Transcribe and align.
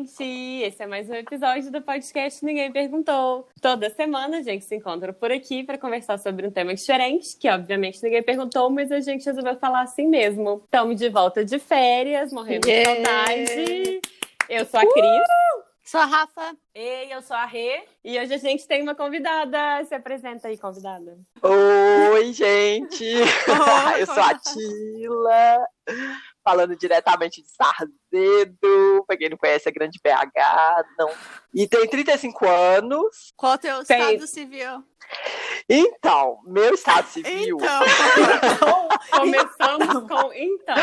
gente! 0.00 0.62
Esse 0.62 0.82
é 0.82 0.86
mais 0.86 1.08
um 1.08 1.14
episódio 1.14 1.70
do 1.70 1.82
podcast 1.82 2.44
Ninguém 2.44 2.72
Perguntou. 2.72 3.46
Toda 3.60 3.90
semana 3.90 4.38
a 4.38 4.42
gente 4.42 4.64
se 4.64 4.74
encontra 4.74 5.12
por 5.12 5.30
aqui 5.30 5.62
para 5.62 5.76
conversar 5.76 6.18
sobre 6.18 6.46
um 6.46 6.50
tema 6.50 6.74
diferente, 6.74 7.36
que 7.36 7.48
obviamente 7.48 8.02
ninguém 8.02 8.22
perguntou, 8.22 8.70
mas 8.70 8.90
a 8.90 9.00
gente 9.00 9.24
resolveu 9.26 9.56
falar 9.56 9.82
assim 9.82 10.06
mesmo. 10.06 10.62
Estamos 10.64 10.96
de 10.96 11.08
volta 11.08 11.44
de 11.44 11.58
férias, 11.58 12.32
morrendo 12.32 12.66
yeah. 12.66 12.94
de 12.94 13.46
saudade. 13.46 14.00
Eu 14.48 14.64
sou 14.64 14.80
a 14.80 14.86
Cris. 14.86 15.04
Uh! 15.04 15.70
Sou 15.84 16.00
a 16.00 16.04
Rafa. 16.04 16.56
Ei, 16.72 17.12
eu 17.12 17.20
sou 17.20 17.36
a 17.36 17.44
Rê. 17.44 17.82
E 18.04 18.18
hoje 18.18 18.32
a 18.32 18.38
gente 18.38 18.66
tem 18.66 18.80
uma 18.80 18.94
convidada. 18.94 19.84
Se 19.84 19.94
apresenta 19.94 20.46
aí, 20.46 20.56
convidada. 20.56 21.18
Oi, 21.42 22.32
gente! 22.32 23.04
eu 23.98 24.06
sou 24.06 24.22
a 24.22 24.34
Tila 24.38 25.66
falando 26.50 26.74
diretamente 26.74 27.42
de 27.42 27.48
Sarzedo, 27.48 29.04
pra 29.06 29.16
quem 29.16 29.30
não 29.30 29.36
conhece 29.36 29.68
a 29.68 29.72
Grande 29.72 30.00
BH, 30.02 30.84
não. 30.98 31.10
E 31.54 31.68
tem 31.68 31.86
35 31.86 32.48
anos. 32.48 33.32
Qual 33.36 33.52
é 33.52 33.54
o 33.54 33.58
teu 33.58 33.84
tem... 33.84 34.00
estado 34.00 34.26
civil? 34.26 34.84
Então, 35.72 36.40
meu 36.44 36.74
estado 36.74 37.06
civil. 37.06 37.58
Então, 37.60 38.88
começamos 39.12 40.08
com 40.08 40.32
então. 40.32 40.74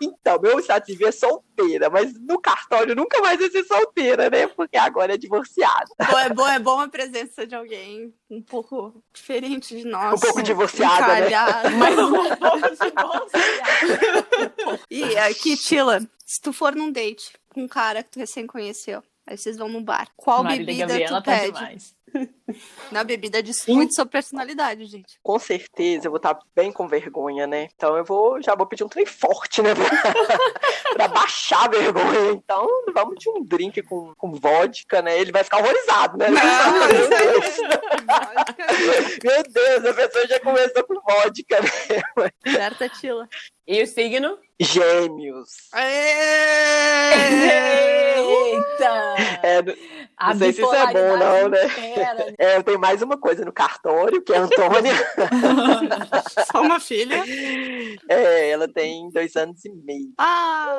Então, 0.00 0.40
meu 0.40 0.58
estado 0.58 0.86
civil 0.86 1.08
é 1.08 1.12
solteira, 1.12 1.90
mas 1.90 2.18
no 2.18 2.40
cartório 2.40 2.94
nunca 2.94 3.20
mais 3.20 3.38
vai 3.38 3.50
ser 3.50 3.64
solteira, 3.64 4.30
né? 4.30 4.46
Porque 4.46 4.78
agora 4.78 5.12
é 5.12 5.18
divorciada. 5.18 5.84
Bom, 6.10 6.18
é 6.18 6.30
bom, 6.30 6.48
é 6.48 6.58
bom 6.58 6.80
a 6.80 6.88
presença 6.88 7.46
de 7.46 7.54
alguém 7.54 8.14
um 8.30 8.40
pouco 8.40 9.02
diferente 9.12 9.76
de 9.76 9.86
nós. 9.86 10.14
Um 10.14 10.18
pouco 10.18 10.42
divorciada, 10.42 11.20
né? 11.20 11.30
Mas 11.76 11.98
um 11.98 12.12
pouco 12.36 12.70
divorciada. 12.70 13.26
e 14.90 15.18
aqui, 15.18 15.58
Tila, 15.58 16.00
se 16.24 16.40
tu 16.40 16.54
for 16.54 16.74
num 16.74 16.90
date 16.90 17.34
com 17.50 17.64
um 17.64 17.68
cara 17.68 18.02
que 18.02 18.12
tu 18.12 18.18
recém 18.18 18.46
conheceu, 18.46 19.02
aí 19.26 19.36
vocês 19.36 19.56
vão 19.56 19.68
no 19.68 19.80
bar, 19.80 20.08
qual 20.16 20.44
Maria 20.44 20.64
bebida 20.64 20.86
Gabriela 20.86 21.20
tu 21.20 21.24
tá 21.24 21.32
pede? 21.32 21.52
Demais. 21.52 21.96
Na 22.90 23.04
bebida 23.04 23.42
diz 23.42 23.66
muito 23.66 23.94
sua 23.94 24.06
personalidade, 24.06 24.84
gente. 24.86 25.18
Com 25.22 25.38
certeza, 25.38 26.06
eu 26.06 26.10
vou 26.10 26.16
estar 26.16 26.38
bem 26.54 26.72
com 26.72 26.86
vergonha, 26.88 27.46
né? 27.46 27.68
Então 27.74 27.96
eu 27.96 28.04
vou, 28.04 28.40
já 28.40 28.54
vou 28.54 28.66
pedir 28.66 28.84
um 28.84 28.88
trem 28.88 29.04
forte, 29.04 29.60
né? 29.60 29.70
pra 30.94 31.08
baixar 31.08 31.64
a 31.64 31.68
vergonha. 31.68 32.30
Então, 32.32 32.66
vamos 32.94 33.16
de 33.18 33.28
um 33.28 33.42
drink 33.44 33.82
com, 33.82 34.14
com 34.16 34.32
vodka, 34.32 35.02
né? 35.02 35.18
Ele 35.18 35.32
vai 35.32 35.44
ficar 35.44 35.58
horrorizado, 35.58 36.16
né? 36.16 36.28
Não, 36.28 36.88
meu, 36.88 37.08
Deus. 37.08 37.56
meu 39.22 39.42
Deus, 39.42 39.84
a 39.84 39.94
pessoa 39.94 40.26
já 40.26 40.40
começou 40.40 40.84
com 40.84 40.94
vodka, 40.94 41.60
né? 41.60 42.30
Certa, 42.52 42.88
Tila. 42.88 43.28
E 43.66 43.82
o 43.82 43.86
signo? 43.86 44.38
Gêmeos. 44.58 45.50
Eita! 45.74 46.16
É, 49.42 49.62
não, 49.62 49.74
não 50.28 50.38
sei 50.38 50.52
se 50.52 50.62
isso 50.62 50.74
é 50.74 50.92
bom, 50.92 51.16
não, 51.18 51.48
né? 51.48 51.58
É, 52.38 52.56
eu 52.56 52.62
tenho 52.62 52.80
mais 52.80 53.02
uma 53.02 53.18
coisa 53.18 53.44
no 53.44 53.52
cartório, 53.52 54.22
que 54.22 54.32
é 54.32 54.38
a 54.38 54.42
Antônia. 54.42 54.94
Só 56.50 56.62
uma 56.62 56.80
filha? 56.80 57.22
É, 58.08 58.50
ela 58.50 58.66
tem 58.66 59.10
dois 59.10 59.36
anos 59.36 59.62
e 59.64 59.70
meio. 59.70 60.12
Ah! 60.16 60.74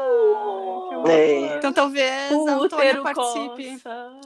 É. 1.07 1.57
Então 1.57 1.71
talvez 1.71 2.31
o 2.31 2.47
a 2.47 2.53
Antônia 2.53 3.01
participe. 3.01 3.79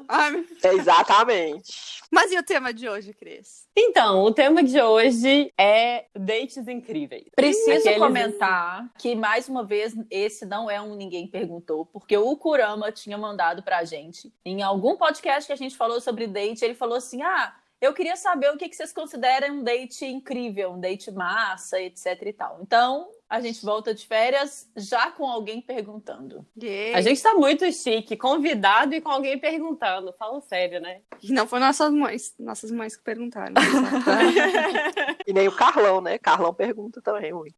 Ai, 0.08 0.46
é, 0.64 0.74
exatamente. 0.74 2.02
Mas 2.10 2.32
e 2.32 2.38
o 2.38 2.44
tema 2.44 2.74
de 2.74 2.88
hoje, 2.88 3.14
Cris? 3.14 3.68
Então, 3.76 4.24
o 4.24 4.34
tema 4.34 4.62
de 4.62 4.82
hoje 4.82 5.54
é 5.58 6.06
dates 6.14 6.68
incríveis. 6.68 7.24
Preciso 7.36 7.80
Aqueles... 7.80 8.00
comentar 8.00 8.86
que, 8.98 9.16
mais 9.16 9.41
uma 9.48 9.64
vez, 9.64 9.96
esse 10.10 10.46
não 10.46 10.70
é 10.70 10.82
um 10.82 10.96
Ninguém 10.96 11.28
Perguntou, 11.28 11.86
porque 11.86 12.18
o 12.18 12.36
Kurama 12.36 12.92
tinha 12.92 13.18
mandado 13.18 13.64
pra 13.64 13.84
gente. 13.84 14.34
Em 14.46 14.62
algum 14.62 14.96
podcast 14.96 15.48
que 15.48 15.54
a 15.54 15.58
gente 15.58 15.76
falou 15.76 16.02
sobre 16.02 16.28
date, 16.28 16.64
ele 16.64 16.76
falou 16.76 16.98
assim: 16.98 17.22
ah. 17.22 17.56
Eu 17.80 17.96
queria 17.96 18.16
saber 18.16 18.52
o 18.52 18.58
que 18.58 18.72
vocês 18.72 18.94
consideram 18.94 19.56
um 19.56 19.64
date 19.64 20.06
incrível, 20.06 20.74
um 20.74 20.80
date 20.80 21.10
massa, 21.10 21.82
etc 21.82 22.22
e 22.22 22.32
tal. 22.32 22.60
Então, 22.62 23.10
a 23.32 23.40
gente 23.40 23.66
volta 23.66 23.96
de 23.96 24.06
férias 24.06 24.70
já 24.76 25.10
com 25.10 25.26
alguém 25.26 25.62
perguntando. 25.62 26.46
Yeah. 26.62 26.98
A 26.98 27.02
gente 27.02 27.24
tá 27.24 27.34
muito 27.34 27.72
chique, 27.72 28.18
convidado 28.18 28.94
e 28.94 29.00
com 29.00 29.10
alguém 29.10 29.40
perguntando. 29.40 30.14
Fala 30.20 30.42
sério, 30.42 30.82
né? 30.82 31.00
E 31.24 31.32
não 31.32 31.48
foi 31.48 31.62
nossas 31.62 31.94
mães, 31.94 32.36
nossas 32.38 32.70
mães 32.72 32.98
que 32.98 33.04
perguntaram. 33.04 33.54
e 35.26 35.32
nem 35.32 35.48
o 35.48 35.56
Carlão, 35.56 36.02
né? 36.02 36.18
Carlão 36.18 36.54
pergunta 36.54 37.02
também 37.02 37.32
muito. 37.32 37.56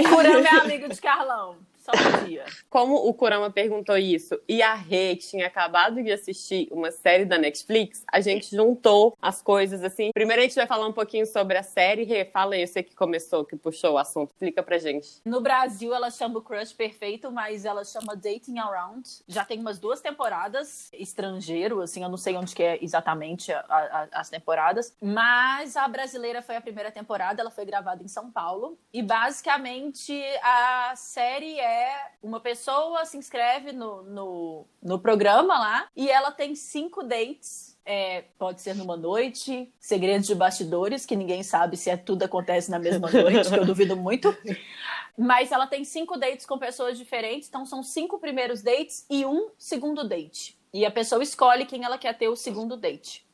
E, 0.00 0.08
Curama 0.08 0.48
é 0.48 0.60
amigo 0.60 0.88
de 0.88 1.00
Carlão. 1.02 1.58
Só. 1.84 1.92
Como 2.70 2.96
o 2.96 3.12
Kurama 3.12 3.50
perguntou 3.50 3.96
isso 3.98 4.40
e 4.48 4.62
a 4.62 4.74
Rê 4.74 5.16
tinha 5.16 5.46
acabado 5.46 6.02
de 6.02 6.10
assistir 6.10 6.66
uma 6.70 6.90
série 6.90 7.26
da 7.26 7.36
Netflix, 7.36 8.02
a 8.10 8.20
gente 8.20 8.56
juntou 8.56 9.14
as 9.20 9.42
coisas 9.42 9.84
assim. 9.84 10.10
Primeiro 10.14 10.40
a 10.40 10.44
gente 10.44 10.54
vai 10.54 10.66
falar 10.66 10.86
um 10.86 10.92
pouquinho 10.92 11.26
sobre 11.26 11.58
a 11.58 11.62
série. 11.62 12.04
Rê, 12.04 12.24
fala 12.24 12.54
aí, 12.54 12.66
você 12.66 12.82
que 12.82 12.94
começou, 12.94 13.44
que 13.44 13.54
puxou 13.54 13.92
o 13.92 13.98
assunto. 13.98 14.30
Explica 14.30 14.62
pra 14.62 14.78
gente. 14.78 15.20
No 15.26 15.42
Brasil 15.42 15.94
ela 15.94 16.10
chama 16.10 16.38
o 16.38 16.42
Crush 16.42 16.72
Perfeito, 16.72 17.30
mas 17.30 17.66
ela 17.66 17.84
chama 17.84 18.16
Dating 18.16 18.58
Around. 18.58 19.06
Já 19.28 19.44
tem 19.44 19.60
umas 19.60 19.78
duas 19.78 20.00
temporadas. 20.00 20.88
Estrangeiro, 20.94 21.82
assim, 21.82 22.02
eu 22.02 22.08
não 22.08 22.16
sei 22.16 22.34
onde 22.36 22.54
que 22.54 22.62
é 22.62 22.82
exatamente 22.82 23.52
a, 23.52 23.60
a, 23.68 24.08
as 24.20 24.30
temporadas. 24.30 24.96
Mas 25.02 25.76
a 25.76 25.86
brasileira 25.86 26.40
foi 26.40 26.56
a 26.56 26.60
primeira 26.62 26.90
temporada, 26.90 27.42
ela 27.42 27.50
foi 27.50 27.66
gravada 27.66 28.02
em 28.02 28.08
São 28.08 28.30
Paulo. 28.30 28.78
E 28.90 29.02
basicamente 29.02 30.22
a 30.42 30.94
série 30.96 31.58
é 31.60 31.73
é 31.74 32.12
uma 32.22 32.40
pessoa 32.40 33.04
se 33.04 33.16
inscreve 33.16 33.72
no, 33.72 34.02
no, 34.02 34.66
no 34.82 34.98
programa 34.98 35.58
lá 35.58 35.88
e 35.96 36.10
ela 36.10 36.30
tem 36.30 36.54
cinco 36.54 37.02
dates 37.02 37.74
é, 37.86 38.24
pode 38.38 38.62
ser 38.62 38.74
numa 38.74 38.96
noite, 38.96 39.70
segredos 39.78 40.26
de 40.26 40.34
bastidores, 40.34 41.04
que 41.04 41.14
ninguém 41.14 41.42
sabe 41.42 41.76
se 41.76 41.90
é 41.90 41.96
tudo 41.96 42.22
acontece 42.22 42.70
na 42.70 42.78
mesma 42.78 43.10
noite, 43.10 43.50
que 43.50 43.58
eu 43.58 43.66
duvido 43.66 43.96
muito. 43.96 44.34
Mas 45.16 45.52
ela 45.52 45.66
tem 45.66 45.84
cinco 45.84 46.16
dates 46.18 46.46
com 46.46 46.58
pessoas 46.58 46.96
diferentes, 46.96 47.48
então 47.48 47.66
são 47.66 47.82
cinco 47.82 48.18
primeiros 48.18 48.62
dates 48.62 49.04
e 49.10 49.24
um 49.26 49.50
segundo 49.58 50.08
date. 50.08 50.58
E 50.72 50.84
a 50.84 50.90
pessoa 50.90 51.22
escolhe 51.22 51.66
quem 51.66 51.84
ela 51.84 51.98
quer 51.98 52.16
ter 52.16 52.28
o 52.28 52.34
segundo 52.34 52.76
date. 52.76 53.24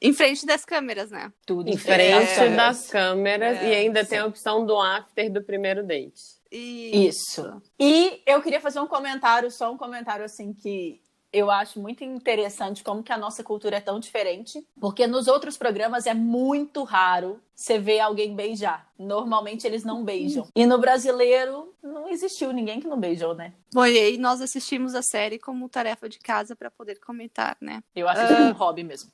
Em 0.00 0.12
frente 0.12 0.46
das 0.46 0.64
câmeras, 0.64 1.10
né? 1.10 1.32
Tudo 1.44 1.68
em 1.68 1.76
frente 1.76 2.40
é. 2.40 2.56
das 2.56 2.88
câmeras 2.88 3.58
é, 3.58 3.68
e 3.68 3.74
ainda 3.74 4.02
sim. 4.02 4.10
tem 4.10 4.18
a 4.20 4.26
opção 4.26 4.64
do 4.64 4.80
after 4.80 5.30
do 5.30 5.42
primeiro 5.42 5.84
date. 5.84 6.41
Isso. 6.52 7.62
E 7.78 8.22
eu 8.26 8.42
queria 8.42 8.60
fazer 8.60 8.80
um 8.80 8.86
comentário, 8.86 9.50
só 9.50 9.72
um 9.72 9.78
comentário 9.78 10.24
assim 10.24 10.52
que 10.52 11.00
eu 11.32 11.50
acho 11.50 11.80
muito 11.80 12.04
interessante 12.04 12.84
como 12.84 13.02
que 13.02 13.10
a 13.10 13.16
nossa 13.16 13.42
cultura 13.42 13.76
é 13.76 13.80
tão 13.80 13.98
diferente, 13.98 14.62
porque 14.78 15.06
nos 15.06 15.28
outros 15.28 15.56
programas 15.56 16.06
é 16.06 16.12
muito 16.12 16.84
raro 16.84 17.40
você 17.54 17.78
ver 17.78 18.00
alguém 18.00 18.36
beijar. 18.36 18.86
Normalmente 18.98 19.66
eles 19.66 19.82
não 19.82 20.04
beijam. 20.04 20.46
E 20.54 20.66
no 20.66 20.78
brasileiro 20.78 21.74
não 21.82 22.08
existiu 22.08 22.52
ninguém 22.52 22.80
que 22.80 22.86
não 22.86 23.00
beijou, 23.00 23.34
né? 23.34 23.54
Bom, 23.72 23.86
e 23.86 23.98
aí 23.98 24.18
nós 24.18 24.42
assistimos 24.42 24.94
a 24.94 25.02
série 25.02 25.38
como 25.38 25.68
tarefa 25.68 26.06
de 26.08 26.18
casa 26.18 26.54
para 26.54 26.70
poder 26.70 27.00
comentar, 27.00 27.56
né? 27.60 27.82
Eu 27.94 28.08
acho 28.08 28.26
que 28.26 28.32
é 28.32 28.36
um 28.40 28.52
hobby 28.52 28.84
mesmo. 28.84 29.10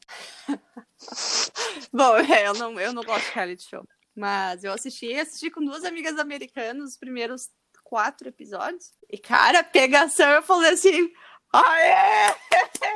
Bom, 1.93 2.17
é, 2.17 2.49
eu 2.49 2.55
não, 2.55 2.81
eu 2.81 2.93
não 2.93 3.05
gosto 3.05 3.27
de 3.27 3.33
reality 3.33 3.63
show. 3.63 3.87
Mas 4.19 4.65
eu 4.65 4.73
assisti, 4.73 5.15
assisti 5.15 5.49
com 5.49 5.65
duas 5.65 5.85
amigas 5.85 6.19
americanas 6.19 6.91
os 6.91 6.97
primeiros 6.97 7.51
quatro 7.85 8.29
episódios. 8.29 8.91
E, 9.09 9.17
cara, 9.17 9.63
pegação, 9.63 10.29
eu 10.31 10.43
falei 10.43 10.73
assim: 10.73 11.13
Aê! 11.53 12.35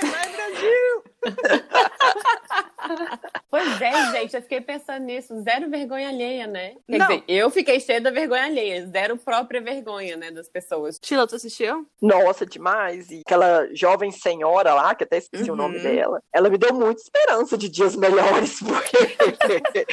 Vai, 0.02 0.32
Brasil! 0.32 1.11
pois 3.50 3.80
é, 3.80 4.12
gente, 4.12 4.34
eu 4.34 4.42
fiquei 4.42 4.60
pensando 4.60 5.04
nisso. 5.04 5.40
Zero 5.42 5.70
vergonha 5.70 6.08
alheia, 6.08 6.46
né? 6.46 6.74
Quer 6.88 6.98
Não. 6.98 7.06
dizer, 7.06 7.24
eu 7.28 7.50
fiquei 7.50 7.80
cheia 7.80 8.00
da 8.00 8.10
vergonha 8.10 8.44
alheia. 8.44 8.86
Zero 8.86 9.16
própria 9.16 9.60
vergonha, 9.60 10.16
né, 10.16 10.30
das 10.30 10.48
pessoas. 10.48 10.98
Tila, 10.98 11.26
tu 11.26 11.36
assistiu? 11.36 11.86
Nossa, 12.00 12.44
demais. 12.44 13.10
E 13.10 13.22
aquela 13.24 13.68
jovem 13.74 14.10
senhora 14.10 14.74
lá, 14.74 14.94
que 14.94 15.04
até 15.04 15.18
esqueci 15.18 15.50
uhum. 15.50 15.54
o 15.54 15.56
nome 15.56 15.76
uhum. 15.76 15.82
dela, 15.82 16.22
ela 16.32 16.50
me 16.50 16.58
deu 16.58 16.74
muita 16.74 17.02
esperança 17.02 17.56
de 17.56 17.68
dias 17.68 17.96
melhores, 17.96 18.60
porque 18.66 19.86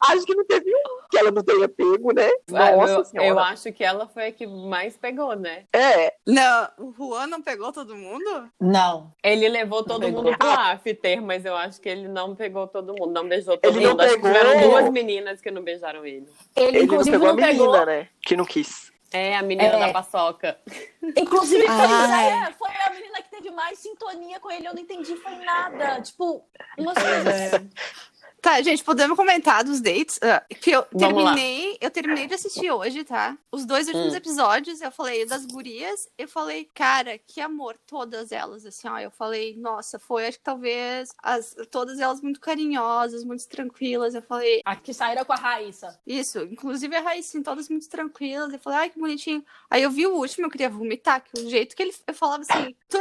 acho 0.00 0.26
que 0.26 0.34
não 0.34 0.44
teve 0.44 0.70
um 0.70 1.04
que 1.10 1.18
ela 1.18 1.30
não 1.30 1.42
tenha 1.42 1.68
pego, 1.68 2.12
né? 2.12 2.28
Ah, 2.52 2.72
Nossa 2.72 2.92
eu, 2.92 3.04
senhora. 3.04 3.28
Eu 3.28 3.38
acho 3.38 3.72
que 3.72 3.84
ela 3.84 4.08
foi 4.08 4.26
a 4.26 4.32
que 4.32 4.46
mais 4.46 4.96
pegou, 4.96 5.34
né? 5.36 5.64
É. 5.72 6.14
Não, 6.26 6.68
o 6.78 6.92
Juan 6.92 7.26
não 7.26 7.42
pegou 7.42 7.72
todo 7.72 7.94
mundo? 7.94 8.48
Não. 8.60 9.12
Ele 9.22 9.48
levou 9.48 9.84
todo 9.84 10.08
mundo 10.08 10.33
pro 10.38 10.48
after, 10.48 11.22
mas 11.22 11.44
eu 11.44 11.56
acho 11.56 11.80
que 11.80 11.88
ele 11.88 12.08
não 12.08 12.34
pegou 12.34 12.66
todo 12.66 12.94
mundo, 12.94 13.12
não 13.12 13.28
beijou 13.28 13.56
todo 13.56 13.76
ele 13.76 13.86
mundo. 13.86 14.00
Acho 14.00 14.14
pegou... 14.14 14.30
que 14.30 14.38
tiveram 14.38 14.70
duas 14.70 14.90
meninas 14.90 15.40
que 15.40 15.50
não 15.50 15.62
beijaram 15.62 16.04
ele. 16.04 16.28
Ele, 16.56 16.66
ele 16.78 16.84
inclusive, 16.84 17.16
não 17.16 17.20
pegou 17.20 17.36
não 17.36 17.44
a 17.44 17.46
menina, 17.46 17.72
pegou... 17.72 17.86
né? 17.86 18.08
Que 18.22 18.36
não 18.36 18.44
quis. 18.44 18.92
É, 19.14 19.36
a 19.36 19.42
menina 19.42 19.68
é. 19.68 19.78
da 19.78 19.92
paçoca. 19.92 20.58
Inclusive, 21.16 21.64
ah. 21.68 22.48
é, 22.48 22.52
foi 22.54 22.70
a 22.84 22.90
menina 22.90 23.22
que 23.22 23.30
teve 23.30 23.48
mais 23.52 23.78
sintonia 23.78 24.40
com 24.40 24.50
ele. 24.50 24.66
Eu 24.66 24.74
não 24.74 24.82
entendi, 24.82 25.14
foi 25.14 25.36
nada. 25.36 26.02
Tipo, 26.02 26.44
umas 26.76 26.94
coisas. 26.94 27.52
É. 27.52 27.62
Tá, 28.44 28.60
gente, 28.60 28.84
podemos 28.84 29.16
comentar 29.16 29.64
dos 29.64 29.80
dates? 29.80 30.20
Ah, 30.22 30.44
que 30.60 30.70
eu 30.70 30.84
Vamos 30.92 31.24
lá. 31.24 31.32
terminei, 31.34 31.78
eu 31.80 31.90
terminei 31.90 32.26
de 32.26 32.34
assistir 32.34 32.70
hoje, 32.70 33.02
tá? 33.02 33.38
Os 33.50 33.64
dois 33.64 33.88
últimos 33.88 34.12
Hum. 34.12 34.16
episódios, 34.18 34.82
eu 34.82 34.90
falei 34.92 35.24
das 35.24 35.46
gurias, 35.46 36.06
eu 36.18 36.28
falei, 36.28 36.66
cara, 36.74 37.16
que 37.16 37.40
amor, 37.40 37.78
todas 37.86 38.32
elas, 38.32 38.66
assim, 38.66 38.86
ó. 38.86 38.98
Eu 38.98 39.10
falei, 39.10 39.56
nossa, 39.56 39.98
foi, 39.98 40.26
acho 40.26 40.36
que 40.36 40.44
talvez 40.44 41.08
as, 41.22 41.56
todas 41.70 41.98
elas 41.98 42.20
muito 42.20 42.38
carinhosas, 42.38 43.24
muito 43.24 43.48
tranquilas. 43.48 44.14
Eu 44.14 44.20
falei, 44.20 44.60
A 44.66 44.76
que 44.76 44.92
saíram 44.92 45.24
com 45.24 45.32
a 45.32 45.36
Raíssa. 45.36 45.98
isso, 46.06 46.40
inclusive 46.40 46.94
a 46.94 47.00
Raíssa, 47.00 47.42
todas 47.42 47.70
muito 47.70 47.88
tranquilas. 47.88 48.52
Eu 48.52 48.58
falei, 48.58 48.78
ai, 48.80 48.90
que 48.90 48.98
bonitinho. 48.98 49.42
Aí 49.70 49.82
eu 49.82 49.90
vi 49.90 50.06
o 50.06 50.16
último, 50.16 50.46
eu 50.46 50.50
queria 50.50 50.68
vomitar, 50.68 51.24
que 51.24 51.40
o 51.40 51.48
jeito 51.48 51.74
que 51.74 51.82
ele 51.82 51.94
eu 52.06 52.12
falava 52.12 52.42
assim, 52.46 52.76
tu- 52.90 52.98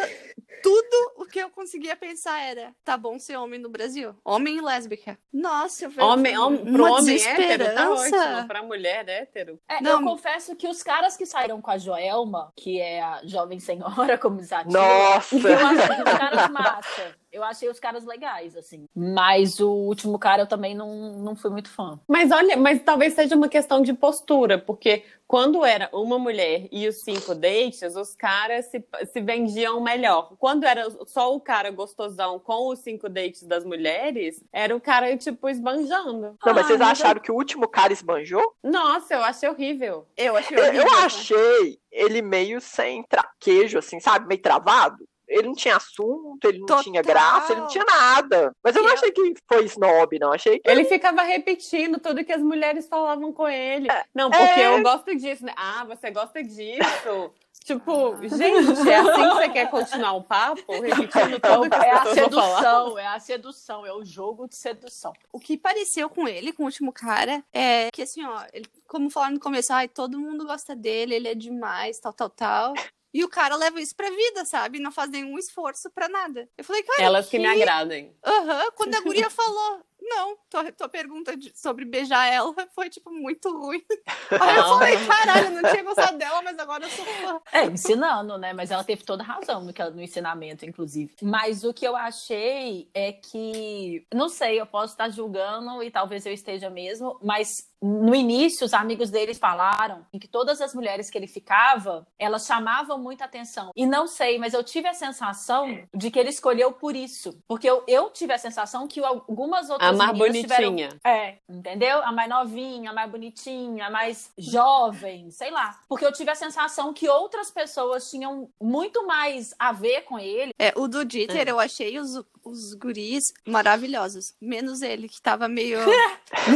tudo 0.63 1.11
o 1.17 1.25
que 1.25 1.39
eu 1.39 1.49
conseguia 1.49 1.97
pensar 1.97 2.39
era, 2.39 2.73
tá 2.85 2.95
bom 2.95 3.19
ser 3.19 3.35
homem 3.35 3.59
no 3.59 3.67
Brasil? 3.67 4.15
Homem 4.23 4.57
e 4.57 4.61
lésbica. 4.61 5.19
Nossa, 5.33 5.85
eu 5.85 5.91
falei, 5.91 6.09
Homem, 6.09 6.37
homem, 6.37 6.63
pro 6.73 6.85
uma 6.85 6.99
homem 6.99 7.15
hétero, 7.15 7.73
tá 7.73 7.89
ótimo. 7.89 8.47
Pra 8.47 8.61
mulher 8.61 9.09
hétero. 9.09 9.59
É, 9.67 9.81
Não. 9.81 9.99
eu 9.99 10.03
confesso 10.03 10.55
que 10.55 10.67
os 10.67 10.83
caras 10.83 11.17
que 11.17 11.25
saíram 11.25 11.59
com 11.59 11.71
a 11.71 11.77
Joelma, 11.79 12.53
que 12.55 12.79
é 12.79 13.01
a 13.01 13.21
jovem 13.25 13.59
senhora, 13.59 14.15
como 14.19 14.37
diz 14.37 14.51
a 14.53 14.63
tia, 14.63 14.71
Nossa! 14.71 15.35
eu 15.35 15.57
achei 15.57 16.03
os 16.03 16.17
caras 16.19 16.49
massa. 16.51 17.15
Eu 17.33 17.43
achei 17.43 17.67
os 17.67 17.79
caras 17.79 18.05
legais, 18.05 18.55
assim. 18.55 18.85
Mas 18.95 19.59
o 19.59 19.69
último 19.71 20.19
cara 20.19 20.43
eu 20.43 20.47
também 20.47 20.75
não, 20.75 21.17
não 21.17 21.35
fui 21.35 21.49
muito 21.49 21.69
fã. 21.69 21.99
Mas 22.07 22.31
olha, 22.31 22.55
mas 22.55 22.81
talvez 22.83 23.13
seja 23.13 23.35
uma 23.35 23.49
questão 23.49 23.81
de 23.81 23.91
postura, 23.91 24.59
porque 24.59 25.03
quando 25.27 25.65
era 25.65 25.89
uma 25.91 26.19
mulher 26.19 26.67
e 26.71 26.87
os 26.87 27.01
cinco 27.01 27.33
dates, 27.33 27.95
os 27.95 28.13
caras 28.15 28.67
se, 28.67 28.85
se 29.11 29.19
vendiam 29.19 29.81
melhor. 29.81 30.33
Quando 30.37 30.63
era 30.63 30.87
só 31.07 31.33
o 31.35 31.39
cara 31.41 31.71
gostosão 31.71 32.37
com 32.37 32.69
os 32.69 32.79
cinco 32.79 33.09
dates 33.09 33.41
das 33.41 33.65
mulheres, 33.65 34.43
era 34.53 34.75
o 34.75 34.79
cara, 34.79 35.17
tipo, 35.17 35.49
esbanjando. 35.49 36.37
Não, 36.45 36.53
mas 36.53 36.57
Ah, 36.65 36.67
vocês 36.67 36.79
mas 36.79 36.89
acharam 37.01 37.19
que 37.19 37.31
o 37.31 37.35
último 37.35 37.67
cara 37.67 37.91
esbanjou? 37.91 38.53
Nossa, 38.63 39.15
eu 39.15 39.23
achei 39.23 39.49
horrível. 39.49 40.05
Eu 40.15 40.37
achei 40.37 40.55
Eu, 40.55 40.61
horrível. 40.65 40.81
eu 40.87 40.93
achei 40.99 41.79
ele 41.91 42.21
meio 42.21 42.61
sem 42.61 43.01
traquejo, 43.03 43.79
assim, 43.79 43.99
sabe? 43.99 44.27
Meio 44.27 44.41
travado. 44.41 44.97
Ele 45.33 45.47
não 45.47 45.55
tinha 45.55 45.75
assunto, 45.77 46.45
ele 46.45 46.59
não 46.59 46.65
Total. 46.65 46.83
tinha 46.83 47.01
graça, 47.01 47.51
ele 47.53 47.61
não 47.61 47.67
tinha 47.67 47.83
nada. 47.85 48.55
Mas 48.63 48.75
eu 48.75 48.81
não 48.83 48.89
Eu- 48.89 48.95
achei 48.95 49.11
que 49.11 49.33
foi 49.47 49.65
snob, 49.65 50.19
não. 50.19 50.31
Achei 50.33 50.59
que. 50.59 50.69
Ele 50.69 50.85
ficava 50.85 51.21
repetindo 51.23 51.99
tudo 51.99 52.23
que 52.23 52.31
as 52.31 52.41
mulheres 52.41 52.87
falavam 52.87 53.31
com 53.33 53.47
ele. 53.47 53.87
Não, 54.13 54.29
porque 54.29 54.59
É. 54.59 54.67
eu 54.67 54.81
gosto 54.83 55.15
disso, 55.15 55.45
né? 55.45 55.53
Ah, 55.57 55.85
você 55.85 56.11
gosta 56.11 56.43
disso. 56.43 57.31
Tipo, 57.63 58.17
gente, 58.27 58.89
é 58.89 58.95
assim 58.97 59.29
que 59.29 59.35
você 59.35 59.49
quer 59.49 59.69
continuar 59.69 60.11
o 60.13 60.23
papo? 60.23 60.73
Repetindo 60.81 61.39
tudo 61.39 61.69
que 61.69 61.75
É 61.77 61.91
a 61.91 62.05
sedução, 62.13 62.99
é 62.99 63.07
a 63.07 63.19
sedução, 63.21 63.85
é 63.85 63.93
o 63.93 64.03
jogo 64.03 64.49
de 64.49 64.55
sedução. 64.57 65.13
O 65.31 65.39
que 65.39 65.57
pareceu 65.57 66.09
com 66.09 66.27
ele, 66.27 66.51
com 66.51 66.63
o 66.63 66.65
último 66.65 66.91
cara, 66.91 67.41
é 67.53 67.89
que 67.93 68.01
assim, 68.01 68.21
ó, 68.25 68.43
ele, 68.51 68.65
como 68.85 69.09
falaram 69.09 69.35
no 69.35 69.39
começo, 69.39 69.71
ai, 69.71 69.87
todo 69.87 70.19
mundo 70.19 70.45
gosta 70.45 70.75
dele, 70.75 71.15
ele 71.15 71.29
é 71.29 71.33
demais, 71.35 71.99
tal, 71.99 72.11
tal, 72.11 72.29
tal. 72.29 72.73
E 73.13 73.23
o 73.23 73.29
cara 73.29 73.55
leva 73.55 73.79
isso 73.79 73.95
pra 73.95 74.09
vida, 74.09 74.43
sabe? 74.45 74.79
Não 74.79 74.91
faz 74.91 75.09
nenhum 75.09 75.37
esforço 75.37 75.89
pra 75.91 76.09
nada. 76.09 76.49
Eu 76.57 76.63
falei, 76.63 76.81
cara. 76.83 77.03
Elas 77.03 77.29
que 77.29 77.37
me 77.37 77.45
agradem. 77.45 78.15
Aham, 78.25 78.71
quando 78.75 78.95
a 78.95 79.01
guria 79.01 79.29
falou, 79.31 79.81
não, 80.01 80.37
tua, 80.49 80.71
tua 80.71 80.89
pergunta 80.89 81.37
de- 81.37 81.51
sobre 81.55 81.85
beijar 81.85 82.25
ela 82.31 82.53
foi, 82.73 82.89
tipo, 82.89 83.11
muito 83.11 83.49
ruim. 83.55 83.81
Aí 84.31 84.55
eu 84.57 84.63
falei, 84.63 85.05
caralho, 85.05 85.45
eu 85.55 85.61
não 85.61 85.69
tinha 85.71 85.83
gostado 85.83 86.17
dela, 86.17 86.41
mas 86.41 86.57
agora 86.57 86.85
eu 86.85 86.89
sou 86.89 87.05
fã. 87.05 87.41
É, 87.51 87.65
ensinando, 87.65 88.37
né? 88.37 88.51
Mas 88.51 88.71
ela 88.71 88.83
teve 88.83 89.03
toda 89.03 89.23
razão 89.23 89.63
no, 89.63 89.71
que 89.71 89.83
no 89.83 90.01
ensinamento, 90.01 90.65
inclusive. 90.65 91.15
Mas 91.21 91.63
o 91.63 91.73
que 91.73 91.87
eu 91.87 91.95
achei 91.95 92.89
é 92.93 93.13
que, 93.13 94.05
não 94.13 94.27
sei, 94.27 94.59
eu 94.59 94.65
posso 94.65 94.93
estar 94.93 95.09
julgando 95.09 95.81
e 95.83 95.89
talvez 95.91 96.25
eu 96.25 96.33
esteja 96.33 96.69
mesmo, 96.69 97.17
mas 97.21 97.71
no 97.83 98.15
início 98.15 98.65
os 98.65 98.73
amigos 98.73 99.09
deles 99.09 99.37
falaram 99.37 100.05
que 100.19 100.27
todas 100.27 100.61
as 100.61 100.73
mulheres 100.73 101.09
que 101.09 101.17
ele 101.17 101.27
ficava, 101.27 102.07
elas 102.17 102.45
chamavam 102.45 102.97
muita 102.97 103.25
atenção. 103.25 103.71
E 103.75 103.85
não 103.85 104.07
sei, 104.07 104.39
mas 104.39 104.53
eu 104.53 104.63
tive 104.63 104.87
a 104.87 104.93
sensação 104.93 105.79
de 105.93 106.09
que 106.09 106.17
ele 106.17 106.29
escolheu 106.29 106.71
por 106.71 106.95
isso. 106.95 107.37
Porque 107.45 107.69
eu, 107.69 107.83
eu 107.85 108.09
tive 108.09 108.31
a 108.31 108.37
sensação 108.37 108.87
que 108.87 109.03
algumas 109.03 109.69
outras 109.69 109.89
A 109.89 109.93
mais 109.93 110.13
meninas 110.17 110.41
tiveram 110.41 110.69
bonitinha. 110.69 110.99
é, 111.05 111.35
entendeu? 111.49 112.01
A 112.03 112.11
mais 112.11 112.29
novinha, 112.29 112.91
a 112.91 112.93
mais 112.93 113.11
bonitinha, 113.11 113.87
a 113.87 113.89
mais 113.89 114.31
jovem, 114.37 115.29
sei 115.29 115.51
lá. 115.51 115.77
Porque 115.89 116.05
eu 116.05 116.13
tive 116.13 116.31
a 116.31 116.35
sensação 116.35 116.93
que 116.93 117.09
outras 117.09 117.51
pessoas 117.51 118.09
tinham 118.09 118.49
muito 118.61 119.05
mais 119.05 119.53
a 119.59 119.73
ver 119.73 120.03
com 120.03 120.17
ele. 120.17 120.53
É, 120.57 120.71
o 120.77 120.87
do 120.87 121.03
Dieter, 121.03 121.49
eu 121.49 121.59
achei 121.59 121.99
os, 121.99 122.23
os 122.45 122.73
guris 122.75 123.33
maravilhosos. 123.45 124.33
Menos 124.41 124.81
ele, 124.81 125.09
que 125.09 125.21
tava 125.21 125.49
meio 125.49 125.79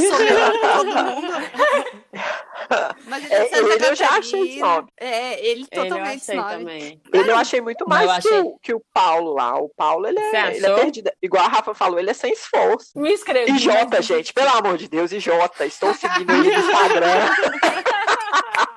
Mas 3.06 3.24
ele, 3.25 3.34
É, 3.34 3.58
ele 3.60 3.86
eu 3.86 3.96
já 3.96 4.10
achei 4.18 4.42
snob. 4.56 4.88
É, 5.00 5.40
ele 5.40 5.62
Ele 5.62 5.68
eu 5.72 5.84
totalmente 5.84 6.22
achei 6.22 6.36
snob. 6.36 6.50
também. 6.58 7.02
Ele 7.14 7.31
eu 7.31 7.38
achei 7.38 7.62
muito 7.62 7.88
mais 7.88 8.04
eu 8.04 8.10
que, 8.10 8.28
achei- 8.28 8.40
o, 8.42 8.60
que 8.62 8.74
o 8.74 8.81
Paulo 8.94 9.34
lá. 9.34 9.58
O 9.58 9.69
Paulo, 9.75 10.08
ele 10.08 10.19
é, 10.19 10.56
ele 10.56 10.66
é 10.66 10.75
perdido. 10.75 11.12
Igual 11.22 11.46
a 11.46 11.48
Rafa 11.48 11.74
falou, 11.74 11.98
ele 12.00 12.10
é 12.10 12.14
sem 12.14 12.31
esforço. 12.34 12.92
Me 12.96 13.14
escreveu. 13.14 13.56
E 13.56 13.60
Jota, 13.60 14.02
gente, 14.02 14.34
pelo 14.34 14.50
amor 14.50 14.78
de 14.78 14.88
Deus, 14.88 15.12
Jota, 15.12 15.66
estou 15.66 15.94
seguindo 15.94 16.31
ele 16.34 16.52
no 16.58 16.60
Instagram. 16.60 17.30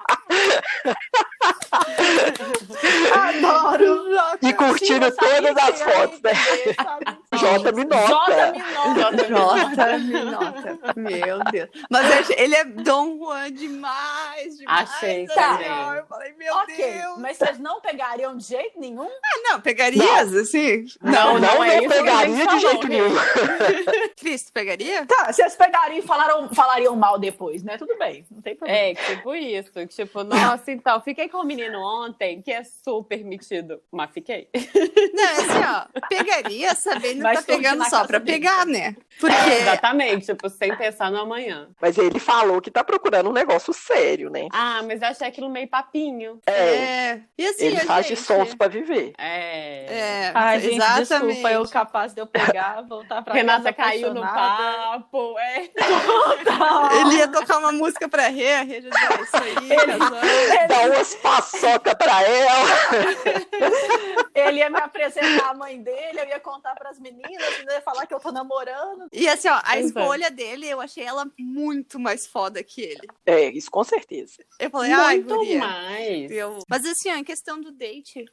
Adoro! 3.13 4.01
E 4.43 4.53
curtindo 4.53 5.11
todas 5.13 5.57
as 5.57 5.83
fotos, 5.83 6.21
né? 6.23 6.33
Jota 7.39 7.73
me 7.73 7.85
nota. 7.85 8.53
Jota 8.95 9.11
me 9.13 9.29
nota. 9.29 9.69
Jota, 9.69 9.99
me 9.99 10.25
nota. 10.25 10.79
Meu 10.97 11.39
Deus. 11.51 11.69
Mas 11.91 12.11
achei- 12.13 12.37
ele 12.39 12.55
é 12.57 12.65
Dom 12.65 13.19
Juan 13.19 13.53
demais, 13.53 14.30
demais. 14.61 14.91
Achei 14.91 15.27
também. 15.27 15.71
ó, 15.71 15.95
Eu 15.95 16.07
falei, 16.07 16.33
meu 16.39 16.55
Ok, 16.55 16.77
Deus. 16.77 17.19
mas 17.19 17.37
vocês 17.37 17.59
não 17.59 17.81
pegariam 17.81 18.37
de 18.37 18.45
jeito 18.45 18.79
nenhum? 18.79 19.05
Ah, 19.09 19.39
não, 19.53 19.61
pegarias, 19.61 20.35
assim? 20.35 20.85
Não, 21.03 21.35
não, 21.35 21.41
não 21.41 21.65
é 21.65 21.81
não 21.81 21.87
a 21.87 21.89
pegaria 21.89 22.47
de 22.47 22.59
jeito 22.61 22.87
nenhum. 22.89 23.11
Cristo, 24.17 24.53
pegaria? 24.53 25.07
Tá, 25.07 25.33
vocês 25.33 25.57
pegariam 25.57 25.99
e 25.99 26.03
falaram, 26.03 26.49
falariam 26.55 26.95
mal 26.97 27.19
depois, 27.19 27.63
né? 27.63 27.77
Tudo 27.79 27.97
bem, 27.99 28.25
não 28.31 28.41
tem 28.43 28.55
problema. 28.55 28.79
É, 28.81 28.95
tipo 28.95 29.35
isso. 29.35 29.71
Tipo, 29.89 30.23
nossa, 30.25 30.71
então, 30.71 31.01
fiquei 31.01 31.29
com 31.29 31.39
o 31.39 31.45
menino 31.45 31.79
ontem, 31.81 32.43
que 32.43 32.53
é 32.53 32.63
super 32.65 33.25
metido. 33.25 33.81
Mas 33.91 34.11
fiquei. 34.13 34.49
Não, 35.13 35.25
é 35.25 35.33
assim, 35.33 35.65
ó, 35.99 36.07
pegaria 36.09 36.75
sabendo 36.75 37.25
que 37.27 37.35
tá 37.35 37.43
pegando 37.43 37.89
só 37.89 38.07
pra 38.07 38.19
dele. 38.19 38.39
pegar, 38.39 38.67
né? 38.67 38.95
Porque 39.19 39.35
Exatamente, 39.61 40.27
tipo, 40.27 40.49
sem 40.49 40.75
pensar 40.77 41.11
no 41.11 41.19
amanhã. 41.19 41.69
Mas 41.81 41.99
ele 41.99 42.19
falou 42.19 42.61
que 42.61 42.71
tá 42.71 42.83
procurando 42.85 43.29
um 43.31 43.33
negócio 43.33 43.73
sério, 43.73 44.31
né? 44.31 44.49
Ah, 44.53 44.83
mas 44.85 45.01
eu 45.03 45.09
achei 45.09 45.27
aquilo 45.29 45.49
meio 45.49 45.69
papinho. 45.69 46.41
É, 46.47 46.53
é. 46.53 47.23
E 47.39 47.47
assim, 47.47 47.67
ele 47.67 47.77
a 47.79 47.85
faz 47.85 48.07
de 48.07 48.15
gente- 48.15 48.25
sons 48.27 48.55
pra 48.55 48.69
viver. 48.69 49.13
É. 49.19 49.87
É, 50.29 50.33
Ai, 50.35 50.61
gente, 50.61 50.77
exatamente. 50.77 51.27
desculpa, 51.35 51.51
eu 51.53 51.69
capaz 51.69 52.13
de 52.15 52.21
eu 52.21 52.27
pegar, 52.27 52.83
voltar 52.83 53.23
pra 53.23 53.35
Renata 53.35 53.73
casa 53.73 53.91
caiu 53.91 54.15
no 54.15 54.21
papo. 54.23 55.39
É. 55.39 55.71
Ele 57.01 57.17
ia 57.17 57.29
tocar 57.29 57.59
uma 57.59 57.73
música 57.73 58.09
pra 58.09 58.29
Rê, 58.29 58.53
a 58.55 58.63
Rê 58.63 58.81
já 58.83 58.89
"É 58.89 59.23
isso 59.23 59.37
aí, 59.37 59.77
casou. 59.77 60.69
Dá 60.69 60.81
umas 60.87 61.15
paçoca 61.17 61.95
pra 61.97 62.23
ela. 62.23 62.71
Ele 64.35 64.59
ia 64.59 64.71
me 64.71 64.79
apresentar 64.81 65.51
a 65.51 65.55
mãe 65.55 65.83
dele, 65.83 66.21
eu 66.21 66.27
ia 66.29 66.41
contar 66.41 66.75
pras 66.75 66.99
meninas, 66.99 67.59
ainda 67.59 67.75
ia 67.75 67.81
falar 67.83 68.07
que 68.07 68.15
eu 68.15 68.21
tô 68.21 68.31
namorando. 68.33 69.07
E 69.13 69.29
assim, 69.29 69.49
ó, 69.49 69.55
a 69.55 69.63
Pois 69.63 69.77
é. 69.77 69.81
escolha 69.81 70.31
dele, 70.31 70.67
eu 70.69 70.81
achei 70.81 71.05
ela 71.05 71.27
muito 71.39 71.99
mais 71.99 72.27
foda 72.27 72.63
que 72.63 72.81
ele. 72.83 73.07
É, 73.27 73.45
isso 73.51 73.71
com 73.71 73.85
certeza. 73.85 74.40
Eu 74.59 74.71
falei, 74.71 74.93
ai, 74.93 75.17
Muito 75.19 75.35
guria. 75.37 75.59
mais. 75.59 76.31
Eu- 76.31 76.59
Mas 76.69 76.85
assim, 76.85 77.11
ó, 77.11 77.17
em 77.17 77.25
questão 77.25 77.61
do 77.61 77.71
date, 77.73 78.25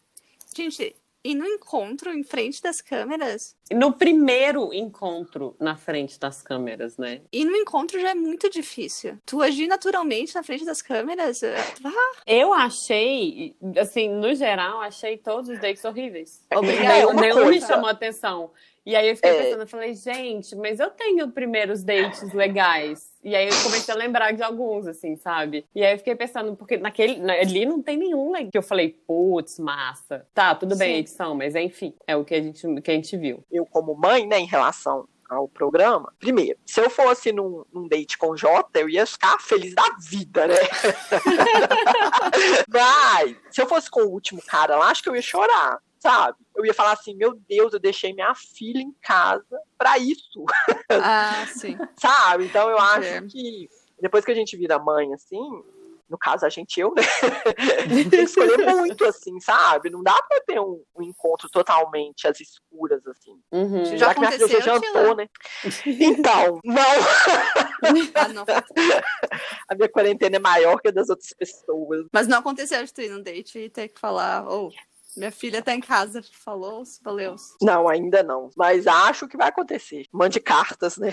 gente, 0.55 0.95
e 1.23 1.35
no 1.35 1.45
encontro 1.45 2.11
em 2.13 2.23
frente 2.23 2.61
das 2.61 2.79
câmeras, 2.81 3.55
No 3.71 3.91
primeiro 3.91 4.73
encontro 4.73 5.55
na 5.59 5.75
frente 5.75 6.17
das 6.17 6.41
câmeras, 6.41 6.97
né? 6.97 7.21
e 7.33 7.43
no 7.43 7.53
encontro 7.55 7.99
já 7.99 8.11
é 8.11 8.15
muito 8.15 8.49
difícil. 8.49 9.17
Tu 9.25 9.41
agir 9.41 9.67
naturalmente 9.67 10.33
na 10.35 10.41
frente 10.43 10.63
das 10.63 10.81
câmeras, 10.81 11.43
eh, 11.43 11.55
ah, 11.83 12.21
Eu 12.25 12.53
achei, 12.53 13.55
assim, 13.77 14.07
no 14.09 14.33
geral, 14.35 14.79
achei 14.81 15.17
todos 15.17 15.49
os 15.49 15.59
dates 15.59 15.83
horríveis. 15.83 16.45
Obrigada. 16.55 17.13
Nenhum, 17.13 17.47
me 17.49 17.59
chamou 17.59 17.89
atenção. 17.89 18.51
E 18.87 18.95
aí 18.95 19.09
eu 19.09 19.17
fiquei 19.17 19.31
É. 19.31 19.43
pensando, 19.43 19.63
eu 19.63 19.67
falei, 19.67 19.93
gente, 19.93 20.55
mas 20.55 20.79
eu 20.79 20.89
tenho 20.89 21.29
primeiros 21.29 21.83
dates 21.83 22.31
legais. 22.31 23.11
E 23.21 23.35
aí 23.35 23.45
eu 23.49 23.61
comecei 23.61 23.93
a 23.93 23.97
lembrar 23.97 24.31
de 24.31 24.41
alguns, 24.41 24.87
assim, 24.87 25.17
sabe? 25.17 25.65
E 25.75 25.83
aí 25.83 25.93
eu 25.93 25.97
fiquei 25.97 26.15
pensando, 26.15 26.55
porque 26.55 26.77
naquele, 26.77 27.17
na- 27.19 27.33
ali 27.33 27.65
não 27.65 27.81
tem 27.81 27.97
nenhum 27.97 28.31
legal. 28.31 28.49
Que 28.49 28.57
eu 28.57 28.63
falei, 28.63 28.97
putz, 29.05 29.59
massa. 29.59 30.25
Tá, 30.33 30.55
tudo 30.55 30.73
bem 30.77 30.93
Sim. 30.93 30.99
edição, 30.99 31.35
mas 31.35 31.53
enfim, 31.53 31.93
é 32.07 32.15
o 32.15 32.23
que 32.23 32.33
a 32.33 32.41
gente, 32.41 32.65
que 32.81 32.89
a 32.89 32.93
gente 32.93 33.17
viu. 33.17 33.43
Eu, 33.51 33.65
como 33.65 33.93
mãe, 33.93 34.25
né, 34.25 34.39
em 34.39 34.45
relação 34.45 35.05
ao 35.29 35.49
programa, 35.49 36.13
primeiro, 36.17 36.57
se 36.65 36.79
eu 36.79 36.89
fosse 36.89 37.33
num, 37.33 37.65
num 37.73 37.89
date 37.89 38.17
com 38.17 38.27
o 38.29 38.37
Jota, 38.37 38.79
eu 38.79 38.87
ia 38.87 39.05
ficar 39.05 39.37
feliz 39.41 39.75
da 39.75 39.83
vida, 40.09 40.47
né? 40.47 40.55
Mas, 42.69 43.35
se 43.51 43.61
eu 43.61 43.67
fosse 43.67 43.89
com 43.91 44.03
o 44.03 44.09
último 44.11 44.41
cara 44.47 44.77
lá, 44.77 44.87
acho 44.89 45.03
que 45.03 45.09
eu 45.09 45.15
ia 45.17 45.21
chorar. 45.21 45.79
Sabe? 45.99 46.37
Eu 46.55 46.65
ia 46.65 46.73
falar 46.73 46.93
assim, 46.93 47.15
meu 47.15 47.33
Deus, 47.47 47.73
eu 47.73 47.79
deixei 47.79 48.13
minha 48.13 48.33
filha 48.35 48.79
em 48.81 48.91
casa 49.01 49.45
pra 49.77 49.97
isso, 49.97 50.45
Ah, 50.89 51.45
sim. 51.47 51.77
sabe? 51.99 52.45
Então 52.45 52.69
eu 52.69 52.77
acho 52.79 53.07
É. 53.07 53.21
que 53.21 53.69
depois 53.99 54.23
que 54.25 54.31
a 54.31 54.35
gente 54.35 54.55
vira 54.57 54.77
mãe, 54.79 55.13
assim, 55.13 55.39
no 56.09 56.17
caso 56.17 56.45
a 56.45 56.49
gente, 56.49 56.79
eu, 56.79 56.93
né? 56.95 57.01
tem 58.09 58.09
que 58.09 58.15
escolher 58.17 58.57
muito, 58.65 59.03
assim, 59.05 59.39
sabe? 59.41 59.89
Não 59.89 60.01
dá 60.01 60.13
pra 60.29 60.39
ter 60.41 60.57
um, 60.59 60.81
um 60.95 61.03
encontro 61.03 61.49
totalmente 61.49 62.25
às 62.27 62.39
escuras, 62.39 63.05
assim. 63.07 63.37
Uhum. 63.51 63.83
Já 63.85 63.97
Já 63.97 64.13
que 64.13 64.19
minha 64.21 64.31
filha 64.31 64.47
já 64.47 64.59
jantou, 64.61 65.15
né? 65.15 65.27
Então, 65.85 66.61
não, 66.63 66.75
Ah, 68.15 68.27
não. 68.29 68.45
a 69.67 69.75
minha 69.75 69.89
quarentena 69.89 70.37
é 70.37 70.39
maior 70.39 70.79
que 70.79 70.87
a 70.87 70.91
das 70.91 71.09
outras 71.09 71.33
pessoas. 71.33 72.05
Mas 72.13 72.27
não 72.27 72.39
aconteceu 72.39 72.83
de 72.85 72.93
tu 72.93 73.01
ir 73.01 73.09
num 73.09 73.21
date 73.21 73.59
e 73.59 73.69
ter 73.69 73.89
que 73.89 73.99
falar, 73.99 74.47
ô, 74.47 74.71
minha 75.17 75.31
filha 75.31 75.61
tá 75.61 75.73
em 75.73 75.79
casa, 75.79 76.21
falou, 76.31 76.83
valeu. 77.03 77.35
Não, 77.61 77.89
ainda 77.89 78.21
não. 78.21 78.49
Mas 78.55 78.85
acho 78.85 79.27
que 79.27 79.35
vai 79.35 79.49
acontecer. 79.49 80.05
Mande 80.11 80.39
cartas, 80.39 80.97
né? 80.97 81.09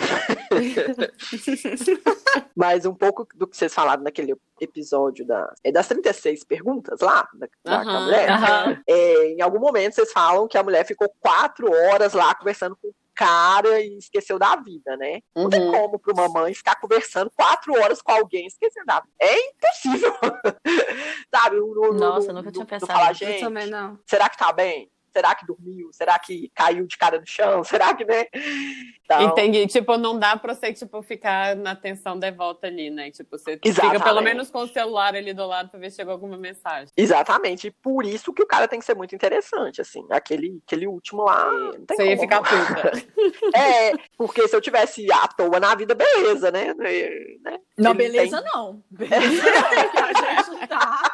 Mas 2.54 2.86
um 2.86 2.94
pouco 2.94 3.26
do 3.34 3.46
que 3.46 3.56
vocês 3.56 3.72
falaram 3.72 4.02
naquele 4.02 4.34
episódio 4.60 5.26
da, 5.26 5.52
é 5.64 5.72
das 5.72 5.88
36 5.88 6.44
perguntas 6.44 7.00
lá, 7.00 7.26
da, 7.34 7.48
da 7.64 7.80
Aham, 7.80 8.04
mulher. 8.04 8.30
aham. 8.30 8.82
É, 8.86 9.26
em 9.32 9.40
algum 9.40 9.58
momento 9.58 9.94
vocês 9.94 10.12
falam 10.12 10.46
que 10.46 10.58
a 10.58 10.62
mulher 10.62 10.86
ficou 10.86 11.12
quatro 11.20 11.72
horas 11.72 12.12
lá 12.12 12.34
conversando 12.34 12.76
com 12.76 12.88
o 12.88 12.94
cara 13.14 13.80
e 13.80 13.96
esqueceu 13.98 14.38
da 14.38 14.56
vida, 14.56 14.96
né? 14.96 15.20
Não 15.34 15.48
tem 15.48 15.60
Uhum. 15.60 15.72
como 15.72 15.98
para 15.98 16.12
uma 16.12 16.28
mãe 16.28 16.52
ficar 16.54 16.74
conversando 16.80 17.30
quatro 17.34 17.72
horas 17.74 18.02
com 18.02 18.12
alguém 18.12 18.46
esquecendo 18.46 18.86
da 18.86 19.00
vida. 19.00 19.14
É 19.20 19.48
impossível. 19.50 20.14
Sabe? 21.34 21.56
No, 21.56 21.74
no- 21.74 21.92
Nossa, 21.94 22.28
no- 22.32 22.34
nunca 22.40 22.50
tinha 22.52 22.64
no- 22.64 22.68
pensado 22.70 22.92
falar, 22.92 23.08
nisso. 23.10 23.24
Eu 23.24 23.28
gente, 23.28 23.40
também 23.40 23.66
não. 23.68 23.98
será 24.06 24.28
que 24.28 24.38
tá 24.38 24.52
bem? 24.52 24.90
Será 25.14 25.32
que 25.32 25.46
dormiu? 25.46 25.90
Será 25.92 26.18
que 26.18 26.50
caiu 26.52 26.86
de 26.88 26.98
cara 26.98 27.20
no 27.20 27.26
chão? 27.26 27.62
Será 27.64 27.94
que, 27.94 28.04
né? 28.04 28.26
Então, 29.04 29.22
Entendi. 29.22 29.66
Tipo, 29.68 29.96
não 29.96 30.18
dá 30.18 30.36
pra 30.36 30.54
você, 30.54 30.72
tipo, 30.72 31.00
ficar 31.02 31.54
na 31.54 31.70
atenção 31.70 32.18
de 32.18 32.30
volta 32.32 32.66
ali, 32.66 32.90
né? 32.90 33.12
Tipo, 33.12 33.38
você 33.38 33.52
fica 33.52 33.68
Exatamente. 33.68 34.02
pelo 34.02 34.20
menos 34.22 34.50
com 34.50 34.62
o 34.62 34.66
celular 34.66 35.14
ali 35.14 35.32
do 35.32 35.46
lado 35.46 35.68
pra 35.68 35.78
ver 35.78 35.90
se 35.90 35.96
chegou 35.96 36.12
alguma 36.12 36.36
mensagem. 36.36 36.88
Exatamente. 36.96 37.68
E 37.68 37.70
por 37.70 38.04
isso 38.04 38.32
que 38.32 38.42
o 38.42 38.46
cara 38.46 38.66
tem 38.66 38.80
que 38.80 38.84
ser 38.84 38.96
muito 38.96 39.14
interessante, 39.14 39.80
assim. 39.80 40.04
Aquele, 40.10 40.60
aquele 40.66 40.88
último 40.88 41.22
lá. 41.22 41.48
Não 41.52 41.86
tem 41.86 41.96
Você 41.96 42.06
ia 42.08 42.16
como. 42.16 42.22
ficar 42.22 42.42
puta. 42.42 42.92
É, 43.54 43.92
porque 44.16 44.46
se 44.48 44.56
eu 44.56 44.60
tivesse 44.60 45.10
à 45.12 45.28
toa 45.28 45.60
na 45.60 45.74
vida, 45.74 45.94
beleza, 45.94 46.50
né? 46.50 46.74
né? 46.74 47.58
Não, 47.78 47.90
Ele 47.92 47.98
beleza 47.98 48.42
não. 48.52 48.82
Beleza 48.90 49.42
não, 49.44 50.04
a 50.04 50.44
gente 50.54 50.66
tá 50.68 51.13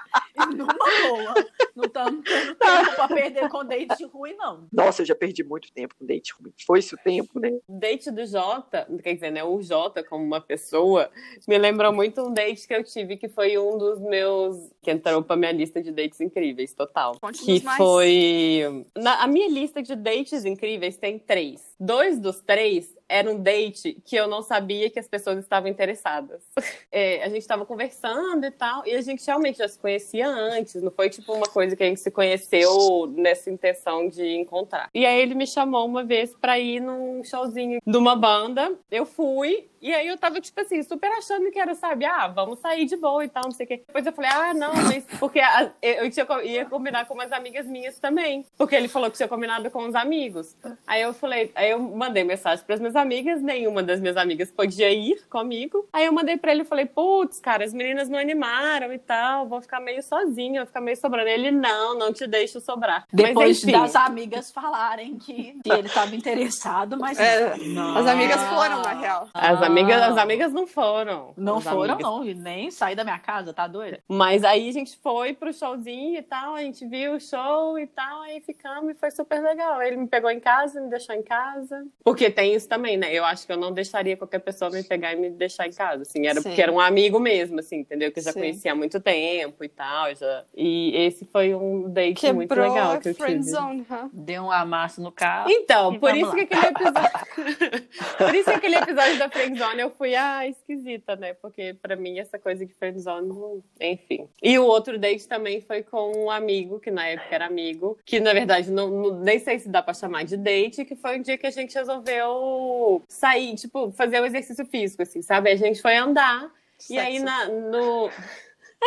numa 0.60 0.74
boa. 1.08 1.34
Não 1.74 1.84
estamos 1.84 2.24
tendo 2.24 2.54
tempo 2.54 2.94
pra 2.96 3.08
perder 3.08 3.48
com 3.48 3.64
date 3.64 4.04
ruim, 4.04 4.34
não. 4.36 4.66
Nossa, 4.72 5.02
eu 5.02 5.06
já 5.06 5.14
perdi 5.14 5.42
muito 5.44 5.72
tempo 5.72 5.94
com 5.98 6.06
date 6.06 6.32
ruim. 6.34 6.52
Foi-se 6.66 6.94
o 6.94 6.98
tempo, 6.98 7.38
né? 7.40 7.50
date 7.68 8.10
do 8.10 8.24
Jota, 8.26 8.86
quer 9.02 9.14
dizer, 9.14 9.30
né? 9.30 9.42
O 9.44 9.60
Jota 9.62 10.02
como 10.02 10.24
uma 10.24 10.40
pessoa, 10.40 11.10
me 11.48 11.56
lembrou 11.58 11.92
muito 11.92 12.20
um 12.22 12.32
date 12.32 12.66
que 12.66 12.74
eu 12.74 12.84
tive, 12.84 13.16
que 13.16 13.28
foi 13.28 13.56
um 13.58 13.78
dos 13.78 14.00
meus. 14.00 14.56
que 14.82 14.90
entrou 14.90 15.22
pra 15.22 15.36
minha 15.36 15.52
lista 15.52 15.82
de 15.82 15.90
dates 15.90 16.20
incríveis, 16.20 16.72
total. 16.74 17.16
Conte-nos 17.20 17.44
Que 17.46 17.64
mais. 17.64 17.76
foi. 17.78 18.86
Na, 18.96 19.22
a 19.22 19.26
minha 19.26 19.48
lista 19.48 19.82
de 19.82 19.94
dates 19.96 20.44
incríveis 20.44 20.96
tem 20.96 21.18
três. 21.18 21.74
Dois 21.78 22.18
dos 22.18 22.40
três 22.40 22.94
era 23.10 23.30
um 23.30 23.42
date 23.42 24.00
que 24.04 24.14
eu 24.14 24.28
não 24.28 24.40
sabia 24.40 24.88
que 24.88 24.98
as 24.98 25.08
pessoas 25.08 25.38
estavam 25.38 25.68
interessadas. 25.68 26.42
É, 26.92 27.22
a 27.22 27.28
gente 27.28 27.46
tava 27.46 27.64
conversando 27.64 28.44
e 28.44 28.50
tal, 28.50 28.84
e 28.84 28.92
a 28.94 29.00
gente 29.00 29.24
realmente 29.24 29.58
já 29.58 29.68
se 29.68 29.78
conhecia 29.78 30.26
antes, 30.26 30.82
não 30.82 30.90
foi 30.90 31.08
tipo 31.08 31.32
uma 31.32 31.46
coisa 31.46 31.76
que 31.76 31.82
a 31.84 31.86
gente 31.86 32.00
se 32.00 32.10
conheceu 32.10 33.06
nessa 33.16 33.48
intenção 33.48 34.08
de 34.08 34.26
encontrar. 34.36 34.90
E 34.92 35.06
aí 35.06 35.20
ele 35.20 35.34
me 35.36 35.46
chamou 35.46 35.86
uma 35.86 36.02
vez 36.02 36.34
pra 36.34 36.58
ir 36.58 36.80
num 36.80 37.22
showzinho 37.22 37.80
de 37.86 37.96
uma 37.96 38.16
banda, 38.16 38.76
eu 38.90 39.06
fui, 39.06 39.68
e 39.80 39.92
aí 39.94 40.06
eu 40.06 40.18
tava, 40.18 40.40
tipo 40.40 40.60
assim, 40.60 40.82
super 40.82 41.10
achando 41.12 41.50
que 41.50 41.58
era, 41.58 41.74
sabe, 41.74 42.04
ah, 42.04 42.28
vamos 42.28 42.58
sair 42.60 42.84
de 42.86 42.96
boa 42.96 43.24
e 43.24 43.28
tal, 43.28 43.44
não 43.44 43.50
sei 43.52 43.64
o 43.64 43.68
quê. 43.68 43.82
Depois 43.86 44.04
eu 44.04 44.12
falei, 44.12 44.30
ah, 44.32 44.52
não, 44.54 44.74
mas 44.74 45.04
porque 45.18 45.40
a- 45.40 45.70
eu 45.82 46.10
tinha, 46.10 46.26
ia 46.44 46.64
combinar 46.66 47.06
com 47.06 47.14
umas 47.14 47.32
amigas 47.32 47.66
minhas 47.66 47.98
também. 47.98 48.44
Porque 48.58 48.74
ele 48.76 48.88
falou 48.88 49.10
que 49.10 49.16
tinha 49.16 49.28
combinado 49.28 49.70
com 49.70 49.86
os 49.86 49.94
amigos. 49.94 50.56
Aí 50.86 51.00
eu 51.02 51.14
falei, 51.14 51.50
aí 51.54 51.70
eu 51.70 51.78
mandei 51.80 52.24
mensagem 52.24 52.64
pras 52.64 52.78
minhas 52.80 52.96
amigas, 52.96 53.40
nenhuma 53.40 53.82
das 53.82 54.00
minhas 54.00 54.16
amigas 54.16 54.50
podia 54.50 54.90
ir 54.92 55.22
comigo. 55.28 55.88
Aí 55.92 56.04
eu 56.06 56.12
mandei 56.12 56.36
pra 56.36 56.52
ele 56.52 56.62
e 56.62 56.66
falei, 56.66 56.86
putz, 56.86 57.40
cara, 57.40 57.64
as 57.64 57.72
meninas 57.72 58.08
não 58.08 58.18
animaram 58.18 58.92
e 58.92 58.98
tal, 58.98 59.46
vou 59.48 59.60
ficar 59.62 59.80
meio 59.80 60.02
sozinha, 60.02 60.60
vou 60.60 60.66
ficar 60.66 60.80
meio 60.80 60.96
sobrando. 60.96 61.28
Ele, 61.28 61.50
não, 61.50 61.96
não 61.98 62.12
te 62.12 62.26
deixo 62.26 62.60
sobrar. 62.60 63.06
Depois 63.12 63.34
mas, 63.34 63.62
enfim, 63.64 63.72
das 63.72 63.96
amigas 63.96 64.50
falarem 64.50 65.16
que, 65.18 65.58
que 65.64 65.72
ele 65.72 65.86
estava 65.88 66.14
interessado, 66.14 66.98
mas. 66.98 67.18
É, 67.18 67.56
não. 67.56 67.96
As 67.96 68.06
amigas 68.06 68.42
foram, 68.44 68.82
na 68.82 68.92
real. 68.92 69.28
As. 69.32 69.69
Amigas, 69.70 70.02
as 70.02 70.16
amigas 70.18 70.52
não 70.52 70.66
foram. 70.66 71.32
Não 71.36 71.58
As 71.58 71.64
foram, 71.64 71.94
amigas 71.94 72.02
não. 72.02 72.24
E 72.24 72.34
nem 72.34 72.70
sair 72.70 72.94
da 72.94 73.04
minha 73.04 73.18
casa, 73.18 73.52
tá 73.52 73.66
doida? 73.66 74.00
Mas 74.08 74.44
aí 74.44 74.68
a 74.68 74.72
gente 74.72 74.96
foi 74.98 75.32
pro 75.32 75.52
showzinho 75.52 76.18
e 76.18 76.22
tal, 76.22 76.54
a 76.54 76.62
gente 76.62 76.86
viu 76.86 77.14
o 77.14 77.20
show 77.20 77.78
e 77.78 77.86
tal, 77.86 78.22
aí 78.22 78.40
ficamos 78.40 78.90
e 78.90 78.94
foi 78.94 79.10
super 79.10 79.40
legal. 79.42 79.82
Ele 79.82 79.96
me 79.96 80.06
pegou 80.06 80.30
em 80.30 80.40
casa, 80.40 80.80
me 80.80 80.90
deixou 80.90 81.14
em 81.14 81.22
casa. 81.22 81.86
Porque 82.04 82.30
tem 82.30 82.54
isso 82.54 82.68
também, 82.68 82.96
né? 82.96 83.12
Eu 83.12 83.24
acho 83.24 83.46
que 83.46 83.52
eu 83.52 83.56
não 83.56 83.72
deixaria 83.72 84.16
qualquer 84.16 84.40
pessoa 84.40 84.70
me 84.70 84.82
pegar 84.82 85.12
e 85.12 85.16
me 85.16 85.30
deixar 85.30 85.66
em 85.66 85.72
casa, 85.72 86.02
assim. 86.02 86.26
Era 86.26 86.40
Sim. 86.40 86.48
porque 86.48 86.62
era 86.62 86.72
um 86.72 86.80
amigo 86.80 87.18
mesmo, 87.18 87.60
assim, 87.60 87.76
entendeu? 87.76 88.10
Que 88.12 88.18
eu 88.18 88.24
já 88.24 88.32
Sim. 88.32 88.40
conhecia 88.40 88.72
há 88.72 88.74
muito 88.74 89.00
tempo 89.00 89.64
e 89.64 89.68
tal. 89.68 90.14
Já... 90.14 90.44
E 90.54 90.96
esse 90.96 91.24
foi 91.24 91.54
um 91.54 91.88
date 91.90 92.32
muito 92.32 92.48
Quebrou 92.48 92.68
legal 92.68 92.92
a 92.92 92.98
que 92.98 93.08
eu 93.10 93.14
friend 93.14 93.40
tive. 93.40 93.50
zone, 93.50 93.86
hã? 93.90 94.10
Deu 94.12 94.42
um 94.44 94.50
amasso 94.50 95.00
no 95.00 95.12
carro. 95.12 95.50
Então, 95.50 95.98
por 95.98 96.14
isso 96.16 96.26
lá. 96.26 96.34
que 96.34 96.40
aquele 96.40 96.66
episódio. 96.66 97.86
por 98.18 98.34
isso 98.34 98.44
que 98.44 98.56
aquele 98.56 98.76
episódio 98.76 99.18
da 99.18 99.28
Friendzone 99.60 99.80
eu 99.82 99.90
fui, 99.90 100.14
ah, 100.14 100.46
esquisita, 100.46 101.16
né? 101.16 101.34
Porque 101.34 101.74
pra 101.74 101.94
mim 101.96 102.18
essa 102.18 102.38
coisa 102.38 102.64
de 102.64 102.72
Friendzone, 102.74 103.62
enfim. 103.80 104.28
E 104.42 104.58
o 104.58 104.64
outro 104.64 104.98
date 104.98 105.26
também 105.28 105.60
foi 105.60 105.82
com 105.82 106.24
um 106.24 106.30
amigo, 106.30 106.80
que 106.80 106.90
na 106.90 107.06
época 107.06 107.34
era 107.34 107.46
amigo, 107.46 107.98
que 108.04 108.18
na 108.20 108.32
verdade 108.32 108.70
não, 108.70 108.88
não- 108.88 109.20
nem 109.20 109.38
sei 109.38 109.58
se 109.58 109.68
dá 109.68 109.82
pra 109.82 109.92
chamar 109.92 110.24
de 110.24 110.36
date, 110.36 110.84
que 110.84 110.96
foi 110.96 111.18
um 111.18 111.22
dia 111.22 111.36
que 111.36 111.46
a 111.46 111.50
gente 111.50 111.74
resolveu 111.74 113.02
sair, 113.08 113.54
tipo, 113.56 113.90
fazer 113.92 114.20
o 114.20 114.26
exercício 114.26 114.64
físico, 114.64 115.02
assim, 115.02 115.20
sabe? 115.22 115.50
A 115.50 115.56
gente 115.56 115.82
foi 115.82 115.96
andar. 115.96 116.50
E 116.88 116.98
aí 116.98 117.18
Sexo. 117.18 117.24
na, 117.26 117.44
no. 117.46 118.10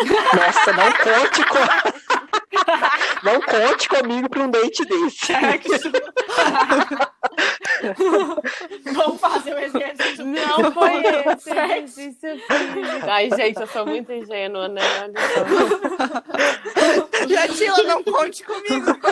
Nossa, 0.03 0.73
não 0.73 0.91
conte 0.91 1.45
com. 1.47 1.59
Não 3.23 3.39
conte 3.41 3.87
comigo 3.87 4.29
pra 4.29 4.43
um 4.43 4.49
date 4.51 4.83
desse. 4.85 5.33
Vamos 8.93 9.19
fazer 9.19 9.53
o 9.55 9.59
exercício. 9.59 10.25
Não 10.25 10.52
foi 10.71 11.01
esse 11.33 11.49
exercício 11.51 12.39
físico. 12.39 13.07
Ai, 13.09 13.29
gente, 13.29 13.59
eu 13.59 13.67
sou 13.67 13.85
muito 13.85 14.11
ingênua, 14.11 14.67
né? 14.67 14.81
Olha 15.01 15.13
só. 15.33 17.27
Jatila, 17.27 17.83
não 17.83 18.03
conte 18.03 18.43
comigo. 18.43 18.97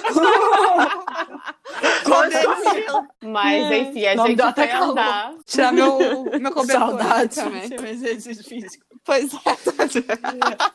Condene, 2.04 2.56
Sheila. 2.72 3.08
Mas, 3.22 3.72
enfim, 3.72 4.06
a 4.06 4.16
gente 4.16 4.36
calor. 4.36 4.92
andar. 4.92 5.34
Tirar 5.46 5.72
meu, 5.72 5.98
meu 6.40 6.52
cobertor 6.52 6.90
Saudades 6.90 7.38
também. 7.38 7.70
um 7.80 7.86
exercício 7.86 8.44
físico. 8.44 8.86
Pois 9.04 9.34
é. 9.34 9.38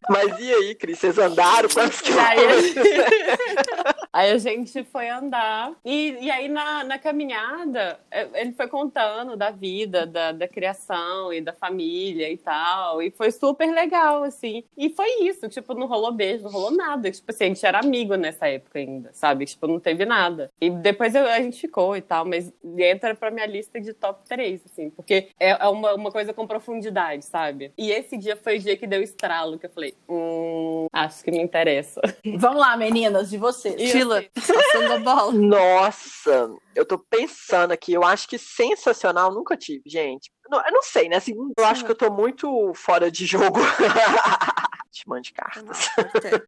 Mas 0.09 0.41
e 0.41 0.53
aí, 0.53 0.75
Cris? 0.75 0.99
Vocês 0.99 1.17
andaram? 1.19 1.69
Quantos 1.69 2.03
aí, 2.19 2.37
quilômetros? 2.73 4.07
aí 4.13 4.31
a 4.33 4.39
gente 4.39 4.83
foi 4.85 5.09
andar. 5.09 5.73
E, 5.85 6.17
e 6.21 6.31
aí, 6.31 6.49
na, 6.49 6.83
na 6.85 6.99
caminhada, 6.99 8.01
eh, 8.11 8.29
ele 8.35 8.53
foi 8.53 8.67
contando 8.67 9.37
da 9.37 9.51
vida, 9.51 10.05
da, 10.07 10.33
da 10.33 10.49
criação 10.49 11.33
e 11.33 11.41
da 11.41 11.53
família 11.53 12.29
e 12.31 12.37
tal. 12.37 13.01
E 13.01 13.11
foi 13.13 13.31
super 13.31 13.73
legal, 13.73 14.25
assim. 14.25 14.65
E 14.77 14.91
foi 14.91 15.23
isso, 15.23 15.49
tipo, 15.49 15.73
não 15.75 15.87
rolou 15.87 16.13
beijo, 16.13 16.43
não 16.45 16.51
rolou 16.51 16.73
nada. 16.73 17.11
Tipo 17.11 17.31
assim, 17.31 17.45
a 17.45 17.49
gente 17.49 17.65
era 17.65 17.79
amigo 17.79 18.17
nessa 18.17 18.49
época 18.49 18.79
ainda, 18.79 19.11
sabe? 19.13 19.47
Tipo, 19.47 19.69
não 19.69 19.79
teve 19.79 20.05
nada. 20.05 20.51
E 20.61 20.69
depois 20.69 21.15
eu- 21.15 21.27
a 21.27 21.41
gente 21.41 21.61
ficou 21.61 21.97
e 21.97 22.01
tal, 22.03 22.25
mas 22.25 22.53
entra 22.79 23.15
pra 23.15 23.31
minha 23.31 23.47
lista 23.47 23.81
de 23.81 23.93
top 23.93 24.25
3, 24.29 24.63
assim. 24.67 24.91
Porque 24.91 25.29
é, 25.39 25.51
é 25.51 25.69
uma, 25.69 25.95
uma 25.95 26.11
coisa 26.11 26.33
com 26.35 26.47
profundidade, 26.47 27.25
sabe? 27.25 27.73
E 27.79 27.91
esse 27.93 28.17
dia 28.27 28.37
foi 28.37 28.57
o 28.57 28.61
dia 28.61 28.77
que 28.77 28.87
deu 28.87 29.03
estralo, 29.03 29.59
que 29.59 29.67
eu 29.67 29.71
falei, 29.71 29.95
hum, 30.09 30.87
acho 30.93 31.23
que 31.23 31.31
me 31.31 31.41
interessa. 31.41 32.01
Vamos 32.39 32.61
lá, 32.61 32.77
meninas, 32.77 33.31
de 33.31 33.39
vocês. 33.39 33.81
Sheila, 33.91 34.25
passando 34.35 34.93
a 34.93 34.99
bola. 34.99 35.33
Nossa, 35.33 36.51
eu 36.75 36.85
tô 36.85 36.99
pensando 36.99 37.73
aqui. 37.73 37.93
Eu 37.93 38.05
acho 38.05 38.29
que 38.29 38.39
sensacional 38.39 39.33
nunca 39.33 39.57
tive, 39.57 39.83
gente. 39.87 40.31
Não- 40.51 40.65
eu 40.65 40.73
não 40.73 40.83
sei, 40.83 41.09
né? 41.09 41.17
Assim, 41.17 41.35
eu 41.57 41.65
acho 41.65 41.85
que 41.85 41.91
eu 41.91 41.97
tô 41.97 42.11
muito 42.11 42.73
fora 42.75 43.11
de 43.11 43.27
jogo. 43.27 43.59
date, 44.97 45.09
mande 45.09 45.33
cartas. 45.33 45.91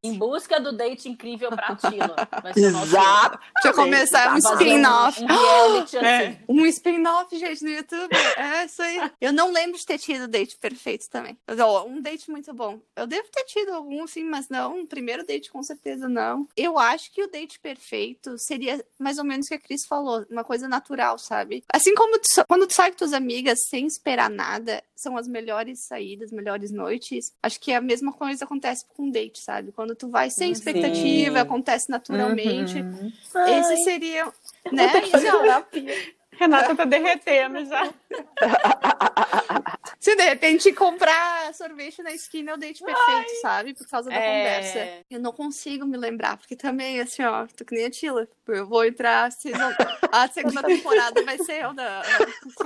Em 0.02 0.14
busca 0.14 0.58
do 0.60 0.72
date 0.72 1.08
incrível 1.08 1.50
pra 1.50 1.76
Tila. 1.76 2.16
Vai 2.42 2.54
ser 2.54 2.66
o 2.68 2.70
nosso- 2.72 2.86
Exato. 2.86 3.38
Deixa 3.54 3.68
eu 3.68 3.74
começar 3.74 4.32
um 4.32 4.36
Exato. 4.38 4.54
fazer 4.58 4.68
spin-off. 4.68 5.22
Um 5.22 5.26
reality 5.26 5.96
assim. 5.98 6.06
É, 6.06 6.40
um 6.48 6.66
spin-off, 6.66 7.38
gente, 7.38 7.62
no 7.62 7.70
YouTube. 7.70 8.16
É 8.36 8.64
isso 8.64 8.82
aí. 8.82 9.10
Eu 9.20 9.32
não 9.32 9.52
lembro 9.52 9.76
de 9.78 9.84
ter 9.84 9.98
tido 9.98 10.26
date 10.26 10.56
perfeito 10.56 11.08
também. 11.10 11.38
Um 11.86 12.00
date 12.00 12.30
muito 12.30 12.52
bom. 12.54 12.80
Eu 12.96 13.06
devo 13.06 13.28
ter 13.30 13.44
tido 13.44 13.72
algum, 13.74 14.06
sim, 14.06 14.24
mas 14.24 14.48
não. 14.48 14.78
Um 14.78 14.86
primeiro 14.86 15.26
date, 15.26 15.50
com 15.50 15.62
certeza, 15.62 16.08
não. 16.08 16.46
Eu 16.56 16.78
acho 16.78 17.12
que 17.12 17.22
o 17.22 17.30
date 17.30 17.58
perfeito 17.60 18.36
seria 18.38 18.82
mais 18.98 19.18
ou 19.18 19.24
menos 19.24 19.46
o 19.46 19.48
que 19.50 19.54
a 19.54 19.60
Cris 19.60 19.84
falou. 19.86 20.24
Uma 20.30 20.44
coisa 20.44 20.68
natural, 20.68 21.18
sabe? 21.18 21.64
Assim 21.72 21.94
como 21.94 22.18
tu 22.18 22.28
quando 22.48 22.66
tu 22.66 22.74
sai 22.74 22.90
com 22.90 22.96
tuas 22.98 23.12
amigas 23.12 23.58
sem 23.68 23.87
esperar 23.88 24.30
nada, 24.30 24.82
são 24.94 25.16
as 25.16 25.26
melhores 25.26 25.80
saídas, 25.80 26.30
melhores 26.30 26.70
noites. 26.70 27.34
Acho 27.42 27.60
que 27.60 27.72
a 27.72 27.80
mesma 27.80 28.12
coisa 28.12 28.44
acontece 28.44 28.84
com 28.86 29.04
um 29.04 29.10
date, 29.10 29.40
sabe? 29.40 29.72
Quando 29.72 29.94
tu 29.94 30.08
vai 30.08 30.30
sem 30.30 30.54
Sim. 30.54 30.60
expectativa, 30.60 31.40
acontece 31.40 31.90
naturalmente. 31.90 32.80
Uhum. 32.80 33.12
Esse 33.46 33.84
seria, 33.84 34.32
né? 34.72 34.92
Isso. 35.04 36.08
Renata 36.38 36.74
tá 36.76 36.84
derretendo 36.84 37.64
já. 37.64 37.92
Se 39.98 40.14
de 40.14 40.22
repente 40.22 40.72
comprar 40.72 41.52
sorvete 41.52 42.02
na 42.02 42.12
esquina 42.12 42.52
é 42.52 42.54
o 42.54 42.56
date 42.56 42.82
perfeito, 42.84 43.40
sabe? 43.42 43.74
Por 43.74 43.86
causa 43.88 44.08
da 44.08 44.16
É. 44.16 44.20
conversa. 44.20 45.04
Eu 45.10 45.20
não 45.20 45.32
consigo 45.32 45.84
me 45.84 45.96
lembrar, 45.96 46.36
porque 46.36 46.54
também, 46.54 47.00
assim, 47.00 47.22
ó, 47.24 47.46
tô 47.46 47.64
que 47.64 47.74
nem 47.74 47.86
a 47.86 47.90
Tila. 47.90 48.28
Eu 48.46 48.66
vou 48.66 48.84
entrar, 48.84 49.30
season... 49.32 49.70
a 50.12 50.28
segunda 50.28 50.62
temporada 50.64 51.22
vai 51.24 51.38
ser 51.38 51.64
eu 51.64 51.74
da... 51.74 52.02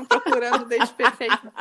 procurando 0.08 0.62
o 0.62 0.68
date 0.68 0.92
perfeito. 0.92 1.52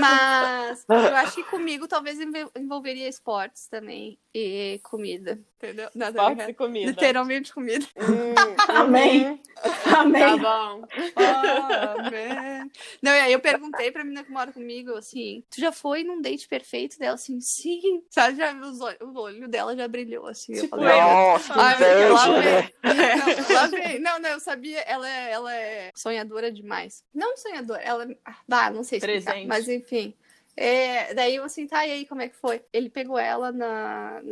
Mas 0.00 0.84
eu 0.88 1.16
acho 1.16 1.34
que 1.36 1.44
comigo 1.44 1.86
talvez 1.88 2.20
envol- 2.20 2.50
envolveria 2.56 3.08
esportes 3.08 3.66
também 3.68 4.18
e 4.34 4.80
comida. 4.82 5.38
Entendeu? 5.56 5.88
Nada. 5.94 6.20
Boxe 6.34 6.50
e 6.50 6.54
comida. 6.54 6.90
Literalmente 6.90 7.52
comida. 7.52 7.84
Hum, 7.96 8.56
Amém. 8.68 9.40
Tá 9.84 10.00
Amém. 10.00 10.38
bom. 10.38 10.84
Amém. 11.16 12.70
Não, 13.02 13.12
e 13.12 13.20
aí 13.20 13.32
eu 13.32 13.40
perguntei 13.40 13.90
pra 13.90 14.04
menina 14.04 14.24
que 14.24 14.30
mora 14.30 14.52
comigo, 14.52 14.92
assim, 14.94 15.42
tu 15.50 15.60
já 15.60 15.72
foi 15.72 16.02
num 16.04 16.20
date 16.20 16.46
perfeito 16.48 16.98
dela? 16.98 17.14
Assim, 17.14 17.40
sim. 17.40 18.02
Sabe, 18.10 18.36
já, 18.36 18.52
os 18.54 18.80
olhos- 18.80 19.00
o 19.00 19.18
olho 19.18 19.48
dela 19.48 19.74
já 19.76 19.86
brilhou, 19.88 20.26
assim. 20.26 20.54
eu 20.54 20.62
Tipo 20.64 20.76
falei, 20.76 20.92
eu. 20.94 21.00
Nossa, 21.02 21.52
que 21.52 21.58
Ai, 21.60 21.78
meu 21.78 21.94
Deus, 21.98 22.14
lá 22.14 22.28
né? 22.40 22.70
Não, 22.82 23.54
lá 23.54 23.66
vem. 23.68 23.98
Não, 24.00 24.18
não, 24.18 24.30
eu 24.30 24.40
sabia, 24.40 24.80
ela 24.80 25.08
é, 25.08 25.30
ela 25.32 25.54
é 25.54 25.90
sonhadora 25.94 26.50
demais. 26.52 27.02
Não 27.14 27.36
sonhadora, 27.36 27.80
ela 27.82 28.04
é. 28.04 28.16
Ah, 28.50 28.70
não 28.70 28.84
sei 28.84 28.98
explicar, 28.98 29.23
Presente. 29.24 29.46
mas 29.46 29.68
enfim. 29.68 30.14
É, 30.56 31.12
daí 31.14 31.36
eu 31.36 31.44
assim, 31.44 31.66
tá, 31.66 31.84
e 31.86 31.90
aí, 31.90 32.06
como 32.06 32.22
é 32.22 32.28
que 32.28 32.36
foi? 32.36 32.62
Ele 32.72 32.88
pegou 32.88 33.18
ela 33.18 33.50
na 33.50 34.22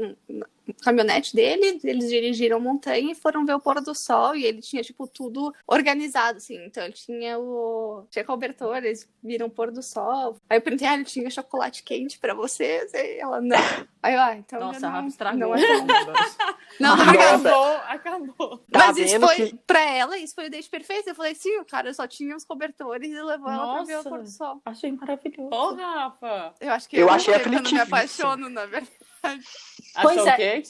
caminhonete 0.82 1.34
dele, 1.34 1.80
eles 1.84 2.08
dirigiram 2.08 2.56
a 2.56 2.60
montanha 2.60 3.12
e 3.12 3.14
foram 3.14 3.44
ver 3.44 3.54
o 3.54 3.60
pôr 3.60 3.80
do 3.80 3.94
sol, 3.94 4.34
e 4.36 4.44
ele 4.44 4.60
tinha, 4.60 4.82
tipo, 4.82 5.06
tudo 5.06 5.52
organizado, 5.66 6.38
assim. 6.38 6.64
Então, 6.64 6.82
ele 6.84 6.92
tinha 6.92 7.38
o... 7.38 8.04
Tinha 8.10 8.24
cobertor, 8.24 8.76
eles 8.76 9.08
viram 9.22 9.46
o 9.46 9.50
pôr 9.50 9.70
do 9.70 9.82
sol. 9.82 10.36
Aí 10.48 10.58
eu 10.58 10.62
perguntei, 10.62 10.86
ah, 10.86 10.94
ele 10.94 11.04
tinha 11.04 11.28
chocolate 11.30 11.82
quente 11.82 12.18
pra 12.18 12.34
vocês? 12.34 12.92
E 12.94 13.18
ela, 13.18 13.40
não. 13.40 13.56
Aí 14.02 14.14
eu, 14.14 14.20
ah, 14.20 14.36
então 14.36 14.60
Nossa, 14.60 14.80
não, 14.80 14.90
Rafa 14.90 15.08
estragou. 15.08 15.38
não 15.40 15.54
é 15.54 15.58
negócio. 15.82 16.36
Não, 16.80 16.96
não, 16.96 17.04
Nossa. 17.06 17.20
Acabou, 17.22 17.76
acabou. 17.86 18.58
Tá 18.70 18.78
mas 18.86 18.96
isso 18.98 19.20
foi, 19.20 19.36
que- 19.50 19.56
pra 19.66 19.80
ela, 19.80 20.16
isso 20.18 20.34
foi 20.34 20.46
o 20.46 20.50
date 20.50 20.68
perfeito. 20.68 21.08
Eu 21.08 21.14
falei, 21.14 21.34
sim, 21.34 21.58
o 21.58 21.64
cara 21.64 21.92
só 21.94 22.06
tinha 22.06 22.34
os 22.36 22.44
cobertores 22.44 23.10
e 23.10 23.22
levou 23.22 23.50
ela 23.50 23.74
pra 23.74 23.84
ver 23.84 23.92
o 23.94 23.96
Nossa. 23.98 24.08
pôr 24.08 24.22
do 24.22 24.28
sol. 24.30 24.60
Achei 24.64 24.90
maravilhoso. 24.92 25.50
Porra, 25.50 25.84
Rafa. 25.84 26.54
Eu 26.60 26.72
acho 26.72 26.88
que 26.88 26.96
Eu 26.96 27.06
não 27.06 27.14
achei 27.14 27.34
sei 27.34 27.42
quando 27.42 27.50
me 27.52 27.58
aflitivo 27.58 27.82
apaixono, 27.82 28.48
na 28.48 28.66
verdade. 28.66 28.90
Pois 29.22 30.18
Achou 30.18 30.28
é. 30.28 30.32
o 30.32 30.36
quê, 30.36 30.62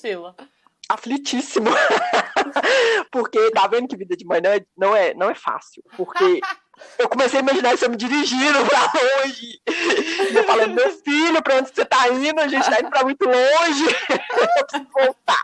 aflitíssimo. 0.93 1.71
Porque 3.11 3.51
tá 3.51 3.67
vendo 3.67 3.89
que 3.89 3.97
vida 3.97 4.17
de 4.17 4.25
mãe 4.25 4.41
não 4.41 4.51
é, 4.51 4.61
não 4.77 4.97
é, 4.97 5.15
não 5.15 5.31
é 5.31 5.35
fácil. 5.35 5.83
Porque 5.97 6.41
eu 6.99 7.09
comecei 7.09 7.41
a 7.41 7.43
imaginar 7.43 7.75
isso 7.75 7.89
me 7.89 7.97
dirigindo 7.97 8.59
pra 8.67 8.93
longe. 9.25 9.61
E 10.31 10.37
eu 10.37 10.45
falando, 10.45 10.75
meu 10.75 10.91
filho, 10.99 11.43
pra 11.43 11.57
onde 11.57 11.71
você 11.71 11.85
tá 11.85 12.09
indo? 12.09 12.41
A 12.41 12.49
gente 12.49 12.69
tá 12.69 12.81
indo 12.81 12.91
pra 12.91 13.05
muito 13.05 13.25
longe. 13.25 13.85
Eu 14.59 14.67
preciso 14.67 14.91
voltar. 14.93 15.43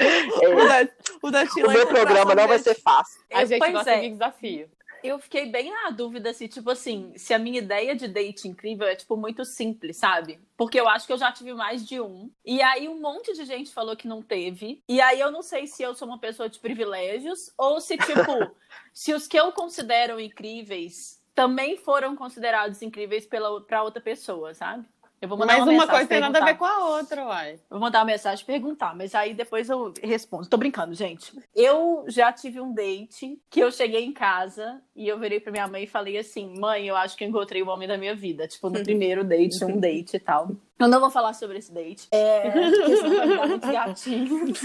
O 0.00 0.60
É, 0.60 0.84
da, 0.84 0.92
o 1.22 1.30
da 1.30 1.42
o 1.42 1.70
meu 1.70 1.86
programa 1.86 2.34
não 2.34 2.48
vai 2.48 2.58
ser 2.58 2.74
fácil. 2.74 3.20
A 3.32 3.44
gente 3.44 3.58
pois 3.58 3.72
gosta 3.72 3.90
é. 3.90 4.00
de 4.00 4.10
desafio. 4.10 4.68
Eu 5.04 5.18
fiquei 5.18 5.44
bem 5.44 5.70
na 5.70 5.90
dúvida 5.90 6.32
se, 6.32 6.48
tipo 6.48 6.70
assim, 6.70 7.12
se 7.14 7.34
a 7.34 7.38
minha 7.38 7.58
ideia 7.58 7.94
de 7.94 8.08
date 8.08 8.48
incrível 8.48 8.86
é, 8.86 8.96
tipo, 8.96 9.18
muito 9.18 9.44
simples, 9.44 9.98
sabe? 9.98 10.40
Porque 10.56 10.80
eu 10.80 10.88
acho 10.88 11.06
que 11.06 11.12
eu 11.12 11.18
já 11.18 11.30
tive 11.30 11.52
mais 11.52 11.86
de 11.86 12.00
um. 12.00 12.30
E 12.42 12.62
aí 12.62 12.88
um 12.88 12.98
monte 12.98 13.34
de 13.34 13.44
gente 13.44 13.70
falou 13.70 13.94
que 13.94 14.08
não 14.08 14.22
teve. 14.22 14.82
E 14.88 15.02
aí 15.02 15.20
eu 15.20 15.30
não 15.30 15.42
sei 15.42 15.66
se 15.66 15.82
eu 15.82 15.94
sou 15.94 16.08
uma 16.08 16.18
pessoa 16.18 16.48
de 16.48 16.58
privilégios 16.58 17.52
ou 17.58 17.82
se, 17.82 17.98
tipo, 17.98 18.56
se 18.94 19.12
os 19.12 19.28
que 19.28 19.38
eu 19.38 19.52
considero 19.52 20.18
incríveis 20.18 21.22
também 21.34 21.76
foram 21.76 22.16
considerados 22.16 22.80
incríveis 22.80 23.26
pela, 23.26 23.60
pra 23.60 23.82
outra 23.82 24.00
pessoa, 24.00 24.54
sabe? 24.54 24.86
Eu 25.20 25.28
vou 25.28 25.38
mandar 25.38 25.58
Mas 25.58 25.62
uma, 25.62 25.72
uma 25.72 25.86
coisa 25.86 26.06
tem 26.06 26.20
nada 26.20 26.38
a 26.38 26.44
ver 26.44 26.56
com 26.56 26.64
a 26.64 26.96
outra, 26.96 27.24
uai. 27.26 27.58
Vou 27.70 27.80
mandar 27.80 28.00
uma 28.00 28.04
mensagem 28.04 28.42
e 28.42 28.46
perguntar, 28.46 28.94
mas 28.94 29.14
aí 29.14 29.32
depois 29.32 29.70
eu 29.70 29.92
respondo. 30.02 30.46
Tô 30.46 30.56
brincando, 30.56 30.94
gente. 30.94 31.32
Eu 31.54 32.04
já 32.08 32.30
tive 32.32 32.60
um 32.60 32.74
date 32.74 33.38
que 33.48 33.60
eu 33.60 33.72
cheguei 33.72 34.04
em 34.04 34.12
casa 34.12 34.82
e 34.94 35.08
eu 35.08 35.18
virei 35.18 35.40
pra 35.40 35.50
minha 35.50 35.66
mãe 35.66 35.84
e 35.84 35.86
falei 35.86 36.18
assim: 36.18 36.58
mãe, 36.58 36.86
eu 36.86 36.96
acho 36.96 37.16
que 37.16 37.24
eu 37.24 37.28
encontrei 37.28 37.62
o 37.62 37.68
homem 37.68 37.88
da 37.88 37.96
minha 37.96 38.14
vida. 38.14 38.46
Tipo, 38.46 38.68
no 38.68 38.82
primeiro 38.84 39.24
date, 39.24 39.64
um 39.64 39.78
date 39.78 40.16
e 40.16 40.20
tal. 40.20 40.50
Eu 40.76 40.88
não 40.88 40.98
vou 40.98 41.10
falar 41.10 41.34
sobre 41.34 41.58
esse 41.58 41.72
date, 41.72 42.08
é, 42.10 42.50
porque 42.50 43.46
muitos 43.46 43.70
gatinhos. 43.70 44.60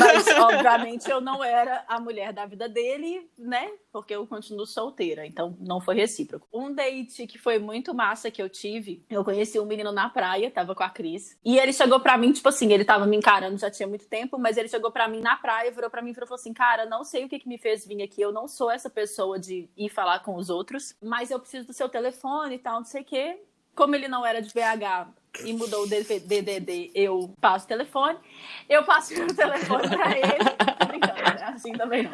Mas, 0.00 0.26
obviamente, 0.38 1.10
eu 1.10 1.20
não 1.20 1.44
era 1.44 1.84
a 1.86 2.00
mulher 2.00 2.32
da 2.32 2.46
vida 2.46 2.66
dele, 2.66 3.28
né? 3.36 3.70
Porque 3.92 4.14
eu 4.14 4.26
continuo 4.26 4.66
solteira, 4.66 5.26
então 5.26 5.54
não 5.60 5.82
foi 5.82 5.96
recíproco. 5.96 6.48
Um 6.52 6.72
date 6.72 7.26
que 7.26 7.38
foi 7.38 7.58
muito 7.58 7.94
massa 7.94 8.30
que 8.30 8.40
eu 8.40 8.48
tive, 8.48 9.04
eu 9.08 9.22
conheci 9.22 9.60
um 9.60 9.66
menino 9.66 9.92
na 9.92 10.08
praia, 10.08 10.50
tava 10.50 10.74
com 10.74 10.82
a 10.82 10.88
Cris, 10.88 11.38
e 11.44 11.58
ele 11.58 11.74
chegou 11.74 12.00
pra 12.00 12.16
mim, 12.16 12.32
tipo 12.32 12.48
assim, 12.48 12.72
ele 12.72 12.84
tava 12.84 13.06
me 13.06 13.16
encarando 13.16 13.58
já 13.58 13.70
tinha 13.70 13.86
muito 13.86 14.08
tempo, 14.08 14.38
mas 14.38 14.56
ele 14.56 14.68
chegou 14.68 14.90
pra 14.90 15.06
mim 15.08 15.20
na 15.20 15.36
praia, 15.36 15.70
virou 15.70 15.90
pra 15.90 16.00
mim 16.00 16.10
e 16.10 16.14
falou 16.14 16.34
assim: 16.34 16.54
Cara, 16.54 16.86
não 16.86 17.04
sei 17.04 17.24
o 17.24 17.28
que, 17.28 17.38
que 17.38 17.48
me 17.48 17.58
fez 17.58 17.86
vir 17.86 18.02
aqui, 18.02 18.22
eu 18.22 18.32
não 18.32 18.48
sou 18.48 18.70
essa 18.70 18.88
pessoa 18.88 19.38
de 19.38 19.68
ir 19.76 19.90
falar 19.90 20.20
com 20.20 20.36
os 20.36 20.48
outros, 20.48 20.96
mas 21.02 21.30
eu 21.30 21.38
preciso 21.38 21.66
do 21.66 21.72
seu 21.74 21.88
telefone 21.88 22.54
e 22.54 22.58
tal, 22.58 22.78
não 22.78 22.84
sei 22.84 23.02
o 23.02 23.04
quê. 23.04 23.42
Como 23.74 23.94
ele 23.94 24.08
não 24.08 24.24
era 24.24 24.40
de 24.40 24.50
BH 24.50 25.23
e 25.42 25.52
mudou 25.52 25.84
o 25.84 25.86
DDD, 25.86 26.92
eu 26.94 27.34
passo 27.40 27.64
o 27.64 27.68
telefone. 27.68 28.18
Eu 28.68 28.84
passo 28.84 29.14
o 29.22 29.34
telefone 29.34 29.88
pra 29.88 30.10
ele. 30.16 30.44
Né? 30.44 31.44
Assim 31.44 31.72
também 31.72 32.04
não. 32.04 32.12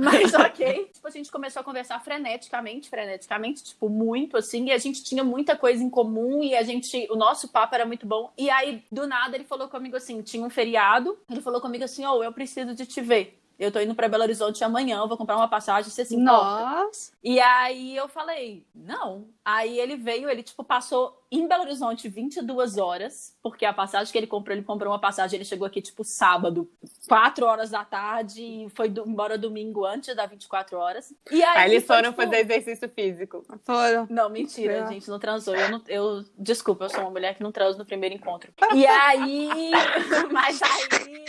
Mas 0.00 0.32
ok. 0.34 0.90
Tipo, 0.92 1.06
a 1.06 1.10
gente 1.10 1.30
começou 1.30 1.60
a 1.60 1.64
conversar 1.64 2.00
freneticamente, 2.00 2.88
freneticamente, 2.88 3.64
tipo, 3.64 3.88
muito 3.88 4.36
assim. 4.36 4.66
E 4.66 4.72
a 4.72 4.78
gente 4.78 5.02
tinha 5.02 5.22
muita 5.22 5.56
coisa 5.56 5.82
em 5.82 5.90
comum 5.90 6.42
e 6.42 6.54
a 6.54 6.62
gente. 6.62 7.06
O 7.10 7.16
nosso 7.16 7.48
papo 7.48 7.74
era 7.74 7.86
muito 7.86 8.06
bom. 8.06 8.32
E 8.36 8.48
aí, 8.50 8.82
do 8.90 9.06
nada, 9.06 9.36
ele 9.36 9.44
falou 9.44 9.68
comigo 9.68 9.96
assim: 9.96 10.22
tinha 10.22 10.44
um 10.44 10.50
feriado. 10.50 11.18
Ele 11.30 11.40
falou 11.40 11.60
comigo 11.60 11.84
assim: 11.84 12.04
Ô, 12.06 12.22
eu 12.22 12.32
preciso 12.32 12.74
de 12.74 12.86
te 12.86 13.00
ver. 13.00 13.38
Eu 13.62 13.70
tô 13.70 13.78
indo 13.80 13.94
pra 13.94 14.08
Belo 14.08 14.24
Horizonte 14.24 14.64
amanhã, 14.64 14.98
eu 14.98 15.06
vou 15.06 15.16
comprar 15.16 15.36
uma 15.36 15.46
passagem, 15.46 15.88
você 15.88 16.04
se 16.04 16.16
importa? 16.16 16.44
Nossa. 16.44 17.12
E 17.22 17.38
aí 17.38 17.96
eu 17.96 18.08
falei, 18.08 18.66
não. 18.74 19.26
Aí 19.44 19.78
ele 19.80 19.96
veio, 19.96 20.30
ele 20.30 20.42
tipo 20.42 20.62
passou 20.62 21.20
em 21.30 21.48
Belo 21.48 21.62
Horizonte 21.62 22.08
22 22.08 22.76
horas, 22.78 23.36
porque 23.42 23.64
a 23.64 23.72
passagem 23.72 24.12
que 24.12 24.16
ele 24.18 24.26
comprou, 24.26 24.54
ele 24.56 24.64
comprou 24.64 24.92
uma 24.92 25.00
passagem, 25.00 25.36
ele 25.38 25.44
chegou 25.44 25.66
aqui 25.66 25.80
tipo 25.82 26.04
sábado, 26.04 26.70
4 27.08 27.44
horas 27.46 27.70
da 27.70 27.84
tarde, 27.84 28.40
e 28.40 28.68
foi 28.70 28.88
do- 28.88 29.02
embora 29.08 29.36
domingo 29.36 29.84
antes 29.84 30.14
das 30.14 30.30
24 30.30 30.78
horas. 30.78 31.12
E 31.30 31.42
aí, 31.42 31.58
Aí 31.58 31.70
eles 31.72 31.84
foi, 31.86 31.96
foram 31.96 32.10
tipo, 32.12 32.22
fazer 32.22 32.36
exercício 32.36 32.88
físico. 32.88 33.44
Foram. 33.64 34.06
não, 34.08 34.28
mentira, 34.30 34.74
É. 34.74 34.82
a 34.82 34.86
gente 34.86 35.08
não 35.08 35.18
transou. 35.18 35.56
Eu, 35.56 35.70
não, 35.70 35.82
eu, 35.88 36.24
desculpa, 36.38 36.84
eu 36.84 36.90
sou 36.90 37.00
uma 37.00 37.10
mulher 37.10 37.34
que 37.34 37.42
não 37.42 37.50
transo 37.50 37.78
no 37.78 37.84
primeiro 37.86 38.14
encontro. 38.14 38.52
E 38.76 38.86
aí, 38.86 39.48
mas 40.30 40.60
aí, 40.62 41.24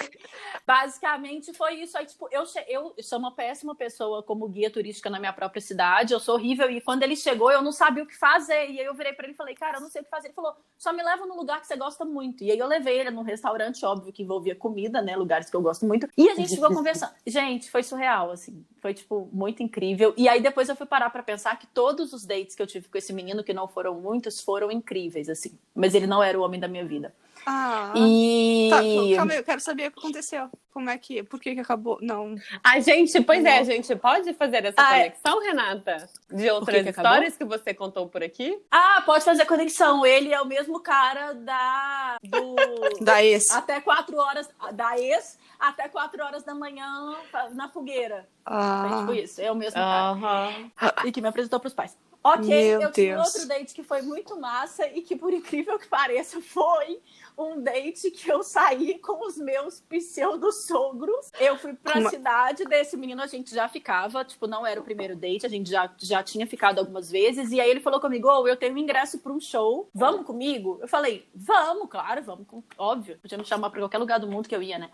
basicamente 0.67 1.53
foi 1.53 1.75
isso. 1.75 1.97
Aí, 1.97 2.05
tipo, 2.05 2.27
eu, 2.31 2.43
eu 2.67 2.93
sou 3.01 3.19
uma 3.19 3.31
péssima 3.33 3.75
pessoa 3.75 4.21
como 4.23 4.47
guia 4.47 4.69
turística 4.69 5.09
na 5.09 5.19
minha 5.19 5.33
própria 5.33 5.61
cidade, 5.61 6.13
eu 6.13 6.19
sou 6.19 6.35
horrível. 6.35 6.69
E 6.69 6.81
quando 6.81 7.03
ele 7.03 7.15
chegou, 7.15 7.51
eu 7.51 7.61
não 7.61 7.71
sabia 7.71 8.02
o 8.03 8.07
que 8.07 8.17
fazer. 8.17 8.69
E 8.69 8.79
aí 8.79 8.85
eu 8.85 8.93
virei 8.93 9.13
pra 9.13 9.25
ele 9.25 9.33
e 9.33 9.37
falei, 9.37 9.55
cara, 9.55 9.77
eu 9.77 9.81
não 9.81 9.89
sei 9.89 10.01
o 10.01 10.03
que 10.03 10.09
fazer. 10.09 10.27
Ele 10.27 10.33
falou, 10.33 10.55
só 10.77 10.93
me 10.93 11.03
leva 11.03 11.25
num 11.25 11.35
lugar 11.35 11.59
que 11.61 11.67
você 11.67 11.75
gosta 11.75 12.05
muito. 12.05 12.43
E 12.43 12.51
aí 12.51 12.59
eu 12.59 12.67
levei 12.67 12.99
ele 12.99 13.11
num 13.11 13.23
restaurante, 13.23 13.85
óbvio, 13.85 14.13
que 14.13 14.23
envolvia 14.23 14.55
comida, 14.55 15.01
né? 15.01 15.15
Lugares 15.15 15.49
que 15.49 15.55
eu 15.55 15.61
gosto 15.61 15.85
muito. 15.85 16.07
E 16.17 16.29
a 16.29 16.35
gente 16.35 16.55
ficou 16.55 16.69
conversando. 16.73 17.13
Gente, 17.25 17.69
foi 17.71 17.83
surreal, 17.83 18.31
assim. 18.31 18.65
Foi, 18.81 18.93
tipo, 18.93 19.29
muito 19.31 19.63
incrível. 19.63 20.13
E 20.17 20.27
aí 20.27 20.41
depois 20.41 20.69
eu 20.69 20.75
fui 20.75 20.85
parar 20.85 21.09
pra 21.09 21.23
pensar 21.23 21.57
que 21.57 21.67
todos 21.67 22.13
os 22.13 22.25
dates 22.25 22.55
que 22.55 22.61
eu 22.61 22.67
tive 22.67 22.87
com 22.87 22.97
esse 22.97 23.13
menino, 23.13 23.43
que 23.43 23.53
não 23.53 23.67
foram 23.67 23.95
muitos, 23.99 24.41
foram 24.41 24.71
incríveis, 24.71 25.29
assim. 25.29 25.57
Mas 25.73 25.95
ele 25.95 26.07
não 26.07 26.21
era 26.21 26.39
o 26.39 26.43
homem 26.43 26.59
da 26.59 26.67
minha 26.67 26.85
vida. 26.85 27.13
Ah. 27.45 27.93
E. 27.95 28.67
Tá, 28.69 28.77
calma 29.17 29.31
aí, 29.33 29.37
eu 29.39 29.43
quero 29.43 29.59
saber 29.61 29.87
o 29.87 29.91
que 29.91 29.99
aconteceu. 29.99 30.49
Como 30.73 30.89
é 30.89 30.97
que. 30.97 31.21
Por 31.23 31.39
que, 31.39 31.53
que 31.53 31.61
acabou? 31.61 31.99
Não. 32.01 32.35
A 32.63 32.79
gente, 32.79 33.21
pois 33.21 33.43
é, 33.45 33.59
a 33.59 33.63
gente 33.63 33.95
pode 33.95 34.33
fazer 34.33 34.65
essa 34.65 34.75
Ah, 34.77 34.97
é. 34.97 35.09
conexão, 35.09 35.39
Renata? 35.41 36.09
De 36.31 36.43
que 36.43 36.51
outras 36.51 36.83
que 36.83 36.89
acabou? 36.89 37.11
histórias 37.11 37.37
que 37.37 37.45
você 37.45 37.73
contou 37.73 38.07
por 38.07 38.23
aqui? 38.23 38.57
Ah, 38.71 39.03
pode 39.05 39.23
fazer 39.23 39.43
a 39.43 39.45
conexão. 39.45 40.05
Ele 40.05 40.33
é 40.33 40.41
o 40.41 40.45
mesmo 40.45 40.79
cara 40.79 41.33
da. 41.33 42.17
Do. 42.23 42.55
Da 43.03 43.23
ex. 43.23 43.49
até 43.51 43.79
quatro 43.81 44.17
horas. 44.17 44.49
Da 44.73 44.97
ex, 44.97 45.37
até 45.59 45.87
quatro 45.89 46.23
horas 46.23 46.43
da 46.43 46.55
manhã 46.55 47.15
na 47.53 47.69
fogueira. 47.69 48.27
Foi 48.45 48.53
Ah. 48.55 48.97
tipo 48.99 49.13
isso. 49.13 49.41
É 49.41 49.51
o 49.51 49.55
mesmo 49.55 49.73
cara. 49.75 50.11
Aham. 50.11 50.71
E 51.05 51.11
que 51.11 51.21
me 51.21 51.27
apresentou 51.27 51.59
pros 51.59 51.73
pais. 51.73 51.95
Ok, 52.25 52.47
Meu 52.47 52.81
eu 52.83 52.91
tive 52.93 53.09
Deus. 53.13 53.27
outro 53.27 53.45
date 53.49 53.73
que 53.73 53.83
foi 53.83 54.01
muito 54.01 54.39
massa 54.39 54.87
e 54.87 55.01
que, 55.01 55.13
por 55.13 55.33
incrível 55.33 55.77
que 55.77 55.89
pareça, 55.89 56.39
foi 56.39 57.01
um 57.37 57.61
date 57.61 58.11
que 58.11 58.29
eu 58.31 58.43
saí 58.43 58.97
com 58.99 59.25
os 59.25 59.37
meus 59.37 59.81
pseudo-sogros. 59.81 61.31
Eu 61.39 61.57
fui 61.57 61.73
pra 61.73 61.93
Como- 61.93 62.09
cidade 62.09 62.65
desse 62.65 62.95
menino, 62.97 63.21
a 63.21 63.27
gente 63.27 63.53
já 63.53 63.67
ficava, 63.67 64.23
tipo, 64.23 64.47
não 64.47 64.65
era 64.65 64.79
o 64.79 64.83
primeiro 64.83 65.15
date, 65.15 65.45
a 65.45 65.49
gente 65.49 65.69
já, 65.69 65.89
já 65.97 66.23
tinha 66.23 66.45
ficado 66.47 66.79
algumas 66.79 67.09
vezes. 67.09 67.51
E 67.51 67.59
aí 67.59 67.69
ele 67.69 67.79
falou 67.79 67.99
comigo: 67.99 68.27
Ô, 68.27 68.47
eu 68.47 68.55
tenho 68.55 68.73
um 68.75 68.77
ingresso 68.77 69.19
pra 69.19 69.31
um 69.31 69.39
show, 69.39 69.89
vamos 69.93 70.25
comigo? 70.25 70.79
Eu 70.81 70.87
falei: 70.87 71.27
vamos, 71.33 71.89
claro, 71.89 72.21
vamos, 72.23 72.47
com- 72.47 72.63
óbvio. 72.77 73.17
Podia 73.21 73.37
me 73.37 73.45
chamar 73.45 73.69
pra 73.69 73.79
qualquer 73.81 73.97
lugar 73.97 74.19
do 74.19 74.27
mundo 74.27 74.47
que 74.47 74.55
eu 74.55 74.61
ia, 74.61 74.77
né? 74.77 74.89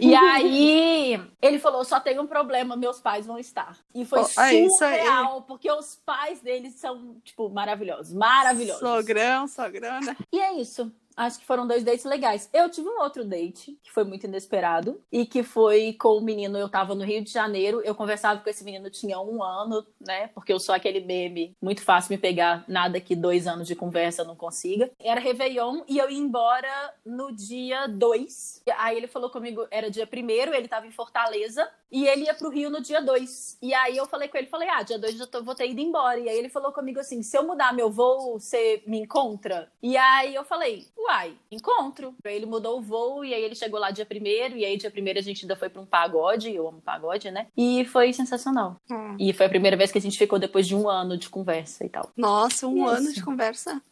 E 0.00 0.14
aí 0.14 1.20
ele 1.40 1.58
falou: 1.58 1.84
só 1.84 2.00
tem 2.00 2.18
um 2.18 2.26
problema, 2.26 2.76
meus 2.76 3.00
pais 3.00 3.26
vão 3.26 3.38
estar. 3.38 3.76
E 3.94 4.04
foi 4.04 4.20
Oh, 4.20 4.40
é 4.40 4.68
surreal, 4.68 5.42
porque 5.42 5.70
os 5.70 5.96
pais 6.04 6.40
deles 6.40 6.74
são, 6.74 7.16
tipo, 7.24 7.48
maravilhosos. 7.50 8.12
Maravilhosos. 8.12 8.80
Sogrão, 8.80 9.46
sogrona. 9.48 10.16
E 10.32 10.40
é 10.40 10.54
isso. 10.54 10.92
Acho 11.22 11.38
que 11.38 11.46
foram 11.46 11.68
dois 11.68 11.84
dates 11.84 12.04
legais. 12.04 12.50
Eu 12.52 12.68
tive 12.68 12.88
um 12.88 13.00
outro 13.00 13.24
date 13.24 13.78
que 13.80 13.92
foi 13.92 14.02
muito 14.02 14.24
inesperado 14.24 15.00
e 15.10 15.24
que 15.24 15.44
foi 15.44 15.92
com 15.92 16.16
o 16.16 16.20
menino. 16.20 16.58
Eu 16.58 16.68
tava 16.68 16.96
no 16.96 17.04
Rio 17.04 17.22
de 17.22 17.30
Janeiro. 17.30 17.80
Eu 17.84 17.94
conversava 17.94 18.40
com 18.40 18.50
esse 18.50 18.64
menino 18.64 18.90
tinha 18.90 19.20
um 19.20 19.40
ano, 19.40 19.86
né? 20.00 20.26
Porque 20.34 20.52
eu 20.52 20.58
sou 20.58 20.74
aquele 20.74 20.98
meme 20.98 21.56
muito 21.62 21.84
fácil 21.84 22.12
me 22.12 22.18
pegar. 22.18 22.64
Nada 22.66 23.00
que 23.00 23.14
dois 23.14 23.46
anos 23.46 23.68
de 23.68 23.76
conversa 23.76 24.24
não 24.24 24.34
consiga. 24.34 24.90
Era 24.98 25.20
Réveillon 25.20 25.82
e 25.88 25.98
eu 25.98 26.10
ia 26.10 26.18
embora 26.18 26.92
no 27.06 27.30
dia 27.30 27.86
2. 27.86 28.62
Aí 28.78 28.96
ele 28.96 29.06
falou 29.06 29.30
comigo, 29.30 29.64
era 29.70 29.88
dia 29.88 30.08
primeiro, 30.08 30.52
ele 30.52 30.66
tava 30.66 30.88
em 30.88 30.90
Fortaleza 30.90 31.70
e 31.92 32.06
ele 32.08 32.24
ia 32.24 32.32
pro 32.34 32.48
Rio 32.48 32.70
no 32.70 32.80
dia 32.80 33.00
2. 33.02 33.58
E 33.60 33.74
aí 33.74 33.96
eu 33.96 34.06
falei 34.06 34.26
com 34.28 34.38
ele, 34.38 34.46
falei, 34.46 34.68
ah, 34.70 34.82
dia 34.82 34.98
2 34.98 35.20
eu 35.20 35.26
tô- 35.26 35.42
vou 35.44 35.54
ter 35.54 35.68
ido 35.68 35.80
embora. 35.80 36.18
E 36.18 36.28
aí 36.28 36.38
ele 36.38 36.48
falou 36.48 36.72
comigo 36.72 36.98
assim: 36.98 37.22
se 37.22 37.36
eu 37.36 37.44
mudar 37.44 37.72
meu 37.74 37.90
voo, 37.90 38.40
você 38.40 38.82
me 38.86 38.98
encontra? 38.98 39.70
E 39.82 39.96
aí 39.96 40.34
eu 40.34 40.44
falei, 40.44 40.86
uai, 40.96 41.34
encontro. 41.50 42.14
Aí 42.24 42.34
ele 42.34 42.46
mudou 42.46 42.78
o 42.78 42.82
voo 42.82 43.24
e 43.24 43.34
aí 43.34 43.42
ele 43.42 43.54
chegou 43.54 43.78
lá 43.78 43.90
dia 43.90 44.06
primeiro. 44.06 44.56
E 44.56 44.64
aí 44.64 44.76
dia 44.76 44.90
primeiro 44.90 45.18
a 45.18 45.22
gente 45.22 45.44
ainda 45.44 45.54
foi 45.54 45.68
pra 45.68 45.82
um 45.82 45.86
pagode, 45.86 46.54
eu 46.54 46.66
amo 46.66 46.80
pagode, 46.80 47.30
né? 47.30 47.46
E 47.56 47.84
foi 47.84 48.12
sensacional. 48.12 48.76
Hum. 48.90 49.16
E 49.20 49.32
foi 49.34 49.44
a 49.46 49.50
primeira 49.50 49.76
vez 49.76 49.92
que 49.92 49.98
a 49.98 50.00
gente 50.00 50.16
ficou 50.18 50.38
depois 50.38 50.66
de 50.66 50.74
um 50.74 50.88
ano 50.88 51.18
de 51.18 51.28
conversa 51.28 51.84
e 51.84 51.88
tal. 51.90 52.10
Nossa, 52.16 52.66
um 52.66 52.86
Isso. 52.86 52.96
ano 52.96 53.12
de 53.12 53.22
conversa. 53.22 53.82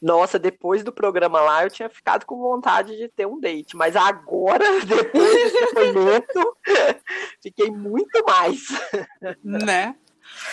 Nossa, 0.00 0.38
depois 0.38 0.84
do 0.84 0.92
programa 0.92 1.40
lá, 1.40 1.64
eu 1.64 1.70
tinha 1.70 1.88
ficado 1.88 2.24
com 2.24 2.36
vontade 2.38 2.96
de 2.96 3.08
ter 3.08 3.26
um 3.26 3.40
date. 3.40 3.76
Mas 3.76 3.96
agora, 3.96 4.64
depois 4.86 5.34
desse 5.34 5.60
depoimento, 5.66 6.56
fiquei 7.42 7.70
muito 7.70 8.24
mais. 8.26 8.60
Né? 9.42 9.94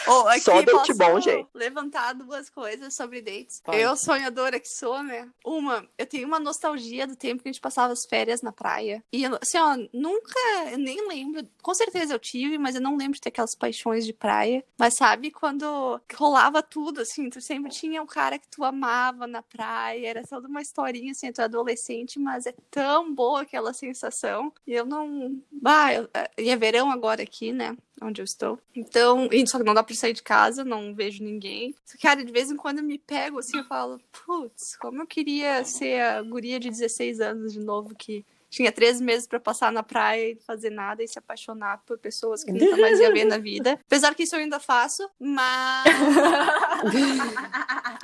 Oh, 0.07 0.27
aqui 0.27 0.41
Só 0.41 0.61
date 0.61 0.93
bom, 0.93 1.19
gente. 1.19 1.47
levantar 1.53 2.13
duas 2.13 2.49
coisas 2.49 2.93
sobre 2.95 3.21
dates. 3.21 3.61
Pode. 3.63 3.77
Eu, 3.79 3.95
sonhadora 3.95 4.59
que 4.59 4.67
sou, 4.67 5.01
né? 5.03 5.29
Uma, 5.45 5.87
eu 5.97 6.05
tenho 6.05 6.27
uma 6.27 6.39
nostalgia 6.39 7.07
do 7.07 7.15
tempo 7.15 7.41
que 7.41 7.49
a 7.49 7.51
gente 7.51 7.61
passava 7.61 7.93
as 7.93 8.05
férias 8.05 8.41
na 8.41 8.51
praia. 8.51 9.03
E, 9.11 9.25
assim, 9.25 9.57
ó, 9.57 9.77
nunca, 9.93 10.39
eu 10.71 10.77
nem 10.77 11.07
lembro. 11.07 11.47
Com 11.61 11.73
certeza 11.73 12.13
eu 12.13 12.19
tive, 12.19 12.57
mas 12.57 12.75
eu 12.75 12.81
não 12.81 12.97
lembro 12.97 13.13
de 13.15 13.21
ter 13.21 13.29
aquelas 13.29 13.55
paixões 13.55 14.05
de 14.05 14.13
praia. 14.13 14.63
Mas 14.77 14.95
sabe 14.95 15.31
quando 15.31 15.99
rolava 16.15 16.61
tudo, 16.61 17.01
assim, 17.01 17.29
tu 17.29 17.39
sempre 17.41 17.71
tinha 17.71 18.01
um 18.01 18.07
cara 18.07 18.37
que 18.37 18.47
tu 18.47 18.63
amava 18.63 19.25
na 19.27 19.41
praia. 19.41 20.07
Era 20.07 20.23
toda 20.23 20.47
uma 20.47 20.61
historinha, 20.61 21.11
assim, 21.11 21.31
tu 21.31 21.41
é 21.41 21.45
adolescente, 21.45 22.19
mas 22.19 22.45
é 22.45 22.53
tão 22.69 23.13
boa 23.13 23.41
aquela 23.41 23.73
sensação. 23.73 24.51
E 24.67 24.73
eu 24.73 24.85
não. 24.85 25.41
Bah, 25.51 25.93
eu- 25.93 26.09
e 26.37 26.49
é 26.49 26.55
verão 26.55 26.91
agora 26.91 27.23
aqui, 27.23 27.51
né? 27.51 27.75
Onde 28.01 28.21
eu 28.21 28.25
estou. 28.25 28.59
Então, 28.75 29.29
só 29.45 29.57
que 29.57 29.63
não 29.63 29.73
dá 29.73 29.83
pra 29.83 29.95
sair 29.95 30.13
de 30.13 30.23
casa, 30.23 30.63
não 30.63 30.93
vejo 30.93 31.23
ninguém. 31.23 31.75
Cara, 32.01 32.25
de 32.25 32.31
vez 32.31 32.51
em 32.51 32.57
quando 32.57 32.79
eu 32.79 32.83
me 32.83 32.97
pego 32.97 33.39
assim, 33.39 33.57
eu 33.57 33.63
falo, 33.65 33.99
putz, 34.25 34.75
como 34.77 35.01
eu 35.01 35.07
queria 35.07 35.63
ser 35.63 36.01
a 36.01 36.21
guria 36.21 36.59
de 36.59 36.69
16 36.69 37.21
anos 37.21 37.53
de 37.53 37.59
novo 37.59 37.95
que 37.95 38.25
tinha 38.53 38.71
três 38.71 39.01
meses 39.01 39.25
pra 39.25 39.39
passar 39.39 39.71
na 39.71 39.81
praia 39.81 40.33
e 40.33 40.35
fazer 40.35 40.69
nada 40.69 41.03
e 41.03 41.07
se 41.07 41.17
apaixonar 41.17 41.81
por 41.87 41.97
pessoas 41.97 42.43
que 42.43 42.51
nunca 42.51 42.77
mais 42.77 42.99
ia 42.99 43.11
ver 43.11 43.25
na 43.25 43.39
vida. 43.39 43.79
Apesar 43.87 44.13
que 44.13 44.23
isso 44.23 44.35
eu 44.35 44.39
ainda 44.39 44.59
faço, 44.59 45.09
mas. 45.19 45.83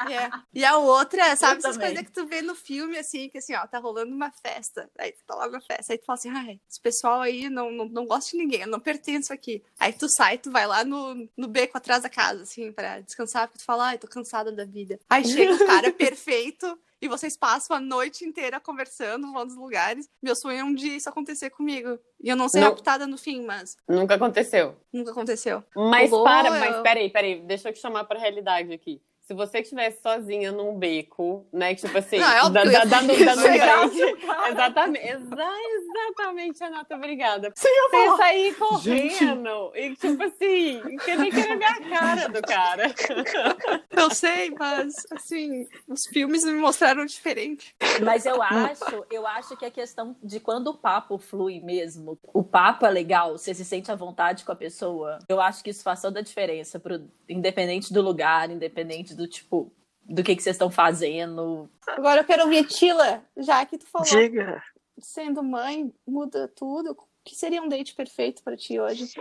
É. 0.09 0.31
E 0.53 0.65
a 0.65 0.77
outra, 0.77 1.35
sabe 1.35 1.55
Eu 1.55 1.57
essas 1.59 1.75
também. 1.75 1.89
coisas 1.89 2.05
que 2.05 2.11
tu 2.11 2.25
vê 2.25 2.41
no 2.41 2.55
filme, 2.55 2.97
assim, 2.97 3.29
que 3.29 3.37
assim, 3.37 3.53
ó, 3.53 3.67
tá 3.67 3.77
rolando 3.77 4.11
uma 4.11 4.31
festa. 4.31 4.89
Aí 4.97 5.11
tu 5.11 5.23
tá 5.27 5.35
lá 5.35 5.47
na 5.47 5.61
festa, 5.61 5.93
aí 5.93 5.99
tu 5.99 6.05
fala 6.05 6.17
assim, 6.17 6.29
ai, 6.29 6.59
esse 6.67 6.81
pessoal 6.81 7.21
aí 7.21 7.47
não, 7.49 7.69
não, 7.69 7.85
não 7.85 8.05
gosta 8.07 8.31
de 8.31 8.37
ninguém, 8.37 8.61
eu 8.61 8.67
não 8.67 8.79
pertenço 8.79 9.31
aqui. 9.31 9.61
Aí 9.79 9.93
tu 9.93 10.09
sai, 10.09 10.37
tu 10.39 10.49
vai 10.49 10.65
lá 10.65 10.83
no, 10.83 11.29
no 11.37 11.47
beco 11.47 11.77
atrás 11.77 12.01
da 12.01 12.09
casa, 12.09 12.41
assim, 12.43 12.71
pra 12.71 13.01
descansar, 13.01 13.47
porque 13.47 13.59
tu 13.59 13.65
fala, 13.65 13.89
ai, 13.89 13.97
tô 13.99 14.07
cansada 14.07 14.51
da 14.51 14.65
vida. 14.65 14.99
Aí 15.09 15.23
chega 15.27 15.53
o 15.53 15.67
cara 15.67 15.91
perfeito. 15.91 16.79
E 17.01 17.07
vocês 17.07 17.37
passam 17.37 17.75
a 17.77 17.79
noite 17.79 18.25
inteira 18.25 18.59
conversando, 18.59 19.31
vão 19.31 19.45
nos 19.45 19.55
lugares. 19.55 20.09
Meu 20.21 20.35
sonho 20.35 20.59
é 20.59 20.63
um 20.63 20.73
dia 20.73 20.95
isso 20.97 21.07
acontecer 21.07 21.49
comigo. 21.49 21.97
E 22.21 22.27
eu 22.27 22.35
não 22.35 22.49
ser 22.49 22.59
Não. 22.59 22.69
raptada 22.71 23.07
no 23.07 23.17
fim, 23.17 23.41
mas 23.45 23.77
Nunca 23.87 24.15
aconteceu. 24.15 24.75
nunca 24.91 25.11
aconteceu. 25.11 25.63
Mas 25.75 26.09
Rolou, 26.11 26.25
para, 26.25 26.49
eu- 26.49 26.53
mas 26.59 26.81
peraí, 26.81 27.09
peraí, 27.09 27.41
deixa 27.41 27.69
eu 27.69 27.73
te 27.73 27.79
chamar 27.79 28.03
pra 28.03 28.19
realidade 28.19 28.73
aqui. 28.73 29.01
Se 29.29 29.35
você 29.35 29.59
estivesse 29.59 30.01
sozinha 30.01 30.51
num 30.51 30.73
beco, 30.75 31.45
né, 31.53 31.75
que 31.75 31.81
tipo 31.85 31.95
assim, 31.95 32.17
Não, 32.17 32.27
é 32.47 32.49
da- 32.49 32.61
que 32.63 32.67
eu 32.69 32.71
da- 32.89 32.97
um 32.97 33.11
eu 33.11 33.35
break. 33.35 34.49
Exatamente, 34.49 35.07
exa- 35.07 35.53
exatamente, 35.77 36.59
Renata, 36.63 36.95
obrigada. 36.95 37.53
Você 37.55 37.67
ia 37.69 38.17
sair 38.17 38.55
correndo 38.55 39.71
e 39.75 39.95
tipo 39.95 40.23
assim, 40.23 40.81
queria 41.05 41.29
querer 41.31 41.57
ver 41.59 41.65
a 41.65 41.89
cara 41.89 42.27
do 42.29 42.41
cara. 42.41 42.85
Eu 43.95 44.09
sei, 44.15 44.49
mas, 44.57 44.93
assim, 45.11 45.67
os 45.87 46.05
filmes 46.07 46.43
me 46.45 46.53
mostraram 46.53 47.05
diferente. 47.05 47.75
Mas 48.01 48.25
eu 48.25 48.41
acho, 48.41 49.05
eu 49.11 49.27
acho 49.27 49.57
que 49.57 49.65
a 49.65 49.71
questão 49.71 50.15
de 50.23 50.39
quando 50.39 50.67
o 50.67 50.73
papo 50.77 51.17
flui 51.17 51.59
mesmo, 51.59 52.17
o 52.33 52.41
papo 52.43 52.85
é 52.85 52.89
legal, 52.89 53.37
você 53.37 53.53
se 53.53 53.65
sente 53.65 53.91
à 53.91 53.95
vontade 53.95 54.45
com 54.45 54.51
a 54.53 54.55
pessoa, 54.55 55.19
eu 55.27 55.41
acho 55.41 55.61
que 55.63 55.69
isso 55.69 55.83
faz 55.83 56.01
toda 56.01 56.19
a 56.19 56.23
diferença, 56.23 56.79
pro, 56.79 57.01
independente 57.27 57.91
do 57.91 58.01
lugar, 58.01 58.49
independente 58.49 59.13
do 59.19 59.27
tipo, 59.27 59.71
do 60.05 60.23
que, 60.23 60.35
que 60.35 60.41
vocês 60.41 60.55
estão 60.55 60.71
fazendo. 60.71 61.69
Agora 61.85 62.21
eu 62.21 62.25
quero 62.25 62.43
ouvir 62.43 62.65
Tila, 62.65 63.23
já 63.37 63.65
que 63.65 63.77
tu 63.77 63.85
falou, 63.85 64.07
Diga. 64.07 64.63
sendo 64.97 65.43
mãe, 65.43 65.93
muda 66.07 66.47
tudo. 66.47 66.91
O 66.91 66.97
que 67.23 67.35
seria 67.35 67.61
um 67.61 67.67
date 67.67 67.93
perfeito 67.93 68.41
pra 68.41 68.55
ti 68.55 68.79
hoje? 68.79 69.11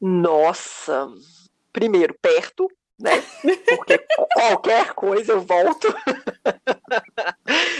Nossa. 0.00 1.08
Primeiro, 1.72 2.14
perto, 2.20 2.68
né? 2.98 3.22
Porque 3.76 3.98
qualquer 4.34 4.94
coisa 4.94 5.32
eu 5.32 5.42
volto. 5.42 5.88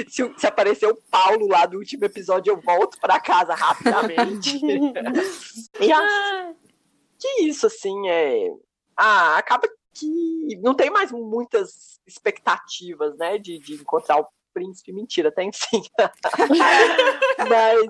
se, 0.08 0.34
se 0.36 0.46
aparecer 0.46 0.86
o 0.86 1.00
Paulo 1.10 1.48
lá 1.48 1.64
do 1.64 1.78
último 1.78 2.04
episódio, 2.04 2.50
eu 2.50 2.60
volto 2.60 3.00
pra 3.00 3.18
casa 3.18 3.54
rapidamente. 3.54 4.60
e 5.80 5.92
acho 5.92 6.56
que 7.18 7.42
isso, 7.42 7.66
assim, 7.66 8.08
é. 8.08 8.52
Ah, 8.96 9.38
acaba 9.38 9.66
que 9.94 10.58
não 10.62 10.74
tem 10.74 10.90
mais 10.90 11.10
muitas 11.12 12.00
expectativas, 12.06 13.16
né? 13.16 13.38
De, 13.38 13.58
de 13.58 13.74
encontrar 13.74 14.18
o 14.18 14.26
príncipe. 14.52 14.92
Mentira, 14.92 15.32
tem 15.32 15.50
sim. 15.52 15.82
Mas. 17.48 17.80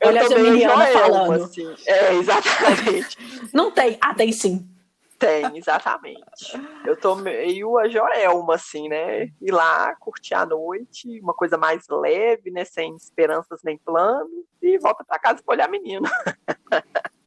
eu 0.00 0.08
Olha 0.08 0.22
a 0.22 0.28
também 0.28 0.60
Joelma, 0.60 0.86
falando. 0.86 1.44
assim. 1.44 1.74
É, 1.86 2.14
exatamente. 2.14 3.18
Não 3.52 3.70
tem, 3.70 3.98
ah, 4.00 4.14
tem 4.14 4.32
sim. 4.32 4.68
Tem, 5.18 5.58
exatamente. 5.58 6.58
Eu 6.86 6.96
tô 6.96 7.14
meio 7.14 7.76
a 7.76 7.86
Joelma, 7.88 8.54
assim, 8.54 8.88
né? 8.88 9.24
Ir 9.38 9.52
lá, 9.52 9.94
curtir 9.96 10.32
a 10.32 10.46
noite, 10.46 11.20
uma 11.20 11.34
coisa 11.34 11.58
mais 11.58 11.84
leve, 11.90 12.50
né? 12.50 12.64
Sem 12.64 12.96
esperanças 12.96 13.60
nem 13.62 13.76
planos, 13.76 14.30
e 14.62 14.78
volta 14.78 15.04
pra 15.04 15.18
casa 15.18 15.42
pra 15.44 15.54
olhar 15.54 15.68
menino. 15.68 16.08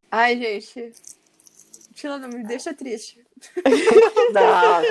Ai, 0.10 0.38
gente. 0.40 0.92
Tila, 1.94 2.18
não 2.18 2.30
me 2.30 2.44
deixa 2.44 2.74
triste. 2.74 3.23
Não, 4.32 4.82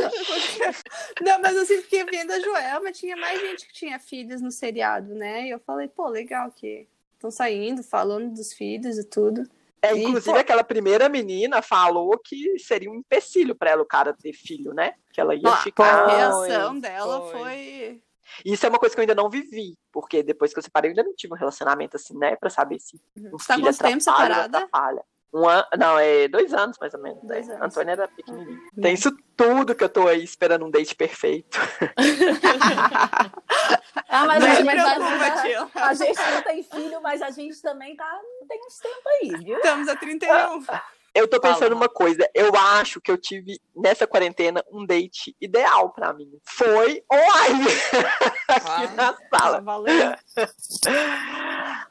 Não, 1.20 1.40
mas 1.40 1.56
assim, 1.56 1.80
porque 1.80 2.04
vendo 2.04 2.32
a 2.32 2.40
Joelma, 2.40 2.92
tinha 2.92 3.16
mais 3.16 3.40
gente 3.40 3.66
que 3.66 3.72
tinha 3.72 3.98
filhos 3.98 4.40
no 4.40 4.50
seriado, 4.50 5.14
né? 5.14 5.46
E 5.46 5.50
eu 5.50 5.58
falei, 5.60 5.88
pô, 5.88 6.08
legal 6.08 6.50
que 6.50 6.86
estão 7.14 7.30
saindo, 7.30 7.82
falando 7.82 8.32
dos 8.32 8.52
filhos 8.52 8.98
e 8.98 9.04
tudo. 9.04 9.42
É, 9.80 9.94
E, 9.94 9.98
inclusive, 9.98 10.32
pô- 10.32 10.38
aquela 10.38 10.62
primeira 10.62 11.08
menina 11.08 11.60
falou 11.60 12.16
que 12.18 12.58
seria 12.58 12.90
um 12.90 12.94
empecilho 12.94 13.54
pra 13.54 13.70
ela 13.70 13.82
o 13.82 13.86
cara 13.86 14.12
ter 14.14 14.32
filho, 14.32 14.72
né? 14.72 14.94
Que 15.12 15.20
ela 15.20 15.34
ia 15.34 15.48
Ó, 15.50 15.56
ficar. 15.56 16.04
a 16.04 16.06
reação 16.06 16.70
Foi, 16.72 16.80
dela 16.80 17.20
foi. 17.22 17.40
foi. 17.40 18.02
Isso 18.44 18.64
é 18.64 18.68
uma 18.68 18.78
coisa 18.78 18.94
que 18.94 19.00
eu 19.00 19.02
ainda 19.02 19.14
não 19.14 19.28
vivi, 19.28 19.76
porque 19.92 20.22
depois 20.22 20.52
que 20.52 20.58
eu 20.58 20.62
separei, 20.62 20.88
eu 20.88 20.92
ainda 20.92 21.02
não 21.02 21.14
tive 21.14 21.34
um 21.34 21.36
relacionamento 21.36 21.96
assim, 21.96 22.16
né? 22.16 22.36
Pra 22.36 22.48
saber 22.48 22.78
se 22.78 22.96
um 23.16 23.30
Você 23.38 23.46
tá 23.48 23.54
filho 23.54 23.66
quanto 23.66 23.82
tempo 23.82 24.00
separada? 24.00 24.58
atrapalha. 24.58 25.04
Um 25.34 25.48
ano, 25.48 25.64
não, 25.78 25.98
é 25.98 26.28
dois 26.28 26.52
anos 26.52 26.76
mais 26.78 26.92
ou 26.92 27.00
menos. 27.00 27.22
Dois 27.22 27.48
né? 27.48 27.54
anos. 27.54 27.66
Antônia 27.66 27.92
era 27.92 28.08
pequenininho. 28.08 28.60
Tem 28.80 28.92
isso 28.92 29.10
tudo 29.36 29.74
que 29.74 29.82
eu 29.82 29.88
tô 29.88 30.06
aí 30.06 30.22
esperando 30.22 30.66
um 30.66 30.70
date 30.70 30.94
perfeito. 30.94 31.58
Ah, 34.08 34.26
mas, 34.26 34.42
mas, 34.44 34.64
mas 34.64 34.78
a, 34.78 35.88
a 35.88 35.94
gente 35.94 36.20
não 36.20 36.42
tem 36.42 36.62
filho, 36.62 37.00
mas 37.02 37.22
a 37.22 37.30
gente 37.30 37.60
também 37.62 37.96
tá, 37.96 38.20
tem 38.48 38.60
uns 38.66 38.78
tempos 38.78 39.12
aí, 39.22 39.44
viu? 39.44 39.56
Estamos 39.56 39.88
a 39.88 39.96
31. 39.96 40.64
Eu 41.14 41.28
tô 41.28 41.38
pensando 41.38 41.74
uma 41.74 41.90
coisa, 41.90 42.26
eu 42.34 42.54
acho 42.56 42.98
que 42.98 43.10
eu 43.10 43.18
tive 43.18 43.60
nessa 43.76 44.06
quarentena 44.06 44.64
um 44.70 44.84
date 44.86 45.36
ideal 45.40 45.90
pra 45.90 46.12
mim. 46.14 46.30
Foi 46.42 47.02
online 47.12 47.66
aqui 48.48 48.94
na 48.94 49.12
Tá 49.12 49.38
sala. 49.38 49.60
valendo. 49.60 50.16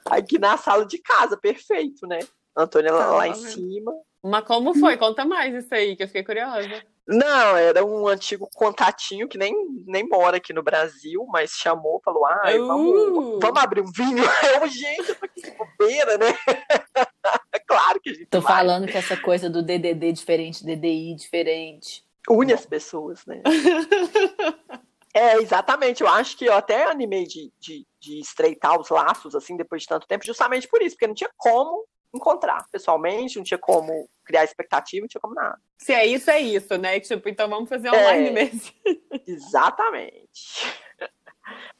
Aqui 0.09 0.39
na 0.39 0.57
sala 0.57 0.85
de 0.85 0.97
casa, 0.97 1.37
perfeito, 1.37 2.07
né? 2.07 2.19
Antônia 2.55 2.91
lá, 2.91 3.05
Tá 3.05 3.11
lá 3.13 3.27
em 3.27 3.33
cima. 3.35 3.93
Mas 4.23 4.45
como 4.45 4.73
foi? 4.75 4.97
Conta 4.97 5.25
mais 5.25 5.53
isso 5.53 5.73
aí, 5.73 5.95
que 5.95 6.03
eu 6.03 6.07
fiquei 6.07 6.23
curiosa. 6.23 6.83
Não, 7.07 7.57
era 7.57 7.83
um 7.83 8.07
antigo 8.07 8.47
contatinho 8.53 9.27
que 9.27 9.37
nem, 9.37 9.53
nem 9.87 10.07
mora 10.07 10.37
aqui 10.37 10.53
no 10.53 10.61
Brasil, 10.61 11.25
mas 11.29 11.51
chamou, 11.51 11.99
falou: 12.05 12.25
ai, 12.25 12.57
vamos, 12.59 12.91
Uh. 12.91 13.39
vamos 13.41 13.61
abrir 13.61 13.81
um 13.81 13.91
vinho. 13.91 14.23
Eu, 14.61 14.67
gente, 14.67 15.09
eu 15.09 15.15
tô 15.15 15.25
aqui 15.25 15.41
de 15.41 15.51
bobeira, 15.51 16.17
né? 16.17 16.27
claro 17.67 17.99
que 17.99 18.09
a 18.11 18.13
gente 18.13 18.25
Tô 18.27 18.39
vai. 18.41 18.57
falando 18.57 18.87
que 18.87 18.97
essa 18.97 19.17
coisa 19.17 19.49
do 19.49 19.63
DDD 19.63 20.11
diferente, 20.11 20.63
DDI 20.63 21.15
diferente. 21.15 22.05
une 22.29 22.53
as 22.53 22.65
pessoas, 22.65 23.25
né? 23.25 23.41
é, 25.13 25.37
exatamente. 25.37 26.01
Eu 26.01 26.07
acho 26.07 26.37
que 26.37 26.45
eu 26.45 26.53
até 26.53 26.83
animei 26.85 27.25
de, 27.25 27.51
de, 27.59 27.85
de 27.99 28.19
estreitar 28.19 28.79
os 28.79 28.89
laços, 28.89 29.35
assim, 29.35 29.57
depois 29.57 29.81
de 29.81 29.87
tanto 29.87 30.07
tempo, 30.07 30.25
justamente 30.25 30.67
por 30.67 30.81
isso, 30.81 30.95
porque 30.95 31.07
não 31.07 31.15
tinha 31.15 31.31
como 31.37 31.85
encontrar 32.13 32.65
pessoalmente, 32.71 33.37
não 33.37 33.43
tinha 33.43 33.57
como 33.57 34.07
criar 34.25 34.43
expectativa, 34.43 35.01
não 35.01 35.07
tinha 35.07 35.21
como 35.21 35.33
nada. 35.33 35.57
Se 35.77 35.93
é 35.93 36.05
isso, 36.05 36.29
é 36.29 36.39
isso, 36.39 36.77
né? 36.77 36.99
Tipo, 36.99 37.29
então 37.29 37.49
vamos 37.49 37.69
fazer 37.69 37.89
online 37.89 38.27
É. 38.27 38.31
mesmo. 38.31 38.71
Exatamente. 39.27 40.79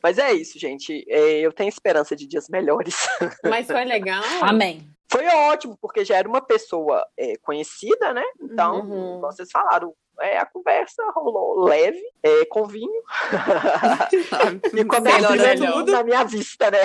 Mas 0.03 0.17
é 0.17 0.33
isso, 0.33 0.57
gente. 0.59 1.05
É, 1.07 1.39
eu 1.39 1.53
tenho 1.53 1.69
esperança 1.69 2.15
de 2.15 2.25
dias 2.27 2.49
melhores. 2.49 2.95
Mas 3.45 3.67
foi 3.67 3.85
legal. 3.85 4.23
Amém. 4.41 4.87
Foi 5.11 5.25
ótimo, 5.27 5.77
porque 5.81 6.03
já 6.05 6.15
era 6.17 6.27
uma 6.27 6.41
pessoa 6.41 7.05
é, 7.17 7.35
conhecida, 7.41 8.13
né? 8.13 8.23
Então, 8.41 8.79
Uhum. 8.81 9.19
vocês 9.21 9.49
falaram, 9.51 9.93
é, 10.19 10.37
a 10.37 10.45
conversa 10.45 11.03
rolou 11.13 11.65
leve, 11.65 12.01
é, 12.23 12.45
com 12.45 12.65
vinho. 12.65 13.01
E 14.73 14.85
com 14.85 14.95
a 14.95 14.99
Melhor 15.01 15.39
é 15.39 15.55
tudo 15.55 15.91
na 15.91 16.03
minha 16.03 16.23
vista, 16.23 16.71
né? 16.71 16.79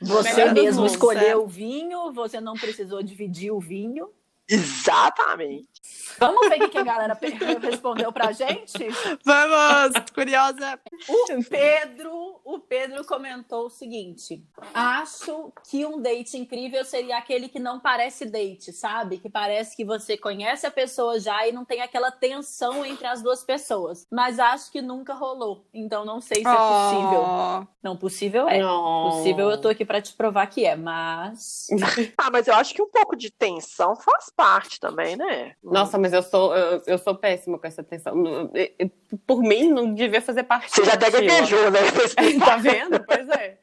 Você 0.00 0.52
mesmo 0.52 0.80
mundos, 0.80 0.92
escolheu 0.92 1.44
o 1.44 1.48
vinho, 1.48 2.12
você 2.12 2.40
não 2.40 2.54
precisou 2.54 3.02
dividir 3.02 3.50
o 3.50 3.58
vinho. 3.58 4.08
Exatamente. 4.48 5.68
Vamos 6.18 6.48
ver 6.48 6.62
o 6.62 6.68
que 6.68 6.78
a 6.78 6.82
galera 6.82 7.18
respondeu 7.60 8.12
pra 8.12 8.32
gente? 8.32 8.88
Vamos, 9.24 10.10
curiosa. 10.12 10.80
O 11.08 11.44
Pedro, 11.48 12.40
o 12.44 12.58
Pedro 12.58 13.04
comentou 13.04 13.66
o 13.66 13.70
seguinte: 13.70 14.44
acho 14.74 15.52
que 15.70 15.86
um 15.86 16.00
date 16.00 16.36
incrível 16.36 16.84
seria 16.84 17.18
aquele 17.18 17.48
que 17.48 17.60
não 17.60 17.78
parece 17.78 18.26
date, 18.26 18.72
sabe? 18.72 19.18
Que 19.18 19.30
parece 19.30 19.76
que 19.76 19.84
você 19.84 20.16
conhece 20.16 20.66
a 20.66 20.70
pessoa 20.70 21.20
já 21.20 21.46
e 21.46 21.52
não 21.52 21.64
tem 21.64 21.82
aquela 21.82 22.10
tensão 22.10 22.84
entre 22.84 23.06
as 23.06 23.22
duas 23.22 23.44
pessoas. 23.44 24.06
Mas 24.10 24.38
acho 24.38 24.72
que 24.72 24.82
nunca 24.82 25.14
rolou. 25.14 25.66
Então 25.72 26.04
não 26.04 26.20
sei 26.20 26.42
se 26.42 26.48
é 26.48 26.56
possível. 26.56 27.22
Oh. 27.22 27.66
Não, 27.82 27.96
possível 27.96 28.48
é. 28.48 28.60
Não. 28.60 29.10
Possível, 29.10 29.50
eu 29.50 29.60
tô 29.60 29.68
aqui 29.68 29.84
pra 29.84 30.02
te 30.02 30.12
provar 30.14 30.46
que 30.46 30.64
é, 30.64 30.74
mas. 30.74 31.68
Ah, 32.16 32.30
mas 32.32 32.48
eu 32.48 32.54
acho 32.54 32.74
que 32.74 32.82
um 32.82 32.90
pouco 32.90 33.14
de 33.14 33.30
tensão 33.30 33.94
faz 33.94 34.30
parte 34.38 34.78
também, 34.78 35.16
né? 35.16 35.56
Nossa, 35.62 35.98
mas 35.98 36.12
eu 36.12 36.22
sou, 36.22 36.54
eu, 36.56 36.80
eu 36.86 36.96
sou 36.96 37.12
péssima 37.16 37.58
com 37.58 37.66
essa 37.66 37.80
atenção. 37.80 38.14
Por 39.26 39.42
mim, 39.42 39.68
não 39.68 39.92
devia 39.92 40.22
fazer 40.22 40.44
parte 40.44 40.70
Você 40.70 40.84
já 40.84 40.92
até 40.94 41.10
gaguejou, 41.10 41.70
né? 41.72 41.80
Tá 42.44 42.56
vendo? 42.56 43.04
Pois 43.04 43.28
é. 43.30 43.58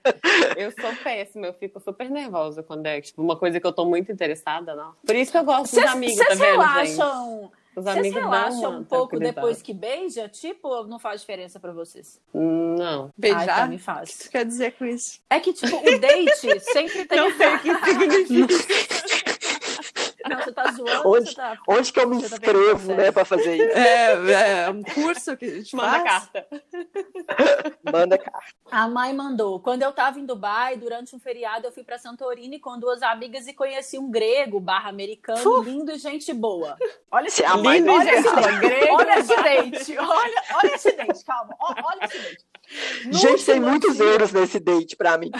Eu 0.57 0.71
sou 0.71 0.93
péssima, 1.01 1.47
eu 1.47 1.53
fico 1.53 1.79
super 1.79 2.09
nervosa 2.09 2.61
quando 2.61 2.85
é 2.87 2.99
tipo, 2.99 3.21
uma 3.21 3.37
coisa 3.37 3.57
que 3.59 3.65
eu 3.65 3.71
tô 3.71 3.85
muito 3.85 4.11
interessada, 4.11 4.75
não. 4.75 4.93
Por 5.05 5.15
isso 5.15 5.31
que 5.31 5.37
eu 5.37 5.45
gosto 5.45 5.73
dos 5.73 5.85
amigos, 5.85 6.17
tá 6.17 6.25
Vocês 6.25 6.39
vendo, 6.39 6.49
gente? 6.49 6.57
relaxam, 6.97 7.51
Os 7.75 7.83
vocês 7.83 7.97
amigos 7.97 8.21
dão 8.21 8.29
relaxam 8.29 8.79
um 8.79 8.83
pouco 8.83 9.17
depois 9.19 9.61
que 9.61 9.73
beija? 9.73 10.27
Tipo, 10.29 10.83
não 10.85 10.99
faz 10.99 11.21
diferença 11.21 11.59
pra 11.59 11.71
vocês? 11.71 12.19
Não. 12.33 13.05
Ai, 13.05 13.11
Beijar? 13.17 13.45
pra 13.45 13.67
mim 13.67 13.75
O 13.75 13.77
que 13.79 13.83
faz. 13.83 14.09
você 14.11 14.29
quer 14.29 14.45
dizer 14.45 14.73
com 14.73 14.85
isso? 14.85 15.19
É 15.29 15.39
que, 15.39 15.53
tipo, 15.53 15.75
o 15.77 15.99
date 15.99 16.59
sempre 16.59 17.05
tem. 17.07 17.17
Não 17.17 17.31
sei 17.37 17.55
o 17.55 17.59
que 17.59 17.75
significa. 17.85 18.55
Não, 20.29 20.37
você 20.41 20.51
tá 20.51 20.71
zoando? 20.71 21.07
Onde- 21.09 21.29
Você 21.29 21.35
tá... 21.35 21.57
Onde 21.67 21.93
que 21.93 21.99
eu 21.99 22.07
me 22.09 22.19
tá 22.19 22.25
inscrevo, 22.25 22.79
pensando 22.79 22.97
né, 22.97 23.11
pra 23.11 23.25
fazer 23.25 23.55
isso? 23.57 23.77
É, 23.77 24.63
é 24.65 24.69
um 24.69 24.83
curso 24.83 25.35
que 25.37 25.45
a 25.45 25.49
gente 25.55 25.75
Manda 25.75 25.91
faz. 25.91 26.03
carta. 26.03 26.47
Manda 27.91 28.17
cá. 28.17 28.39
A 28.71 28.87
mãe 28.87 29.13
mandou. 29.13 29.59
Quando 29.59 29.83
eu 29.83 29.91
tava 29.91 30.19
em 30.19 30.25
Dubai, 30.25 30.77
durante 30.77 31.15
um 31.15 31.19
feriado, 31.19 31.67
eu 31.67 31.71
fui 31.71 31.83
pra 31.83 31.97
Santorini 31.97 32.59
com 32.59 32.77
duas 32.79 33.01
amigas 33.03 33.47
e 33.47 33.53
conheci 33.53 33.97
um 33.99 34.09
grego 34.09 34.59
barra 34.59 34.89
americano, 34.89 35.61
lindo 35.61 35.91
e 35.91 35.97
gente 35.97 36.33
boa. 36.33 36.77
Olha 37.11 37.27
esse 37.27 37.43
mãe 37.57 37.79
Lindo, 37.79 37.91
olha 37.93 38.21
gente. 38.21 38.59
grego. 38.59 38.93
Olha 38.95 39.19
esse 39.19 39.35
date. 39.35 39.97
Olha, 39.97 40.43
olha 40.63 40.75
esse 40.75 40.91
date, 40.91 41.23
calma. 41.25 41.55
Olha 41.59 42.05
esse 42.05 42.17
date. 42.19 42.45
No 43.05 43.13
Gente, 43.13 43.45
tem 43.45 43.59
muitos 43.59 43.95
dia- 43.95 44.05
euros 44.05 44.31
nesse 44.31 44.59
date 44.59 44.95
pra 44.95 45.17
mim. 45.17 45.31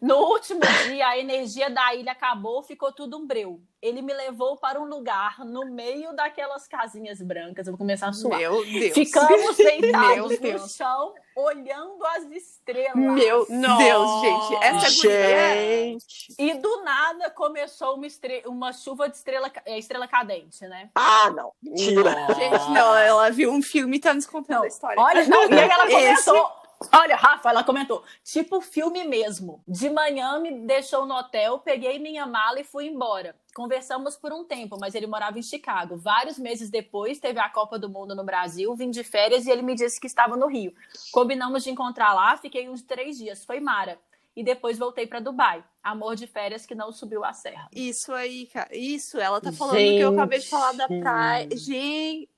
No, 0.00 0.16
no 0.16 0.24
último 0.32 0.60
dia, 0.88 1.08
a 1.08 1.18
energia 1.18 1.70
da 1.70 1.94
ilha 1.94 2.12
acabou, 2.12 2.62
ficou 2.62 2.92
tudo 2.92 3.16
um 3.16 3.26
breu. 3.26 3.60
Ele 3.86 4.02
me 4.02 4.12
levou 4.12 4.56
para 4.56 4.80
um 4.80 4.84
lugar 4.84 5.44
no 5.44 5.64
meio 5.64 6.12
daquelas 6.14 6.66
casinhas 6.66 7.20
brancas. 7.22 7.66
Eu 7.66 7.72
vou 7.74 7.78
começar 7.78 8.08
a 8.08 8.12
suar. 8.12 8.38
Meu 8.38 8.64
Deus. 8.64 8.94
Ficamos 8.94 9.56
deitados 9.56 10.32
no 10.32 10.38
Deus. 10.40 10.74
chão, 10.74 11.14
olhando 11.36 12.04
as 12.06 12.24
estrelas. 12.32 12.96
Meu 12.96 13.46
Nossa. 13.48 13.84
Deus, 13.84 14.20
gente. 14.22 14.64
Essa 14.64 14.96
guria... 15.02 15.54
Gente. 15.54 16.34
E 16.38 16.54
do 16.54 16.82
nada 16.82 17.30
começou 17.30 17.94
uma, 17.94 18.06
estre- 18.06 18.42
uma 18.46 18.72
chuva 18.72 19.08
de 19.08 19.16
estrela, 19.16 19.52
é, 19.64 19.78
estrela 19.78 20.08
cadente, 20.08 20.66
né? 20.66 20.90
Ah, 20.94 21.30
não. 21.30 21.52
Mentira. 21.62 22.10
Gente, 22.34 22.70
não, 22.72 22.96
ela 22.96 23.30
viu 23.30 23.52
um 23.52 23.62
filme 23.62 23.98
e 23.98 24.00
tá 24.00 24.12
nos 24.12 24.26
contando 24.26 24.56
Não, 24.56 24.64
a 24.64 24.66
história. 24.66 25.00
Olha, 25.00 25.26
não, 25.28 25.44
e 25.48 25.54
aí 25.60 25.70
ela 25.70 25.84
Esse- 25.86 26.24
comentou. 26.24 26.50
Olha, 26.92 27.16
Rafa, 27.16 27.50
ela 27.50 27.64
comentou, 27.64 28.04
tipo 28.22 28.60
filme 28.60 29.04
mesmo. 29.04 29.62
De 29.66 29.88
manhã 29.88 30.38
me 30.38 30.50
deixou 30.66 31.06
no 31.06 31.14
hotel, 31.14 31.58
peguei 31.58 31.98
minha 31.98 32.26
mala 32.26 32.60
e 32.60 32.64
fui 32.64 32.86
embora. 32.86 33.34
Conversamos 33.54 34.16
por 34.16 34.32
um 34.32 34.44
tempo, 34.44 34.76
mas 34.78 34.94
ele 34.94 35.06
morava 35.06 35.38
em 35.38 35.42
Chicago. 35.42 35.96
Vários 35.96 36.38
meses 36.38 36.68
depois, 36.68 37.18
teve 37.18 37.40
a 37.40 37.48
Copa 37.48 37.78
do 37.78 37.88
Mundo 37.88 38.14
no 38.14 38.24
Brasil, 38.24 38.74
vim 38.76 38.90
de 38.90 39.02
férias 39.02 39.46
e 39.46 39.50
ele 39.50 39.62
me 39.62 39.74
disse 39.74 39.98
que 39.98 40.06
estava 40.06 40.36
no 40.36 40.46
Rio. 40.46 40.74
Combinamos 41.12 41.64
de 41.64 41.70
encontrar 41.70 42.12
lá, 42.12 42.36
fiquei 42.36 42.68
uns 42.68 42.82
três 42.82 43.16
dias, 43.16 43.44
foi 43.44 43.60
Mara. 43.60 43.98
E 44.36 44.44
depois 44.44 44.76
voltei 44.76 45.06
para 45.06 45.18
Dubai. 45.18 45.64
Amor 45.82 46.14
de 46.14 46.26
férias 46.26 46.66
que 46.66 46.74
não 46.74 46.92
subiu 46.92 47.24
a 47.24 47.32
serra. 47.32 47.70
Isso 47.74 48.12
aí, 48.12 48.46
cara. 48.46 48.68
Isso, 48.76 49.18
ela 49.18 49.40
tá 49.40 49.50
falando 49.50 49.76
que 49.76 49.98
eu 49.98 50.12
acabei 50.12 50.40
de 50.40 50.48
falar 50.48 50.72
da 50.72 50.86
Gente. 50.86 51.00
praia. 51.00 51.48
Gente, 51.56 52.28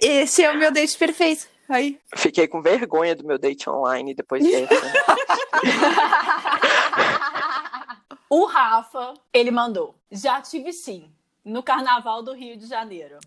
esse 0.00 0.42
é 0.42 0.50
o 0.50 0.56
meu 0.56 0.72
date 0.72 0.96
perfeito. 0.96 1.48
Aí. 1.70 2.00
Fiquei 2.16 2.48
com 2.48 2.60
vergonha 2.60 3.14
do 3.14 3.24
meu 3.24 3.38
date 3.38 3.70
online 3.70 4.12
depois 4.12 4.42
dessa. 4.42 4.74
O 8.32 8.44
Rafa, 8.44 9.14
ele 9.32 9.50
mandou. 9.50 9.96
Já 10.08 10.40
tive 10.40 10.72
sim, 10.72 11.12
no 11.44 11.64
carnaval 11.64 12.22
do 12.22 12.32
Rio 12.32 12.56
de 12.56 12.64
Janeiro. 12.64 13.18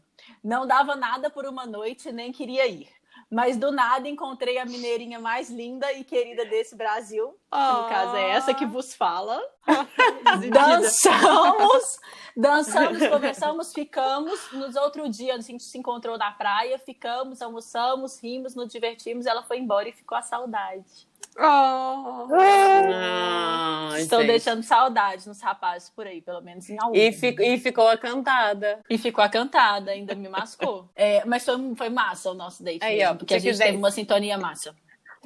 Não 0.41 0.65
dava 0.65 0.95
nada 0.95 1.29
por 1.29 1.45
uma 1.45 1.65
noite, 1.65 2.09
nem 2.09 2.31
queria 2.31 2.65
ir. 2.67 2.87
Mas 3.29 3.57
do 3.57 3.69
nada 3.69 4.07
encontrei 4.07 4.57
a 4.57 4.65
mineirinha 4.65 5.19
mais 5.19 5.49
linda 5.49 5.91
e 5.91 6.05
querida 6.05 6.45
desse 6.45 6.77
Brasil, 6.77 7.37
no 7.53 7.89
caso 7.89 8.15
é 8.15 8.29
essa 8.31 8.53
que 8.53 8.65
vos 8.65 8.93
fala. 8.93 9.41
Dançamos, 10.51 11.99
dançamos, 12.35 12.97
conversamos, 13.07 13.73
ficamos. 13.73 14.51
Nos 14.51 14.75
outro 14.75 15.07
dia 15.09 15.35
a 15.35 15.39
gente 15.41 15.63
se 15.63 15.77
encontrou 15.77 16.17
na 16.17 16.31
praia, 16.31 16.77
ficamos, 16.79 17.41
almoçamos, 17.41 18.19
rimos, 18.21 18.55
nos 18.55 18.71
divertimos. 18.71 19.25
Ela 19.25 19.43
foi 19.43 19.59
embora 19.59 19.87
e 19.87 19.91
ficou 19.93 20.17
a 20.17 20.21
saudade. 20.21 21.07
Oh. 21.37 22.27
Ah, 22.31 23.89
Estou 23.97 24.19
gente. 24.19 24.27
deixando 24.27 24.61
saudade 24.63 25.27
nos 25.27 25.41
rapazes 25.41 25.89
por 25.89 26.05
aí, 26.05 26.21
pelo 26.21 26.41
menos 26.41 26.69
em 26.69 26.77
alguns. 26.79 26.97
E, 26.97 27.11
fi- 27.11 27.35
e 27.39 27.57
ficou 27.59 27.87
a 27.87 27.97
cantada. 27.97 28.79
E 28.89 28.97
ficou 28.97 29.23
a 29.23 29.29
cantada, 29.29 29.91
ainda 29.91 30.13
me 30.15 30.29
mascou. 30.29 30.89
É, 30.95 31.25
mas 31.25 31.43
foi, 31.43 31.55
foi 31.75 31.89
massa 31.89 32.29
o 32.31 32.33
nosso 32.33 32.63
date 32.63 32.83
Aí, 32.83 32.97
mesmo, 32.99 33.13
ó, 33.13 33.15
porque 33.17 33.33
a 33.33 33.39
gente 33.39 33.51
quiser- 33.51 33.65
teve 33.65 33.77
uma 33.77 33.89
sintonia 33.91 34.37
massa. 34.37 34.75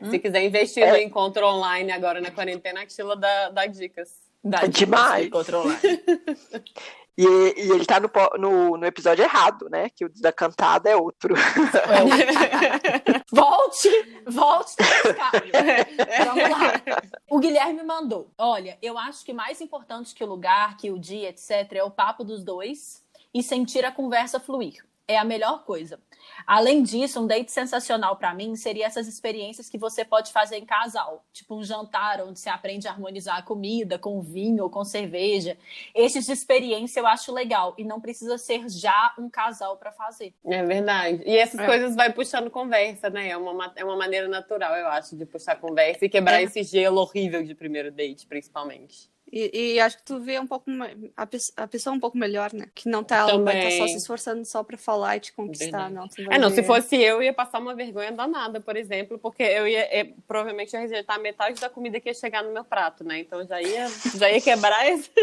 Se 0.09 0.19
quiser 0.19 0.43
investir 0.43 0.87
no 0.87 0.97
encontro 0.97 1.45
online 1.45 1.91
agora 1.91 2.21
na 2.21 2.31
quarentena, 2.31 2.81
a 2.81 2.85
Tila 2.85 3.15
dá, 3.15 3.49
dá 3.49 3.65
dicas. 3.65 4.09
Da 4.43 4.65
Demais. 4.65 5.27
Encontro 5.27 5.59
online. 5.59 5.79
E, 7.17 7.23
e 7.23 7.71
ele 7.71 7.83
tá 7.83 7.99
no, 7.99 8.11
no, 8.37 8.77
no 8.77 8.85
episódio 8.85 9.23
errado, 9.23 9.67
né? 9.71 9.89
Que 9.89 10.05
o 10.05 10.21
da 10.21 10.31
cantada 10.31 10.87
é 10.87 10.95
outro. 10.95 11.33
Volte, 13.31 13.89
volte, 14.27 14.75
Carlos. 15.15 15.51
Vamos 16.25 16.49
lá. 16.49 17.01
O 17.29 17.39
Guilherme 17.39 17.83
mandou. 17.83 18.29
Olha, 18.37 18.77
eu 18.81 18.97
acho 18.97 19.25
que 19.25 19.33
mais 19.33 19.59
importante 19.61 20.13
que 20.13 20.23
o 20.23 20.27
lugar, 20.27 20.77
que 20.77 20.91
o 20.91 20.99
dia, 20.99 21.29
etc., 21.29 21.73
é 21.73 21.83
o 21.83 21.89
papo 21.89 22.23
dos 22.23 22.43
dois 22.43 23.03
e 23.33 23.41
sentir 23.41 23.83
a 23.83 23.91
conversa 23.91 24.39
fluir. 24.39 24.85
É 25.09 25.17
a 25.17 25.23
melhor 25.23 25.63
coisa. 25.63 25.97
Além 26.45 26.83
disso, 26.83 27.21
um 27.21 27.27
date 27.27 27.49
sensacional 27.49 28.17
pra 28.17 28.33
mim 28.33 28.57
seria 28.57 28.85
essas 28.85 29.07
experiências 29.07 29.69
que 29.69 29.77
você 29.77 30.03
pode 30.03 30.33
fazer 30.33 30.57
em 30.57 30.65
casal, 30.65 31.23
tipo 31.31 31.55
um 31.55 31.63
jantar 31.63 32.19
onde 32.21 32.37
você 32.37 32.49
aprende 32.49 32.89
a 32.89 32.91
harmonizar 32.91 33.37
a 33.37 33.41
comida 33.41 33.97
com 33.97 34.21
vinho 34.21 34.65
ou 34.65 34.69
com 34.69 34.83
cerveja. 34.83 35.57
Esses 35.95 36.25
de 36.25 36.33
experiência 36.33 36.99
eu 36.99 37.07
acho 37.07 37.31
legal 37.31 37.73
e 37.77 37.85
não 37.85 38.01
precisa 38.01 38.37
ser 38.37 38.67
já 38.67 39.13
um 39.17 39.29
casal 39.29 39.77
pra 39.77 39.93
fazer. 39.93 40.33
É 40.45 40.61
verdade. 40.65 41.23
E 41.25 41.37
essas 41.37 41.59
É. 41.61 41.65
coisas 41.65 41.95
vai 41.95 42.11
puxando 42.11 42.49
conversa, 42.51 43.09
né? 43.09 43.29
É 43.29 43.37
uma, 43.37 43.53
ma- 43.53 43.73
é 43.77 43.85
uma 43.85 43.95
maneira 43.95 44.27
natural, 44.27 44.75
eu 44.75 44.87
acho, 44.87 45.15
de 45.15 45.25
puxar 45.25 45.55
conversa 45.55 46.03
e 46.03 46.09
quebrar 46.09 46.41
É. 46.41 46.43
esse 46.43 46.63
gelo 46.63 46.99
horrível 46.99 47.41
de 47.45 47.55
primeiro 47.55 47.91
date, 47.93 48.27
principalmente. 48.27 49.09
E, 49.29 49.73
e 49.73 49.79
acho 49.81 49.97
que 49.97 50.03
tu 50.03 50.19
vê 50.21 50.39
um 50.39 50.47
pouco 50.47 50.71
a, 51.17 51.27
a 51.57 51.67
pessoa 51.67 51.93
um 51.93 51.99
pouco 51.99 52.17
melhor, 52.17 52.53
né? 52.53 52.67
Que 52.73 52.87
não 52.87 53.03
tá, 53.03 53.17
ela 53.17 53.37
vai 53.43 53.57
estar 53.57 53.71
só 53.71 53.77
Também. 53.79 53.87
se 53.89 53.97
esforçando 53.97 54.45
só 54.45 54.63
pra 54.63 54.77
falar 54.77 55.17
e 55.17 55.19
te 55.19 55.33
conquistar, 55.33 55.89
Verdade. 55.89 55.93
não. 55.93 56.31
É, 56.33 56.37
não, 56.39 56.49
ver- 56.49 56.55
se 56.55 56.63
fosse 56.63 56.95
eu, 56.95 57.21
ia 57.21 57.33
passar 57.33 57.59
uma 57.59 57.75
vergonha 57.75 58.11
danada, 58.11 58.61
por 58.61 58.77
exemplo, 58.77 59.19
porque 59.19 59.43
eu 59.43 59.67
ia, 59.67 59.81
eh, 59.93 60.13
provavelmente 60.25 60.71
ia 60.73 60.79
rejeitar 60.79 61.19
metade 61.19 61.59
da 61.59 61.69
comida 61.69 61.99
que 61.99 62.07
ia 62.07 62.13
chegar 62.13 62.41
no 62.41 62.53
meu 62.53 62.63
prato, 62.63 63.03
né? 63.03 63.19
Então 63.19 63.45
já 63.45 63.61
ia, 63.61 63.87
já 64.15 64.31
ia 64.31 64.39
quebrar 64.39 64.87
esse. 64.87 65.11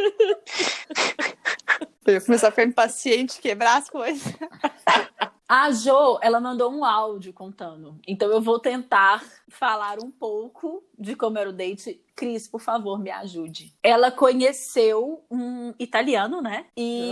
Eu 2.06 2.12
ia 2.12 2.20
começar 2.20 2.48
a 2.48 2.50
ficar 2.50 2.64
impaciente, 2.64 3.40
quebrar 3.40 3.78
as 3.78 3.88
coisas. 3.88 4.22
A 5.46 5.70
Jo, 5.70 6.18
ela 6.22 6.40
mandou 6.40 6.72
um 6.72 6.84
áudio 6.84 7.32
contando. 7.32 7.98
Então 8.08 8.30
eu 8.30 8.40
vou 8.40 8.58
tentar 8.58 9.22
falar 9.48 9.98
um 10.02 10.10
pouco 10.10 10.82
de 10.98 11.14
como 11.14 11.38
era 11.38 11.50
o 11.50 11.52
date. 11.52 12.00
Cris, 12.16 12.48
por 12.48 12.60
favor, 12.60 12.98
me 12.98 13.10
ajude. 13.10 13.74
Ela 13.82 14.10
conheceu 14.10 15.24
um 15.30 15.74
italiano, 15.78 16.40
né? 16.40 16.66
E 16.76 17.10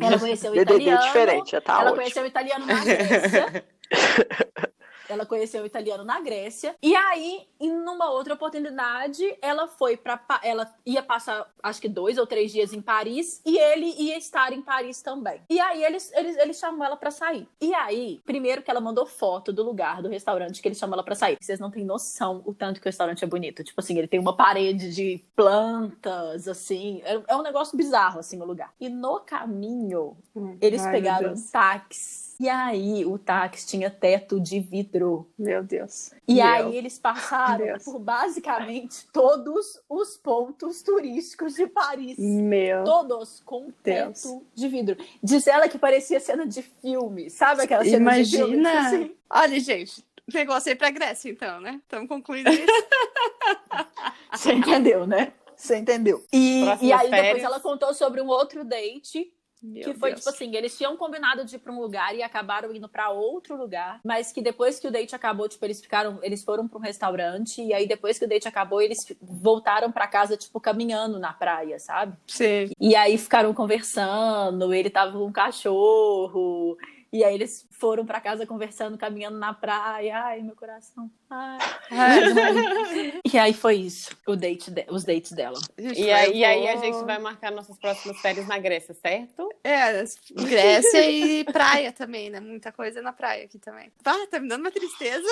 ela 0.00 0.18
conheceu 0.18 0.52
o 0.52 0.54
DDD 0.54 0.74
italiano. 0.74 1.02
diferente, 1.02 1.50
já 1.52 1.60
tá 1.60 1.74
ela 1.74 1.82
ótimo. 1.82 1.96
conheceu 1.96 2.22
o 2.24 2.26
italiano 2.26 2.66
na 2.66 2.84
Grécia. 2.84 3.64
Ela 5.08 5.26
conheceu 5.26 5.62
o 5.62 5.66
italiano 5.66 6.04
na 6.04 6.20
Grécia. 6.20 6.74
E 6.82 6.94
aí, 6.94 7.46
em 7.60 7.72
numa 7.72 8.10
outra 8.10 8.34
oportunidade, 8.34 9.36
ela 9.40 9.66
foi 9.66 9.96
para 9.96 10.20
ela 10.42 10.72
ia 10.84 11.02
passar 11.02 11.50
acho 11.62 11.80
que 11.80 11.88
dois 11.88 12.18
ou 12.18 12.26
três 12.26 12.52
dias 12.52 12.72
em 12.72 12.80
Paris 12.80 13.40
e 13.44 13.58
ele 13.58 13.94
ia 13.98 14.16
estar 14.16 14.52
em 14.52 14.62
Paris 14.62 15.02
também. 15.02 15.40
E 15.48 15.58
aí 15.58 15.84
eles 15.84 16.12
ele, 16.14 16.40
ele 16.40 16.54
chamou 16.54 16.84
ela 16.84 16.96
pra 16.96 17.10
sair. 17.10 17.48
E 17.60 17.74
aí, 17.74 18.20
primeiro 18.24 18.62
que 18.62 18.70
ela 18.70 18.80
mandou 18.80 19.06
foto 19.06 19.52
do 19.52 19.62
lugar 19.62 20.02
do 20.02 20.08
restaurante 20.08 20.60
que 20.60 20.68
ele 20.68 20.74
chamou 20.74 20.94
ela 20.94 21.04
pra 21.04 21.14
sair. 21.14 21.36
Vocês 21.40 21.58
não 21.58 21.70
têm 21.70 21.84
noção 21.84 22.42
o 22.44 22.54
tanto 22.54 22.80
que 22.80 22.86
o 22.86 22.90
restaurante 22.90 23.24
é 23.24 23.26
bonito. 23.26 23.64
Tipo 23.64 23.80
assim, 23.80 23.98
ele 23.98 24.08
tem 24.08 24.20
uma 24.20 24.36
parede 24.36 24.94
de 24.94 25.24
plantas 25.34 26.48
assim, 26.48 27.02
é, 27.04 27.22
é 27.28 27.36
um 27.36 27.42
negócio 27.42 27.76
bizarro 27.76 28.20
assim 28.20 28.40
o 28.40 28.44
lugar. 28.44 28.72
E 28.80 28.88
no 28.88 29.20
caminho, 29.20 30.16
eles 30.60 30.82
Ai, 30.82 30.92
meu 30.92 31.00
pegaram 31.00 31.32
um 31.32 31.50
táxi. 31.50 32.25
E 32.38 32.48
aí, 32.48 33.04
o 33.04 33.18
táxi 33.18 33.66
tinha 33.66 33.90
teto 33.90 34.38
de 34.38 34.60
vidro. 34.60 35.26
Meu 35.38 35.62
Deus. 35.62 36.10
E 36.28 36.34
Meu. 36.34 36.44
aí, 36.44 36.76
eles 36.76 36.98
passaram 36.98 37.64
Deus. 37.64 37.84
por 37.84 37.98
basicamente 37.98 39.06
todos 39.12 39.80
os 39.88 40.16
pontos 40.18 40.82
turísticos 40.82 41.54
de 41.54 41.66
Paris. 41.66 42.18
Meu. 42.18 42.84
Todos 42.84 43.40
com 43.40 43.72
Deus. 43.82 44.22
teto 44.22 44.46
de 44.54 44.68
vidro. 44.68 44.96
Diz 45.22 45.46
ela 45.46 45.68
que 45.68 45.78
parecia 45.78 46.20
cena 46.20 46.46
de 46.46 46.62
filme. 46.62 47.30
Sabe 47.30 47.62
aquela 47.62 47.84
cena 47.84 48.22
de 48.22 48.30
filme? 48.30 48.56
Imagina. 48.56 48.80
Assim, 48.86 49.16
Olha, 49.30 49.58
gente, 49.60 50.04
negócio 50.32 50.70
aí 50.70 50.76
pra 50.76 50.90
Grécia, 50.90 51.30
então, 51.30 51.60
né? 51.60 51.80
Estamos 51.82 52.08
concluindo 52.08 52.50
isso. 52.50 52.66
Você 54.32 54.52
entendeu, 54.52 55.06
né? 55.06 55.32
Você 55.56 55.76
entendeu. 55.76 56.22
E, 56.30 56.64
e 56.82 56.92
aí, 56.92 57.10
depois 57.10 57.10
férias. 57.10 57.44
ela 57.44 57.60
contou 57.60 57.94
sobre 57.94 58.20
um 58.20 58.28
outro 58.28 58.62
date 58.62 59.32
Meu 59.66 59.82
que 59.82 59.94
foi 59.94 60.10
Deus. 60.10 60.20
tipo 60.20 60.30
assim, 60.30 60.54
eles 60.54 60.76
tinham 60.76 60.96
combinado 60.96 61.44
de 61.44 61.56
ir 61.56 61.58
pra 61.58 61.72
um 61.72 61.80
lugar 61.80 62.14
e 62.14 62.22
acabaram 62.22 62.74
indo 62.74 62.88
pra 62.88 63.10
outro 63.10 63.56
lugar, 63.56 64.00
mas 64.04 64.30
que 64.30 64.40
depois 64.40 64.78
que 64.78 64.86
o 64.86 64.90
date 64.90 65.14
acabou, 65.14 65.48
tipo, 65.48 65.64
eles 65.64 65.80
ficaram, 65.80 66.18
eles 66.22 66.44
foram 66.44 66.68
pra 66.68 66.78
um 66.78 66.82
restaurante 66.82 67.60
e 67.62 67.74
aí 67.74 67.86
depois 67.86 68.18
que 68.18 68.24
o 68.24 68.28
date 68.28 68.46
acabou, 68.46 68.80
eles 68.80 68.98
voltaram 69.20 69.90
pra 69.90 70.06
casa 70.06 70.36
tipo 70.36 70.60
caminhando 70.60 71.18
na 71.18 71.32
praia, 71.32 71.78
sabe? 71.78 72.16
Sim. 72.26 72.70
E 72.80 72.94
aí 72.94 73.18
ficaram 73.18 73.52
conversando, 73.52 74.72
ele 74.72 74.90
tava 74.90 75.12
com 75.12 75.26
um 75.26 75.32
cachorro, 75.32 76.76
e 77.16 77.24
aí 77.24 77.34
eles 77.34 77.66
foram 77.70 78.06
pra 78.06 78.20
casa 78.20 78.46
conversando, 78.46 78.96
caminhando 78.96 79.38
na 79.38 79.52
praia. 79.52 80.18
Ai, 80.24 80.40
meu 80.42 80.54
coração. 80.56 81.10
Ai. 81.28 81.58
E 83.32 83.38
aí 83.38 83.52
foi 83.52 83.74
isso, 83.76 84.16
o 84.26 84.34
date 84.36 84.70
de- 84.70 84.86
os 84.88 85.04
dates 85.04 85.32
dela. 85.32 85.58
E 85.76 86.10
aí, 86.10 86.38
e 86.38 86.44
aí 86.44 86.68
a 86.68 86.76
gente 86.76 87.04
vai 87.04 87.18
marcar 87.18 87.50
nossas 87.50 87.76
próximas 87.76 88.18
férias 88.20 88.46
na 88.46 88.56
Grécia, 88.58 88.94
certo? 88.94 89.48
É, 89.62 90.02
Grécia 90.32 91.10
e 91.10 91.44
praia 91.44 91.92
também, 91.92 92.30
né? 92.30 92.40
Muita 92.40 92.72
coisa 92.72 93.02
na 93.02 93.12
praia 93.12 93.44
aqui 93.44 93.58
também. 93.58 93.92
Tá, 94.02 94.14
tá 94.30 94.38
me 94.38 94.48
dando 94.48 94.60
uma 94.60 94.70
tristeza. 94.70 95.26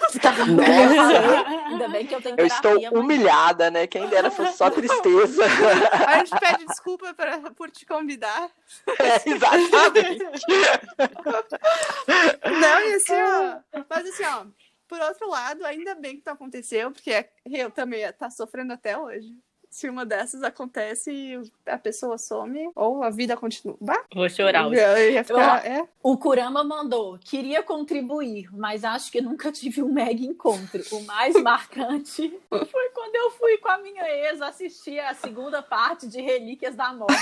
Nossa, 0.00 0.18
Ainda 1.70 1.88
bem 1.88 2.06
que 2.06 2.14
eu 2.14 2.20
tenho 2.20 2.34
eu 2.38 2.46
estou 2.46 2.74
mas- 2.74 2.92
humilhada, 2.92 3.70
né? 3.70 3.86
Quem 3.86 4.06
dera 4.08 4.30
fosse 4.30 4.56
só 4.58 4.68
tristeza. 4.70 5.44
A 6.06 6.18
gente 6.18 6.38
pede 6.38 6.66
desculpa 6.66 7.14
pra, 7.14 7.38
por 7.52 7.70
te 7.70 7.86
convidar. 7.86 8.50
É, 8.98 9.30
exatamente. 9.30 10.26
Não, 11.26 12.80
e 12.80 12.94
assim, 12.94 13.12
ó. 13.14 13.58
Mas 13.88 14.08
assim, 14.08 14.24
ó. 14.24 14.46
Por 14.88 15.00
outro 15.00 15.28
lado, 15.28 15.64
ainda 15.64 15.94
bem 15.96 16.12
que 16.12 16.20
isso 16.20 16.30
aconteceu, 16.30 16.92
porque 16.92 17.26
eu 17.44 17.70
também 17.70 18.10
tá 18.12 18.30
sofrendo 18.30 18.72
até 18.72 18.96
hoje. 18.96 19.34
Se 19.68 19.90
uma 19.90 20.06
dessas 20.06 20.44
acontece 20.44 21.10
e 21.10 21.42
a 21.66 21.76
pessoa 21.76 22.16
some, 22.16 22.70
ou 22.74 23.02
a 23.02 23.10
vida 23.10 23.36
continua. 23.36 23.76
Bah, 23.80 24.04
Vou 24.14 24.28
chorar. 24.30 24.72
eu 24.72 25.12
ia 25.12 25.24
ficar. 25.24 25.66
É. 25.66 25.86
O 26.02 26.16
Kurama 26.16 26.62
mandou, 26.62 27.18
queria 27.18 27.62
contribuir, 27.64 28.48
mas 28.56 28.84
acho 28.84 29.10
que 29.10 29.20
nunca 29.20 29.50
tive 29.52 29.82
um 29.82 29.92
mega 29.92 30.22
encontro. 30.24 30.82
O 30.92 31.02
mais 31.02 31.34
marcante 31.42 32.40
foi 32.48 32.88
quando 32.94 33.16
eu 33.16 33.30
fui 33.32 33.58
com 33.58 33.68
a 33.68 33.78
minha 33.78 34.08
ex 34.08 34.40
assistir 34.40 35.00
a 35.00 35.12
segunda 35.14 35.60
parte 35.60 36.06
de 36.06 36.22
Relíquias 36.22 36.76
da 36.76 36.92
Morte. 36.94 37.12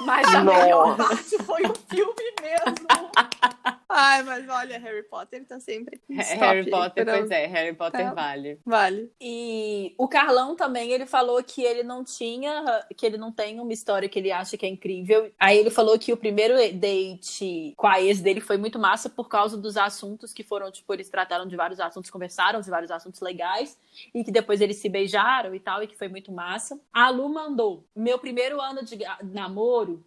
Mas 0.00 0.26
a 0.34 0.42
Nossa. 0.44 0.62
melhor 0.62 0.96
parte 0.96 1.38
foi 1.44 1.62
o 1.66 1.74
filme 1.88 2.24
mesmo. 2.40 2.86
Ai, 3.90 4.22
mas 4.22 4.46
olha, 4.48 4.78
Harry 4.78 5.02
Potter 5.02 5.44
tá 5.46 5.58
sempre. 5.58 5.98
em 6.10 6.20
É, 6.20 6.22
Harry 6.34 6.70
Potter, 6.70 7.04
pra- 7.04 7.16
pois 7.18 7.30
é, 7.30 7.46
Harry 7.46 7.74
Potter 7.74 8.14
vale. 8.14 8.60
Vale. 8.64 9.10
E 9.18 9.94
o 9.96 10.06
Carlão 10.06 10.54
também, 10.54 10.92
ele 10.92 11.06
falou 11.06 11.42
que 11.42 11.62
ele 11.64 11.82
não 11.82 12.04
tinha, 12.04 12.84
que 12.96 13.06
ele 13.06 13.16
não 13.16 13.32
tem 13.32 13.58
uma 13.58 13.72
história 13.72 14.06
que 14.08 14.18
ele 14.18 14.30
acha 14.30 14.56
que 14.58 14.66
é 14.66 14.68
incrível. 14.68 15.32
Aí 15.38 15.56
ele 15.56 15.70
falou 15.70 15.98
que 15.98 16.12
o 16.12 16.16
primeiro 16.18 16.54
date 16.74 17.72
com 17.76 17.86
a 17.86 18.00
ex 18.00 18.20
dele 18.20 18.40
foi 18.42 18.58
muito 18.58 18.78
massa 18.78 19.08
por 19.08 19.26
causa 19.28 19.56
dos 19.56 19.76
assuntos 19.76 20.32
que 20.34 20.42
foram, 20.44 20.70
tipo, 20.70 20.92
eles 20.92 21.08
trataram 21.08 21.46
de 21.46 21.56
vários 21.56 21.80
assuntos, 21.80 22.10
conversaram 22.10 22.60
de 22.60 22.68
vários 22.70 22.90
assuntos 22.90 23.20
legais 23.22 23.76
e 24.14 24.22
que 24.22 24.30
depois 24.30 24.60
eles 24.60 24.76
se 24.76 24.88
beijaram 24.88 25.54
e 25.54 25.60
tal, 25.60 25.82
e 25.82 25.86
que 25.86 25.96
foi 25.96 26.08
muito 26.08 26.30
massa. 26.30 26.78
A 26.92 27.08
Lu 27.08 27.28
mandou: 27.30 27.84
meu 27.96 28.18
primeiro 28.18 28.60
ano 28.60 28.84
de 28.84 28.96
ga- 28.96 29.18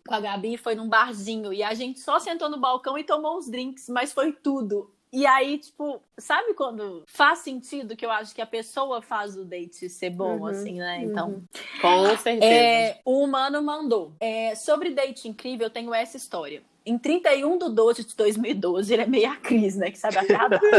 com 0.07 0.13
a 0.13 0.19
Gabi 0.19 0.57
foi 0.57 0.75
num 0.75 0.87
barzinho 0.87 1.51
e 1.51 1.63
a 1.63 1.73
gente 1.73 1.99
só 1.99 2.19
sentou 2.19 2.49
no 2.49 2.59
balcão 2.59 2.97
e 2.97 3.03
tomou 3.03 3.37
uns 3.37 3.49
drinks, 3.49 3.89
mas 3.89 4.13
foi 4.13 4.31
tudo. 4.31 4.91
E 5.13 5.25
aí, 5.25 5.57
tipo, 5.57 6.01
sabe 6.17 6.53
quando 6.53 7.03
faz 7.05 7.39
sentido 7.39 7.97
que 7.97 8.05
eu 8.05 8.11
acho 8.11 8.33
que 8.33 8.41
a 8.41 8.45
pessoa 8.45 9.01
faz 9.01 9.35
o 9.35 9.43
date 9.43 9.89
ser 9.89 10.09
bom, 10.09 10.37
Uhum, 10.39 10.45
assim, 10.45 10.79
né? 10.79 11.03
Então, 11.03 11.43
Com 11.81 12.15
certeza. 12.17 12.45
é, 12.45 13.01
o 13.03 13.21
humano 13.21 13.61
mandou. 13.61 14.13
É, 14.21 14.55
sobre 14.55 14.91
date 14.91 15.27
incrível, 15.27 15.67
eu 15.67 15.71
tenho 15.71 15.93
essa 15.93 16.15
história. 16.15 16.63
Em 16.85 16.97
31 16.97 17.57
de 17.57 17.69
12 17.69 18.05
de 18.05 18.15
2012, 18.15 18.93
ele 18.93 19.01
é 19.03 19.05
meio 19.05 19.29
a 19.29 19.35
Cris, 19.35 19.75
né? 19.75 19.91
Que 19.91 19.99
sabe 19.99 20.17
a 20.17 20.25
cada. 20.25 20.59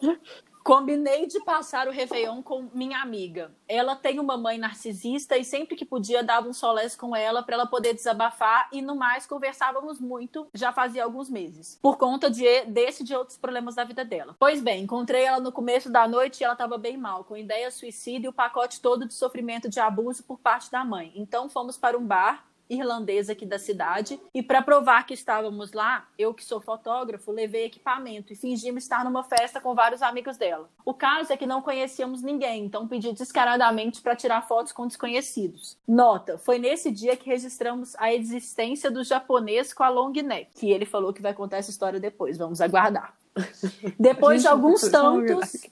Combinei 0.62 1.26
de 1.26 1.40
passar 1.40 1.88
o 1.88 1.90
Réveillon 1.90 2.42
com 2.42 2.68
minha 2.74 3.00
amiga. 3.00 3.52
Ela 3.66 3.96
tem 3.96 4.20
uma 4.20 4.36
mãe 4.36 4.58
narcisista 4.58 5.36
e 5.36 5.44
sempre 5.44 5.74
que 5.74 5.84
podia 5.84 6.22
dava 6.22 6.48
um 6.48 6.52
solés 6.52 6.94
com 6.94 7.16
ela 7.16 7.42
para 7.42 7.54
ela 7.54 7.66
poder 7.66 7.94
desabafar 7.94 8.68
e 8.72 8.82
no 8.82 8.94
mais 8.94 9.26
conversávamos 9.26 9.98
muito, 9.98 10.46
já 10.54 10.72
fazia 10.72 11.04
alguns 11.04 11.30
meses, 11.30 11.78
por 11.80 11.96
conta 11.96 12.30
de, 12.30 12.64
desse 12.66 13.02
e 13.02 13.06
de 13.06 13.14
outros 13.14 13.38
problemas 13.38 13.74
da 13.74 13.84
vida 13.84 14.04
dela. 14.04 14.36
Pois 14.38 14.62
bem, 14.62 14.82
encontrei 14.82 15.24
ela 15.24 15.40
no 15.40 15.50
começo 15.50 15.90
da 15.90 16.06
noite 16.06 16.40
e 16.40 16.44
ela 16.44 16.52
estava 16.52 16.76
bem 16.76 16.96
mal, 16.96 17.24
com 17.24 17.36
ideia 17.36 17.70
suicida 17.70 18.26
e 18.26 18.28
o 18.28 18.32
pacote 18.32 18.80
todo 18.80 19.06
de 19.06 19.14
sofrimento 19.14 19.68
de 19.68 19.80
abuso 19.80 20.22
por 20.24 20.38
parte 20.38 20.70
da 20.70 20.84
mãe. 20.84 21.12
Então 21.14 21.48
fomos 21.48 21.76
para 21.76 21.96
um 21.96 22.06
bar 22.06 22.44
irlandesa 22.70 23.32
aqui 23.32 23.44
da 23.44 23.58
cidade. 23.58 24.18
E 24.32 24.42
para 24.42 24.62
provar 24.62 25.04
que 25.04 25.12
estávamos 25.12 25.72
lá, 25.72 26.06
eu 26.16 26.32
que 26.32 26.44
sou 26.44 26.60
fotógrafo, 26.60 27.32
levei 27.32 27.66
equipamento 27.66 28.32
e 28.32 28.36
fingimos 28.36 28.84
estar 28.84 29.04
numa 29.04 29.24
festa 29.24 29.60
com 29.60 29.74
vários 29.74 30.00
amigos 30.00 30.36
dela. 30.36 30.70
O 30.84 30.94
caso 30.94 31.32
é 31.32 31.36
que 31.36 31.46
não 31.46 31.60
conhecíamos 31.60 32.22
ninguém, 32.22 32.64
então 32.64 32.86
pedi 32.86 33.12
descaradamente 33.12 34.00
para 34.00 34.16
tirar 34.16 34.46
fotos 34.46 34.72
com 34.72 34.86
desconhecidos. 34.86 35.76
Nota, 35.86 36.38
foi 36.38 36.58
nesse 36.58 36.90
dia 36.90 37.16
que 37.16 37.28
registramos 37.28 37.94
a 37.98 38.14
existência 38.14 38.90
do 38.90 39.02
japonês 39.02 39.74
com 39.74 39.82
a 39.82 39.88
long 39.88 40.12
neck, 40.12 40.50
que 40.54 40.70
ele 40.70 40.86
falou 40.86 41.12
que 41.12 41.20
vai 41.20 41.34
contar 41.34 41.58
essa 41.58 41.70
história 41.70 41.98
depois. 41.98 42.38
Vamos 42.38 42.60
aguardar. 42.60 43.14
Depois 43.98 44.42
de 44.42 44.48
alguns 44.48 44.80
tantos, 44.90 45.66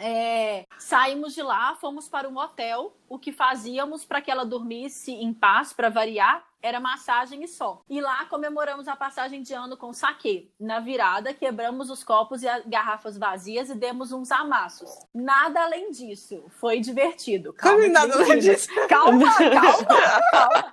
é, 0.00 0.66
saímos 0.78 1.34
de 1.34 1.42
lá, 1.42 1.74
fomos 1.76 2.08
para 2.08 2.28
um 2.28 2.38
hotel. 2.38 2.96
O 3.08 3.18
que 3.18 3.32
fazíamos 3.32 4.04
para 4.04 4.20
que 4.20 4.30
ela 4.30 4.44
dormisse 4.44 5.12
em 5.12 5.32
paz, 5.32 5.72
para 5.72 5.88
variar, 5.88 6.44
era 6.62 6.80
massagem 6.80 7.42
e 7.42 7.48
só. 7.48 7.82
E 7.88 8.00
lá 8.00 8.24
comemoramos 8.26 8.88
a 8.88 8.96
passagem 8.96 9.42
de 9.42 9.54
ano 9.54 9.76
com 9.76 9.92
saque. 9.92 10.50
Na 10.58 10.80
virada, 10.80 11.32
quebramos 11.32 11.90
os 11.90 12.04
copos 12.04 12.42
e 12.42 12.48
as 12.48 12.64
garrafas 12.66 13.16
vazias 13.16 13.70
e 13.70 13.74
demos 13.74 14.12
uns 14.12 14.30
amassos. 14.30 14.90
Nada 15.14 15.62
além 15.62 15.90
disso. 15.90 16.44
Foi 16.60 16.80
divertido. 16.80 17.52
Calma, 17.52 17.80
Como 17.80 17.92
nada 17.92 18.14
além 18.14 18.38
disso? 18.38 18.68
Calma, 18.88 19.26
calma, 19.36 19.86
calma. 20.30 20.72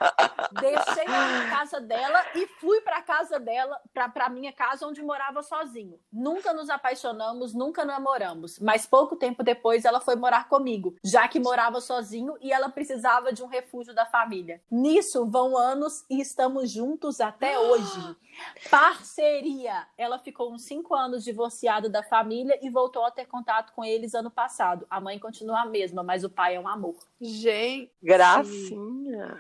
Deixei 0.60 1.06
na 1.06 1.50
casa 1.50 1.80
dela 1.80 2.26
e 2.36 2.48
fui 2.60 2.82
para 2.82 3.02
casa 3.02 3.40
dela, 3.40 3.80
para 3.94 4.10
para 4.10 4.30
minha 4.30 4.52
casa 4.52 4.88
onde 4.88 5.02
morava 5.02 5.42
sozinho. 5.44 6.00
Nunca 6.12 6.54
nos 6.54 6.70
apaixonamos, 6.70 7.54
nunca 7.54 7.86
namoramos, 7.86 8.60
mas 8.60 8.86
pouco 8.86 9.16
tempo 9.16 9.44
depois 9.44 9.86
ela 9.86 10.00
foi 10.00 10.16
morar 10.16 10.48
comigo, 10.48 10.96
já 11.04 11.28
que 11.28 11.40
morava 11.40 11.80
sozinho 11.80 12.36
e 12.42 12.52
ela 12.52 12.70
precisava 12.70 13.32
de 13.32 13.44
um 13.44 13.48
refúgio 13.48 13.94
da 13.94 14.06
família. 14.06 14.62
Nisso 14.70 15.26
vão 15.26 15.58
anos 15.58 15.77
e 16.10 16.22
estamos 16.22 16.72
juntos 16.72 17.20
até 17.20 17.58
hoje. 17.60 18.16
Parceria. 18.70 19.88
Ela 19.98 20.20
ficou 20.20 20.54
uns 20.54 20.64
cinco 20.64 20.94
anos 20.96 21.24
divorciada 21.24 21.90
da 21.90 22.04
família 22.04 22.58
e 22.62 22.70
voltou 22.70 23.04
a 23.06 23.12
ter 23.12 23.26
contato 23.26 23.74
com 23.74 23.84
eles 23.84 24.14
ano 24.14 24.32
passado. 24.32 24.86
A 24.90 25.00
mãe 25.02 25.20
continua 25.20 25.62
a 25.62 25.66
mesma, 25.66 26.04
mas 26.04 26.24
o 26.24 26.30
pai 26.30 26.56
é 26.56 26.60
um 26.60 26.68
amor. 26.68 26.96
Gente. 27.20 27.92
Gracinha. 28.02 29.38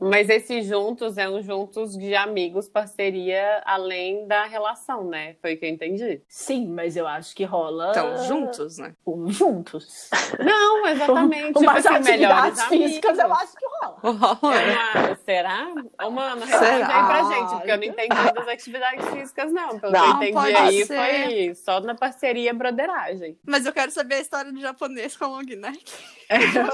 Mas 0.00 0.28
esses 0.28 0.64
juntos 0.64 1.18
é 1.18 1.28
um 1.28 1.42
juntos 1.42 1.98
de 1.98 2.14
amigos, 2.14 2.68
parceria, 2.68 3.60
além 3.66 4.28
da 4.28 4.44
relação, 4.44 5.02
né? 5.02 5.34
Foi 5.42 5.54
o 5.54 5.58
que 5.58 5.66
eu 5.66 5.70
entendi. 5.70 6.22
Sim, 6.28 6.68
mas 6.68 6.96
eu 6.96 7.04
acho 7.04 7.34
que 7.34 7.42
rola. 7.42 7.88
Estão 7.88 8.24
juntos, 8.24 8.78
né? 8.78 8.94
Um 9.04 9.28
juntos. 9.28 10.08
Não, 10.38 10.86
exatamente. 10.86 11.58
Umas 11.58 11.82
tipo 11.82 11.96
assim, 11.96 12.10
melhores 12.12 12.60
atividades 12.60 12.64
físicas 12.66 13.18
eu 13.18 13.24
amigos. 13.24 13.42
acho 13.42 13.56
que 13.56 13.66
rola. 13.66 13.77
É 14.02 14.08
uma- 14.08 15.16
será? 15.24 15.66
Ô, 16.04 16.10
mano, 16.10 16.46
Será? 16.46 16.58
responde 16.60 16.92
aí 16.92 17.06
pra 17.06 17.22
gente, 17.24 17.50
porque 17.56 17.70
eu 17.70 17.76
não 17.76 17.84
entendi 17.84 18.32
das 18.34 18.48
atividades 18.48 19.08
físicas, 19.08 19.52
não. 19.52 19.78
Pelo 19.78 19.92
Não, 19.92 20.18
que 20.18 20.24
eu 20.26 20.28
entendi 20.30 20.56
aí, 20.56 20.84
ser. 20.86 20.96
foi 20.96 21.54
só 21.54 21.80
na 21.80 21.94
parceria 21.94 22.52
broderagem. 22.54 23.38
Mas 23.46 23.66
eu 23.66 23.72
quero 23.72 23.90
saber 23.90 24.16
a 24.16 24.20
história 24.20 24.52
do 24.52 24.60
japonês 24.60 25.16
com 25.16 25.24
a 25.24 25.28
long 25.28 25.42
neck. 25.42 25.84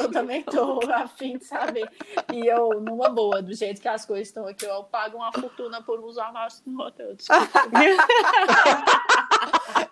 Eu 0.02 0.10
também 0.10 0.42
tô 0.42 0.80
a 0.92 1.06
fim 1.08 1.38
de 1.38 1.44
saber. 1.44 1.88
E 2.32 2.46
eu, 2.46 2.80
numa 2.80 3.08
boa, 3.08 3.40
do 3.40 3.54
jeito 3.54 3.80
que 3.80 3.88
as 3.88 4.04
coisas 4.04 4.28
estão 4.28 4.46
aqui, 4.46 4.64
eu 4.64 4.82
pago 4.84 5.16
uma 5.18 5.32
fortuna 5.32 5.80
por 5.82 6.00
usar 6.00 6.32
mais 6.32 6.62
no 6.66 6.82
hotel. 6.82 7.14
Desculpa. 7.14 7.48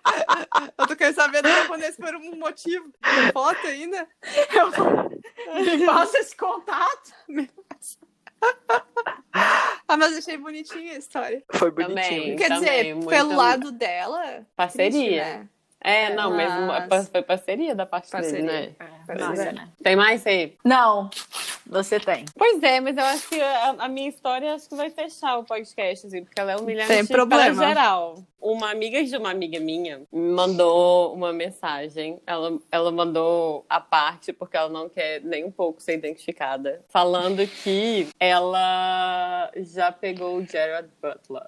Eu 0.77 0.87
tô 0.87 0.95
querendo 0.95 1.15
saber 1.15 1.41
do 1.41 1.49
japonês 1.49 1.95
por 1.95 2.15
um 2.15 2.35
motivo. 2.37 2.91
Tem 3.01 3.31
foto 3.31 3.65
ainda? 3.67 4.07
Me 5.55 5.85
passa 5.85 6.17
esse 6.19 6.35
contato. 6.35 7.13
Ah, 9.87 9.97
mas 9.97 10.17
achei 10.17 10.37
bonitinha 10.37 10.93
a 10.93 10.97
história. 10.97 11.43
Foi 11.53 11.71
Também. 11.71 11.87
bonitinho. 11.95 12.37
Quer 12.37 12.49
Também, 12.49 12.59
dizer, 12.69 12.93
muito- 12.95 13.09
pelo 13.09 13.35
lado 13.35 13.71
dela. 13.71 14.45
Parceria. 14.55 14.91
triste, 14.91 15.15
né? 15.15 15.49
É, 15.83 16.13
não, 16.15 16.31
mas 16.31 17.09
foi 17.09 17.21
parceria 17.21 17.75
da 17.75 17.85
parte 17.85 18.09
Parceria. 18.09 18.41
dele, 18.41 18.75
né? 18.79 18.87
Parceria. 19.05 19.51
né? 19.51 19.67
Tem 19.83 19.95
mais 19.97 20.25
aí? 20.25 20.55
Não, 20.63 21.09
você 21.67 21.99
tem. 21.99 22.23
Pois 22.37 22.63
é, 22.63 22.79
mas 22.79 22.95
eu 22.95 23.03
acho 23.03 23.27
que 23.27 23.41
a, 23.41 23.75
a 23.79 23.87
minha 23.89 24.07
história 24.07 24.53
acho 24.53 24.69
que 24.69 24.75
vai 24.75 24.89
fechar 24.89 25.37
o 25.37 25.43
podcast, 25.43 26.07
assim, 26.07 26.23
porque 26.23 26.39
ela 26.39 26.53
é 26.53 26.55
humilhante 26.55 26.87
Tem 26.87 27.05
problema. 27.05 27.53
para 27.55 27.67
geral. 27.67 28.23
Uma 28.39 28.71
amiga 28.71 29.03
de 29.03 29.15
uma 29.17 29.31
amiga 29.31 29.59
minha 29.59 30.01
me 30.11 30.31
mandou 30.31 31.13
uma 31.13 31.31
mensagem. 31.33 32.19
Ela, 32.25 32.57
ela 32.71 32.91
mandou 32.91 33.65
a 33.69 33.79
parte, 33.79 34.31
porque 34.33 34.55
ela 34.55 34.69
não 34.69 34.87
quer 34.89 35.21
nem 35.21 35.43
um 35.45 35.51
pouco 35.51 35.81
ser 35.81 35.95
identificada, 35.95 36.81
falando 36.89 37.45
que 37.47 38.07
ela 38.19 39.49
já 39.57 39.91
pegou 39.91 40.37
o 40.37 40.45
Gerard 40.45 40.89
Butler. 41.01 41.47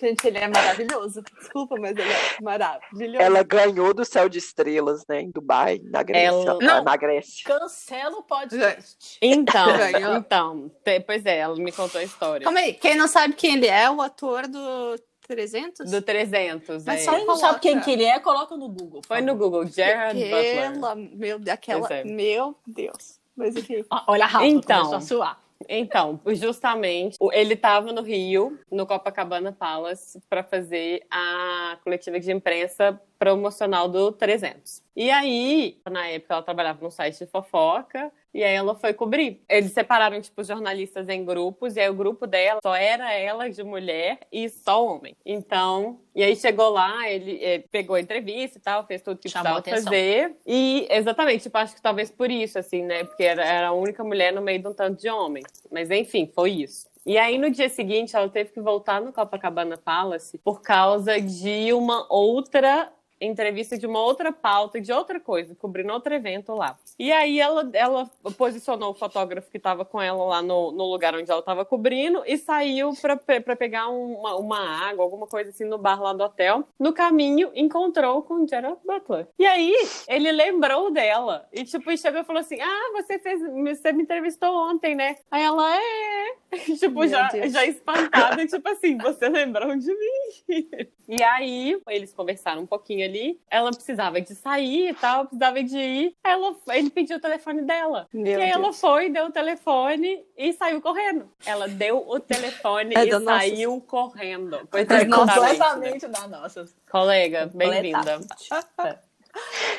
Gente, 0.00 0.26
ele 0.26 0.38
é 0.38 0.48
maravilhoso. 0.48 1.22
Desculpa, 1.38 1.76
mas 1.78 1.96
ele 1.96 2.10
é 2.10 2.42
maravilhoso. 2.42 3.20
Ela 3.22 3.42
ganhou 3.42 3.94
do 3.94 4.04
céu 4.04 4.28
de 4.28 4.38
estrelas, 4.38 5.04
né? 5.08 5.20
Em 5.20 5.30
Dubai, 5.30 5.80
na 5.84 6.02
Grécia. 6.02 6.26
Ela- 6.50 6.58
ah, 6.78 6.82
Na 6.82 6.96
Grécia. 6.96 7.44
Cancela 7.44 8.16
o 8.16 8.22
podcast. 8.22 9.18
Então, 9.22 9.66
Ganhou. 9.78 10.16
então, 10.16 10.70
pois 11.06 11.24
é, 11.26 11.38
ela 11.38 11.54
me 11.56 11.70
contou 11.70 12.00
a 12.00 12.04
história. 12.04 12.44
Calma 12.44 12.58
aí, 12.60 12.72
quem 12.74 12.96
não 12.96 13.06
sabe 13.06 13.34
quem 13.34 13.54
ele 13.56 13.66
é, 13.68 13.88
o 13.90 14.00
ator 14.02 14.48
do 14.48 14.96
300? 15.28 15.90
Do 15.90 16.02
300, 16.02 16.84
Mas 16.84 17.00
é. 17.02 17.04
só 17.04 17.14
Quem 17.16 17.26
não 17.26 17.36
sabe 17.36 17.60
quem 17.60 17.80
que 17.80 17.90
ele 17.92 18.04
é, 18.04 18.18
coloca 18.18 18.56
no 18.56 18.68
Google. 18.68 19.00
Foi 19.06 19.20
no 19.20 19.34
Google, 19.36 19.66
Gerard 19.66 20.18
Butler. 20.18 20.68
Aquela, 20.68 20.94
meu, 20.96 21.40
aquela, 21.50 21.86
Pois 21.86 21.90
é. 22.00 22.04
meu 22.04 22.56
Deus. 22.66 23.20
Mas 23.36 23.56
enfim. 23.56 23.84
Olha 24.06 24.24
a 24.24 24.28
Rafa, 24.28 24.46
Então. 24.46 24.76
começou 24.86 24.96
a 24.96 25.00
suar. 25.00 25.43
Então, 25.68 26.20
justamente, 26.34 27.16
ele 27.32 27.54
estava 27.54 27.92
no 27.92 28.02
Rio, 28.02 28.58
no 28.70 28.86
Copacabana 28.86 29.52
Palace, 29.52 30.20
para 30.28 30.42
fazer 30.42 31.06
a 31.10 31.78
coletiva 31.82 32.20
de 32.20 32.32
imprensa 32.32 33.00
promocional 33.24 33.88
do 33.88 34.12
300. 34.12 34.82
E 34.94 35.10
aí, 35.10 35.78
na 35.90 36.06
época, 36.08 36.34
ela 36.34 36.42
trabalhava 36.42 36.78
num 36.82 36.90
site 36.90 37.20
de 37.20 37.26
fofoca, 37.26 38.12
e 38.34 38.44
aí 38.44 38.54
ela 38.54 38.74
foi 38.74 38.92
cobrir. 38.92 39.42
Eles 39.48 39.72
separaram, 39.72 40.20
tipo, 40.20 40.44
jornalistas 40.44 41.08
em 41.08 41.24
grupos, 41.24 41.74
e 41.74 41.80
aí 41.80 41.88
o 41.88 41.94
grupo 41.94 42.26
dela 42.26 42.60
só 42.62 42.74
era 42.74 43.14
ela 43.14 43.48
de 43.48 43.64
mulher 43.64 44.18
e 44.30 44.46
só 44.50 44.86
homem. 44.86 45.16
Então, 45.24 46.00
e 46.14 46.22
aí 46.22 46.36
chegou 46.36 46.68
lá, 46.68 47.08
ele 47.08 47.42
eh, 47.42 47.64
pegou 47.72 47.96
a 47.96 48.00
entrevista 48.00 48.58
e 48.58 48.60
tal, 48.60 48.86
fez 48.86 49.00
tudo 49.00 49.18
que 49.18 49.30
Chamou 49.30 49.62
precisava 49.62 49.86
fazer. 49.86 50.36
E, 50.46 50.86
exatamente, 50.90 51.44
tipo, 51.44 51.56
acho 51.56 51.74
que 51.74 51.80
talvez 51.80 52.10
por 52.10 52.30
isso, 52.30 52.58
assim, 52.58 52.82
né? 52.82 53.04
Porque 53.04 53.22
era, 53.22 53.42
era 53.42 53.68
a 53.68 53.72
única 53.72 54.04
mulher 54.04 54.34
no 54.34 54.42
meio 54.42 54.60
de 54.60 54.68
um 54.68 54.74
tanto 54.74 55.00
de 55.00 55.08
homens. 55.08 55.46
Mas, 55.72 55.90
enfim, 55.90 56.30
foi 56.34 56.50
isso. 56.50 56.92
E 57.06 57.18
aí, 57.18 57.36
no 57.36 57.50
dia 57.50 57.68
seguinte, 57.68 58.16
ela 58.16 58.28
teve 58.30 58.50
que 58.50 58.60
voltar 58.60 59.00
no 59.00 59.12
Copacabana 59.12 59.76
Palace 59.76 60.38
por 60.38 60.62
causa 60.62 61.20
de 61.20 61.70
uma 61.74 62.06
outra 62.08 62.90
entrevista 63.20 63.78
de 63.78 63.86
uma 63.86 64.00
outra 64.00 64.32
pauta, 64.32 64.80
de 64.80 64.92
outra 64.92 65.18
coisa, 65.20 65.54
cobrindo 65.54 65.92
outro 65.92 66.14
evento 66.14 66.54
lá. 66.54 66.76
E 66.98 67.10
aí 67.12 67.40
ela, 67.40 67.68
ela 67.72 68.10
posicionou 68.36 68.90
o 68.90 68.94
fotógrafo 68.94 69.50
que 69.50 69.56
estava 69.56 69.84
com 69.84 70.00
ela 70.00 70.24
lá 70.24 70.42
no, 70.42 70.72
no 70.72 70.84
lugar 70.84 71.14
onde 71.14 71.30
ela 71.30 71.40
estava 71.40 71.64
cobrindo 71.64 72.22
e 72.26 72.36
saiu 72.36 72.92
para 73.00 73.56
pegar 73.56 73.88
uma, 73.88 74.36
uma 74.36 74.88
água, 74.88 75.04
alguma 75.04 75.26
coisa 75.26 75.50
assim 75.50 75.64
no 75.64 75.78
bar 75.78 76.00
lá 76.00 76.12
do 76.12 76.24
hotel. 76.24 76.64
No 76.78 76.92
caminho, 76.92 77.50
encontrou 77.54 78.22
com 78.22 78.44
o 78.44 78.48
Gerard 78.48 78.78
Butler. 78.84 79.28
E 79.38 79.46
aí, 79.46 79.74
ele 80.08 80.30
lembrou 80.32 80.90
dela. 80.90 81.48
E 81.52 81.64
tipo, 81.64 81.96
chegou 81.96 82.20
e 82.20 82.24
falou 82.24 82.40
assim: 82.40 82.60
Ah, 82.60 82.92
você 82.92 83.18
fez. 83.18 83.40
Você 83.40 83.92
me 83.92 84.02
entrevistou 84.02 84.54
ontem, 84.70 84.94
né? 84.94 85.16
Aí 85.30 85.42
ela, 85.42 85.76
é. 85.76 86.36
tipo, 86.78 87.00
Meu 87.00 87.08
já, 87.08 87.28
Deus. 87.28 87.52
já 87.52 87.64
espantada, 87.66 88.46
tipo 88.46 88.68
assim, 88.68 88.96
você 88.98 89.28
lembrou 89.28 89.76
de 89.76 89.88
mim. 89.88 90.88
E 91.06 91.22
aí, 91.22 91.78
eles 91.88 92.14
conversaram 92.14 92.62
um 92.62 92.66
pouquinho 92.66 93.03
ali. 93.04 93.40
Ela 93.50 93.70
precisava 93.70 94.20
de 94.20 94.34
sair 94.34 94.90
e 94.90 94.94
tal, 94.94 95.26
precisava 95.26 95.62
de 95.62 95.78
ir. 95.78 96.16
Ela, 96.24 96.54
ele 96.68 96.90
pediu 96.90 97.16
o 97.16 97.20
telefone 97.20 97.62
dela. 97.62 98.08
Meu 98.12 98.38
e 98.38 98.42
aí 98.42 98.50
ela 98.50 98.64
Deus. 98.64 98.80
foi, 98.80 99.10
deu 99.10 99.26
o 99.26 99.30
telefone 99.30 100.24
e 100.36 100.52
saiu 100.52 100.80
correndo. 100.80 101.28
Ela 101.44 101.68
deu 101.68 102.04
o 102.08 102.20
telefone 102.20 102.94
É 102.96 103.04
e 103.06 103.20
saiu 103.24 103.80
correndo. 103.80 104.66
Pois 104.70 104.88
É 104.88 105.04
completamente 105.04 106.06
da 106.08 106.28
nossa. 106.28 106.64
Colega, 106.90 107.50
bem-vinda. 107.54 108.20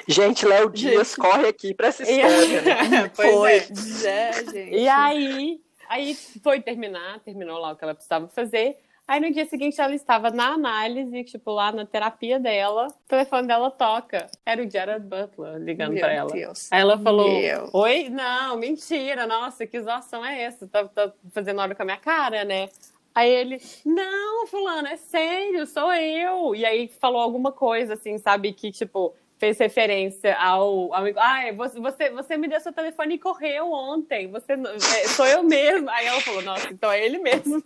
Gente, 0.07 0.45
Léo 0.45 0.69
Dias 0.69 1.15
corre 1.15 1.47
aqui 1.47 1.73
pra 1.73 1.88
essa 1.88 2.03
história. 2.03 2.61
né? 2.61 3.11
Pois 3.15 3.32
Foi. 3.34 4.07
é. 4.07 4.30
É, 4.30 4.34
gente. 4.34 4.76
E 4.76 4.88
aí, 4.88 5.61
aí 5.89 6.15
foi 6.43 6.61
terminar, 6.61 7.19
terminou 7.21 7.57
lá 7.57 7.71
o 7.71 7.76
que 7.76 7.84
ela 7.84 7.93
precisava 7.95 8.28
fazer. 8.28 8.78
Aí 9.07 9.19
no 9.19 9.31
dia 9.31 9.45
seguinte 9.45 9.79
ela 9.79 9.93
estava 9.93 10.31
na 10.31 10.53
análise, 10.53 11.23
tipo, 11.25 11.51
lá 11.51 11.71
na 11.71 11.85
terapia 11.85 12.39
dela, 12.39 12.87
o 12.87 13.07
telefone 13.07 13.47
dela 13.47 13.69
toca. 13.69 14.25
Era 14.43 14.63
o 14.63 14.69
Gerard 14.69 15.05
Butler 15.05 15.57
ligando 15.57 15.93
Meu 15.93 16.01
pra 16.01 16.11
ela. 16.11 16.31
Deus. 16.31 16.71
Aí 16.71 16.81
ela 16.81 16.97
falou: 16.97 17.29
Meu. 17.29 17.69
Oi? 17.71 18.09
Não, 18.09 18.57
mentira, 18.57 19.27
nossa, 19.27 19.67
que 19.67 19.79
zoação 19.79 20.25
é 20.25 20.41
essa? 20.41 20.67
Tá, 20.67 20.87
tá 20.87 21.13
fazendo 21.31 21.61
hora 21.61 21.75
com 21.75 21.83
a 21.83 21.85
minha 21.85 21.97
cara, 21.97 22.43
né? 22.43 22.69
Aí 23.13 23.31
ele, 23.31 23.61
não, 23.85 24.45
fulano, 24.47 24.87
é 24.87 24.97
sério, 24.97 25.65
sou 25.67 25.93
eu. 25.93 26.55
E 26.55 26.65
aí 26.65 26.89
falou 26.99 27.21
alguma 27.21 27.51
coisa, 27.51 27.93
assim, 27.93 28.17
sabe, 28.17 28.51
que, 28.51 28.71
tipo, 28.71 29.13
fez 29.38 29.57
referência 29.57 30.36
ao 30.38 30.93
amigo. 30.93 31.19
Ah, 31.19 31.51
você, 31.55 31.79
você, 31.79 32.09
você 32.09 32.38
me 32.38 32.47
deu 32.47 32.59
seu 32.59 32.73
telefone 32.73 33.15
e 33.15 33.19
correu 33.19 33.71
ontem. 33.71 34.27
Você 34.29 34.53
é, 34.53 35.07
sou 35.09 35.25
eu 35.25 35.43
mesmo. 35.43 35.89
Aí 35.89 36.05
ela 36.05 36.21
falou, 36.21 36.41
nossa, 36.41 36.67
então 36.71 36.91
é 36.91 37.05
ele 37.05 37.19
mesmo. 37.19 37.63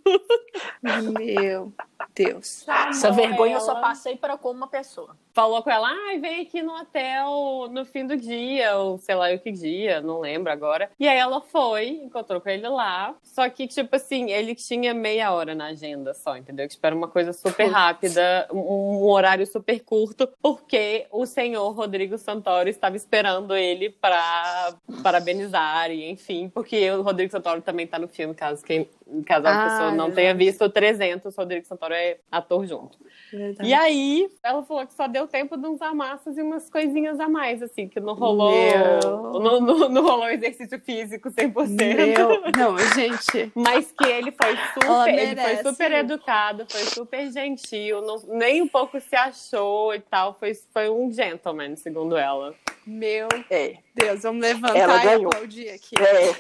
Meu 0.82 1.74
Deus. 2.20 2.68
Essa 2.68 3.12
vergonha 3.12 3.56
eu 3.56 3.62
só 3.62 3.72
ela. 3.72 3.80
passei 3.82 4.18
para 4.18 4.38
com 4.38 4.52
uma 4.52 4.68
pessoa. 4.68 5.16
Falou 5.34 5.64
com 5.64 5.70
ela, 5.70 5.88
ai, 5.90 6.20
vem 6.20 6.42
aqui 6.42 6.62
no 6.62 6.74
hotel 6.74 7.70
no 7.72 7.86
fim 7.86 8.06
do 8.06 8.18
dia, 8.18 8.76
ou 8.76 8.98
sei 8.98 9.16
lá 9.16 9.34
o 9.34 9.40
que 9.40 9.54
dia, 9.54 10.02
não 10.02 10.20
lembro 10.20 10.52
agora. 10.52 10.92
E 11.00 11.08
aí 11.08 11.18
ela 11.18 11.40
foi, 11.40 11.88
encontrou 11.88 12.42
com 12.42 12.50
ele 12.50 12.68
lá. 12.68 13.16
Só 13.24 13.48
que, 13.50 13.68
tipo 13.68 13.96
assim, 13.96 14.32
ele 14.32 14.54
tinha 14.54 14.94
meia 14.94 15.32
hora 15.32 15.56
na 15.56 15.68
agenda 15.68 16.14
só, 16.14 16.36
entendeu? 16.36 16.68
Que 16.68 16.74
espera 16.74 16.94
uma 16.94 17.08
coisa 17.08 17.32
super 17.32 17.68
rápida, 17.68 18.48
um, 18.52 18.58
um 18.60 19.04
horário 19.06 19.48
super 19.48 19.80
curto, 19.80 20.28
porque 20.42 21.08
o 21.12 21.26
senhor 21.26 21.72
Rodrigo 21.72 22.18
Santoro 22.18 22.68
estava 22.68 22.98
esperando 22.98 23.56
ele 23.56 23.90
para 23.90 24.74
parabenizar, 25.02 25.90
e 25.90 26.10
enfim, 26.10 26.50
porque 26.50 26.92
o 26.92 27.02
Rodrigo 27.02 27.32
Santoro 27.32 27.62
também 27.62 27.88
tá 27.88 27.98
no 27.98 28.10
filme, 28.10 28.36
caso 28.36 28.62
quem 28.66 28.90
caso 29.26 29.48
a 29.48 29.52
Ah, 29.52 29.64
pessoa 29.64 29.92
não 29.92 30.06
verdade. 30.08 30.16
tenha 30.16 30.34
visto 30.36 30.64
o 30.64 30.70
300, 30.70 31.36
o 31.36 31.42
Rodrigo 31.42 31.66
Santoro 31.66 31.94
é 31.94 32.18
ator 32.32 32.66
junto. 32.66 32.98
E 33.64 33.74
aí, 33.74 34.28
ela 34.44 34.64
falou 34.64 34.86
que 34.88 34.94
só 34.94 35.08
deu 35.08 35.28
tempo 35.28 35.56
de 35.56 35.68
uns 35.68 35.82
amassos 35.82 36.38
e 36.38 36.42
umas 36.42 36.70
coisinhas 36.70 37.20
a 37.20 37.30
mais, 37.30 37.62
assim, 37.62 37.88
que 37.88 38.00
não 38.00 38.14
rolou. 38.16 38.50
Não, 39.40 39.60
não, 39.62 39.90
não 39.90 40.02
rolou 40.04 40.28
exercício 40.30 40.80
físico 40.80 41.30
100%. 41.30 41.68
Meu, 41.70 42.42
não, 42.58 42.78
gente. 42.96 43.52
Mas 43.56 43.92
que 43.92 44.06
ele 44.06 44.32
foi 44.32 44.56
super, 44.74 45.14
ele 45.20 45.36
foi 45.42 45.56
super 45.72 45.92
educado, 45.92 46.66
foi 46.70 46.82
super 46.86 47.32
gentil, 47.32 48.02
não- 48.02 48.24
nem 48.38 48.62
um 48.62 48.68
pouco 48.68 49.00
se 49.00 49.16
achou 49.16 49.94
e 49.94 50.00
tal. 50.00 50.34
Foi, 50.40 50.54
foi 50.74 50.90
um 50.90 51.12
gentleman, 51.12 51.76
segundo 51.76 52.18
ela. 52.18 52.56
Meu 52.88 53.28
É, 53.52 53.76
Deus, 53.94 54.24
vamos 54.24 54.42
levantar 54.42 54.76
Ela 54.78 55.06
e 55.06 55.26
aplaudir 55.26 55.70
aqui. 55.70 55.96
é. 56.02 56.36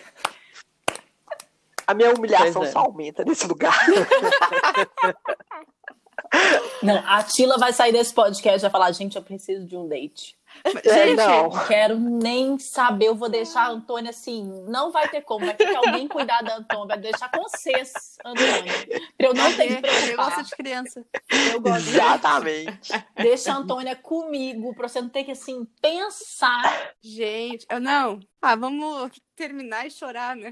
A 1.89 1.93
minha 1.95 2.13
humilhação 2.13 2.63
é. 2.63 2.67
só 2.67 2.81
aumenta 2.81 3.25
nesse 3.25 3.47
lugar. 3.47 3.73
Não, 6.83 7.03
a 7.03 7.23
Tila 7.23 7.57
vai 7.57 7.73
sair 7.73 7.91
desse 7.91 8.13
podcast 8.13 8.59
e 8.59 8.61
vai 8.61 8.69
falar, 8.69 8.91
gente, 8.91 9.15
eu 9.15 9.23
preciso 9.23 9.65
de 9.65 9.75
um 9.75 9.87
date. 9.87 10.37
É, 10.63 10.93
Gente, 10.93 11.15
não. 11.15 11.49
Quero 11.67 11.97
nem 11.97 12.57
saber, 12.59 13.07
eu 13.07 13.15
vou 13.15 13.29
deixar 13.29 13.63
a 13.63 13.69
Antônia 13.69 14.09
assim, 14.09 14.43
não 14.67 14.91
vai 14.91 15.07
ter 15.07 15.21
como, 15.21 15.45
vai 15.45 15.55
ter 15.55 15.67
que 15.67 15.75
alguém 15.75 16.07
cuidar 16.07 16.41
da 16.41 16.57
Antônia, 16.57 16.87
vai 16.87 16.97
deixar 16.97 17.29
com 17.31 17.43
vocês, 17.43 18.17
Antônia. 18.25 18.73
Pra 19.17 19.27
eu 19.27 19.33
não 19.33 19.53
ter 19.55 19.81
que 19.81 20.11
eu 20.11 20.17
gosto 20.17 20.43
de 20.43 20.51
criança. 20.51 21.05
Eu 21.53 21.61
gosto 21.61 21.83
de 21.83 21.89
Exatamente. 21.89 22.91
Deixa 23.15 23.53
a 23.53 23.57
Antônia 23.57 23.95
comigo, 23.95 24.73
pra 24.75 24.87
você 24.87 25.01
não 25.01 25.09
ter 25.09 25.23
que, 25.23 25.31
assim, 25.31 25.65
pensar. 25.81 26.93
Gente, 27.01 27.65
eu 27.69 27.79
não. 27.79 28.19
Ah, 28.41 28.55
vamos 28.55 29.11
terminar 29.35 29.85
e 29.87 29.91
chorar, 29.91 30.35
né? 30.35 30.51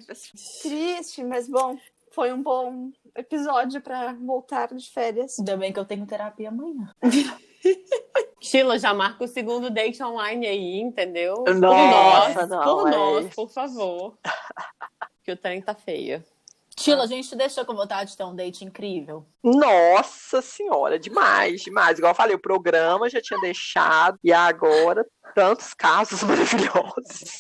Triste, 0.62 1.24
mas 1.24 1.50
bom. 1.50 1.78
Foi 2.12 2.34
um 2.34 2.42
bom 2.42 2.90
episódio 3.16 3.80
pra 3.80 4.14
voltar 4.14 4.74
de 4.74 4.90
férias. 4.90 5.38
Ainda 5.38 5.56
bem 5.56 5.72
que 5.72 5.80
eu 5.80 5.86
tenho 5.86 6.06
terapia 6.06 6.50
amanhã. 6.50 6.92
Sheila, 8.42 8.78
já 8.78 8.94
marca 8.94 9.24
o 9.24 9.28
segundo 9.28 9.70
date 9.70 10.02
online 10.04 10.46
aí, 10.48 10.80
entendeu? 10.80 11.44
por 11.44 11.56
Nossa, 11.56 12.46
nós, 12.46 12.50
não, 12.50 12.64
por 12.64 12.88
é. 12.88 12.92
nós, 12.92 13.36
por 13.36 13.50
favor. 13.50 14.18
Que 15.24 15.34
o 15.34 15.36
trem 15.36 15.62
tá 15.62 15.76
feio. 15.76 16.24
Tila, 16.74 17.04
a 17.04 17.08
gente 17.08 17.28
te 17.28 17.36
deixou 17.36 17.66
com 17.66 17.74
vontade 17.76 18.12
de 18.12 18.18
ter 18.18 18.24
um 18.24 18.34
date 18.34 18.64
incrível. 18.64 19.26
Nossa 19.44 20.42
senhora, 20.42 20.98
demais, 20.98 21.64
demais. 21.64 21.98
Igual 21.98 22.12
eu 22.12 22.16
falei, 22.16 22.36
o 22.36 22.40
programa 22.42 23.10
já 23.10 23.20
tinha 23.20 23.38
deixado, 23.42 24.18
e 24.24 24.32
agora 24.32 25.06
tantos 25.36 25.74
casos 25.74 26.22
maravilhosos. 26.24 27.40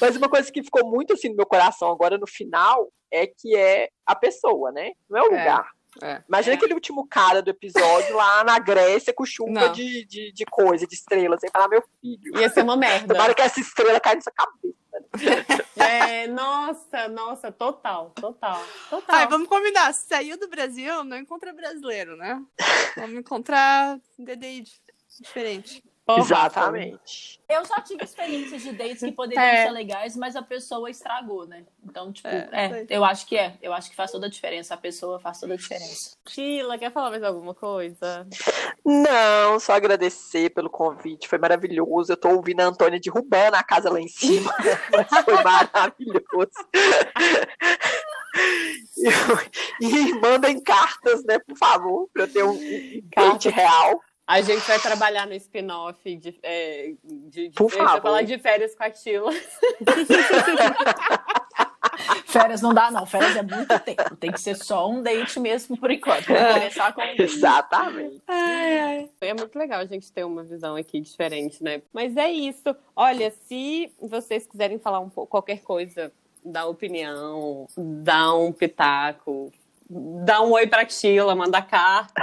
Mas 0.00 0.16
uma 0.16 0.28
coisa 0.28 0.50
que 0.52 0.62
ficou 0.62 0.84
muito 0.90 1.14
assim 1.14 1.28
no 1.30 1.36
meu 1.36 1.46
coração 1.46 1.90
agora 1.90 2.18
no 2.18 2.26
final 2.26 2.92
é 3.10 3.26
que 3.26 3.56
é 3.56 3.88
a 4.04 4.14
pessoa, 4.14 4.70
né? 4.72 4.90
Não 5.08 5.18
é 5.18 5.22
o 5.22 5.26
É, 5.32 5.38
lugar. 5.38 5.70
É. 6.02 6.22
Imagina 6.28 6.54
aquele 6.56 6.74
último 6.74 7.06
cara 7.06 7.42
do 7.42 7.50
episódio 7.50 8.14
lá 8.16 8.44
na 8.44 8.58
Grécia 8.58 9.12
com 9.12 9.24
chuva 9.24 9.50
Não. 9.50 9.72
de, 9.72 10.04
de, 10.06 10.32
de 10.32 10.44
coisa, 10.46 10.86
de 10.86 10.94
estrelas. 10.94 11.40
Sem 11.40 11.50
falar, 11.50 11.68
meu 11.68 11.82
filho. 12.00 12.38
Ia 12.40 12.48
ser 12.48 12.62
uma 12.62 12.76
merda. 12.76 13.14
Tomara 13.14 13.34
que 13.34 13.42
essa 13.42 13.60
estrela 13.60 13.98
caia 14.00 14.16
na 14.16 14.22
sua 14.22 14.32
cabeça. 14.32 14.80
É, 15.80 16.26
nossa, 16.26 17.08
nossa, 17.08 17.50
total, 17.50 18.10
total, 18.10 18.62
total. 18.90 19.16
Ai, 19.16 19.26
vamos 19.26 19.48
combinar. 19.48 19.92
Se 19.94 20.06
saiu 20.06 20.38
do 20.38 20.46
Brasil, 20.48 21.02
não 21.04 21.16
encontra 21.16 21.52
brasileiro, 21.54 22.16
né? 22.16 22.40
Vamos 22.96 23.16
encontrar 23.18 23.98
DDI 24.18 24.60
dif- 24.60 24.80
diferente. 25.20 25.82
Porra, 26.10 26.20
Exatamente. 26.22 27.40
Eu 27.48 27.64
já 27.64 27.80
tive 27.80 28.04
experiências 28.04 28.62
de 28.62 28.72
dates 28.72 29.00
que 29.00 29.12
poderiam 29.12 29.42
É. 29.42 29.64
ser 29.66 29.70
legais, 29.72 30.16
mas 30.16 30.36
a 30.36 30.42
pessoa 30.42 30.88
estragou, 30.88 31.46
né? 31.46 31.64
Então, 31.84 32.12
tipo, 32.12 32.28
É, 32.28 32.48
é, 32.52 32.86
eu 32.88 33.04
acho 33.04 33.26
que 33.26 33.36
é. 33.36 33.56
Eu 33.60 33.72
acho 33.72 33.90
que 33.90 33.96
faz 33.96 34.10
toda 34.12 34.26
a 34.26 34.30
diferença. 34.30 34.74
A 34.74 34.76
pessoa 34.76 35.18
faz 35.18 35.40
toda 35.40 35.54
a 35.54 35.56
diferença. 35.56 36.16
Sheila, 36.28 36.78
quer 36.78 36.92
falar 36.92 37.10
mais 37.10 37.22
alguma 37.22 37.54
coisa? 37.54 38.26
Não, 38.84 39.58
só 39.58 39.72
agradecer 39.74 40.50
pelo 40.50 40.70
convite, 40.70 41.28
foi 41.28 41.38
maravilhoso. 41.38 42.12
Eu 42.12 42.16
tô 42.16 42.28
ouvindo 42.30 42.60
a 42.60 42.64
Antônia 42.64 43.00
derrubando 43.00 43.56
a 43.56 43.62
casa 43.62 43.90
lá 43.90 44.00
em 44.00 44.08
cima, 44.08 44.52
mas 44.92 45.08
foi 45.24 45.42
maravilhoso. 45.42 46.50
E, 49.80 49.86
e 49.86 50.12
mandem 50.20 50.62
cartas, 50.62 51.24
né, 51.24 51.38
por 51.38 51.56
favor, 51.56 52.08
pra 52.12 52.24
eu 52.24 52.32
ter 52.32 52.44
um 52.44 52.50
um 52.52 53.02
date 53.32 53.48
real. 53.48 54.00
A 54.30 54.42
gente 54.42 54.60
vai 54.60 54.78
trabalhar 54.78 55.26
no 55.26 55.34
spin-off 55.34 56.16
de, 56.16 56.38
é, 56.40 56.94
de, 57.02 57.48
de, 57.48 57.50
Por 57.50 57.68
favor. 57.68 58.00
falar 58.00 58.22
de 58.22 58.38
férias 58.38 58.76
com 58.76 58.84
a 58.84 58.92
Sheila. 58.92 59.32
Férias 62.26 62.62
não 62.62 62.72
dá, 62.72 62.92
não. 62.92 63.04
Férias 63.04 63.34
é 63.34 63.42
muito 63.42 63.76
tempo. 63.80 64.14
Tem 64.14 64.30
que 64.30 64.40
ser 64.40 64.54
só 64.54 64.88
um 64.88 65.02
date 65.02 65.40
mesmo, 65.40 65.76
por 65.76 65.90
enquanto. 65.90 66.28
Vamos 66.28 66.54
começar 66.54 66.92
com 66.92 67.00
um. 67.02 67.14
Exatamente. 67.18 68.22
É 69.20 69.34
muito 69.34 69.58
legal 69.58 69.80
a 69.80 69.86
gente 69.86 70.12
ter 70.12 70.22
uma 70.22 70.44
visão 70.44 70.76
aqui 70.76 71.00
diferente, 71.00 71.60
né? 71.60 71.82
Mas 71.92 72.16
é 72.16 72.30
isso. 72.30 72.76
Olha, 72.94 73.32
se 73.48 73.92
vocês 74.00 74.46
quiserem 74.46 74.78
falar 74.78 75.00
um 75.00 75.10
pouco, 75.10 75.28
qualquer 75.28 75.60
coisa, 75.60 76.12
dar 76.44 76.66
opinião, 76.66 77.66
dar 77.76 78.32
um 78.34 78.52
pitaco, 78.52 79.50
dar 79.90 80.42
um 80.42 80.52
oi 80.52 80.66
pra 80.66 80.88
Sheila, 80.88 81.34
mandar 81.34 81.62
carta. 81.62 82.22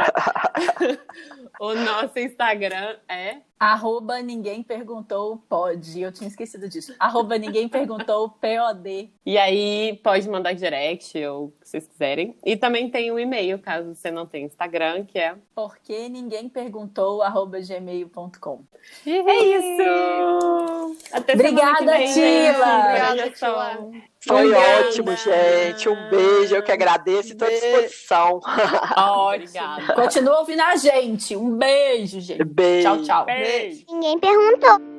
o 1.60 1.76
nosso 1.76 2.18
Instagram 2.18 2.96
é 3.10 3.42
Arroba 3.60 4.22
ninguém 4.22 4.62
perguntou 4.62 5.38
pode. 5.50 6.00
Eu 6.00 6.12
tinha 6.12 6.28
esquecido 6.28 6.70
disso. 6.70 6.94
Arroba 7.00 7.40
ninguém 7.40 7.68
perguntou 7.68 8.30
POD. 8.30 9.12
E 9.26 9.38
aí 9.38 10.00
pode 10.04 10.30
mandar 10.30 10.54
direct 10.54 11.18
ou 11.26 11.52
que 11.68 11.72
vocês 11.72 11.88
quiserem. 11.88 12.36
E 12.46 12.56
também 12.56 12.90
tem 12.90 13.12
o 13.12 13.20
e-mail, 13.20 13.60
caso 13.60 13.94
você 13.94 14.10
não 14.10 14.26
tenha 14.26 14.46
Instagram, 14.46 15.06
que 15.06 15.20
é. 15.20 15.36
Porque 15.54 16.08
ninguém 16.08 16.48
perguntou 16.48 17.20
gmail.com. 17.20 18.62
É 19.06 19.44
isso! 19.44 20.98
Até 21.12 21.36
semana 21.36 21.50
Obrigada. 21.50 21.98
Tila. 22.14 22.80
Obrigada, 22.80 23.32
Tila. 23.32 23.92
Foi 24.20 24.46
Obrigada. 24.46 24.88
ótimo, 24.88 25.16
gente. 25.16 25.90
Um 25.90 26.10
beijo, 26.10 26.56
eu 26.56 26.64
que 26.64 26.72
agradeço 26.72 27.34
e 27.34 27.36
tô 27.36 27.46
à 27.46 27.50
disposição. 27.50 28.40
Obrigada. 29.34 29.94
Continua 29.94 30.40
ouvindo 30.40 30.62
a 30.62 30.76
gente. 30.76 31.36
Um 31.36 31.56
beijo, 31.58 32.20
gente. 32.20 32.44
Beijo. 32.44 32.88
Tchau, 32.88 33.04
tchau. 33.04 33.26
Beijo. 33.26 33.86
Ninguém 33.90 34.20
perguntou. 34.20 34.97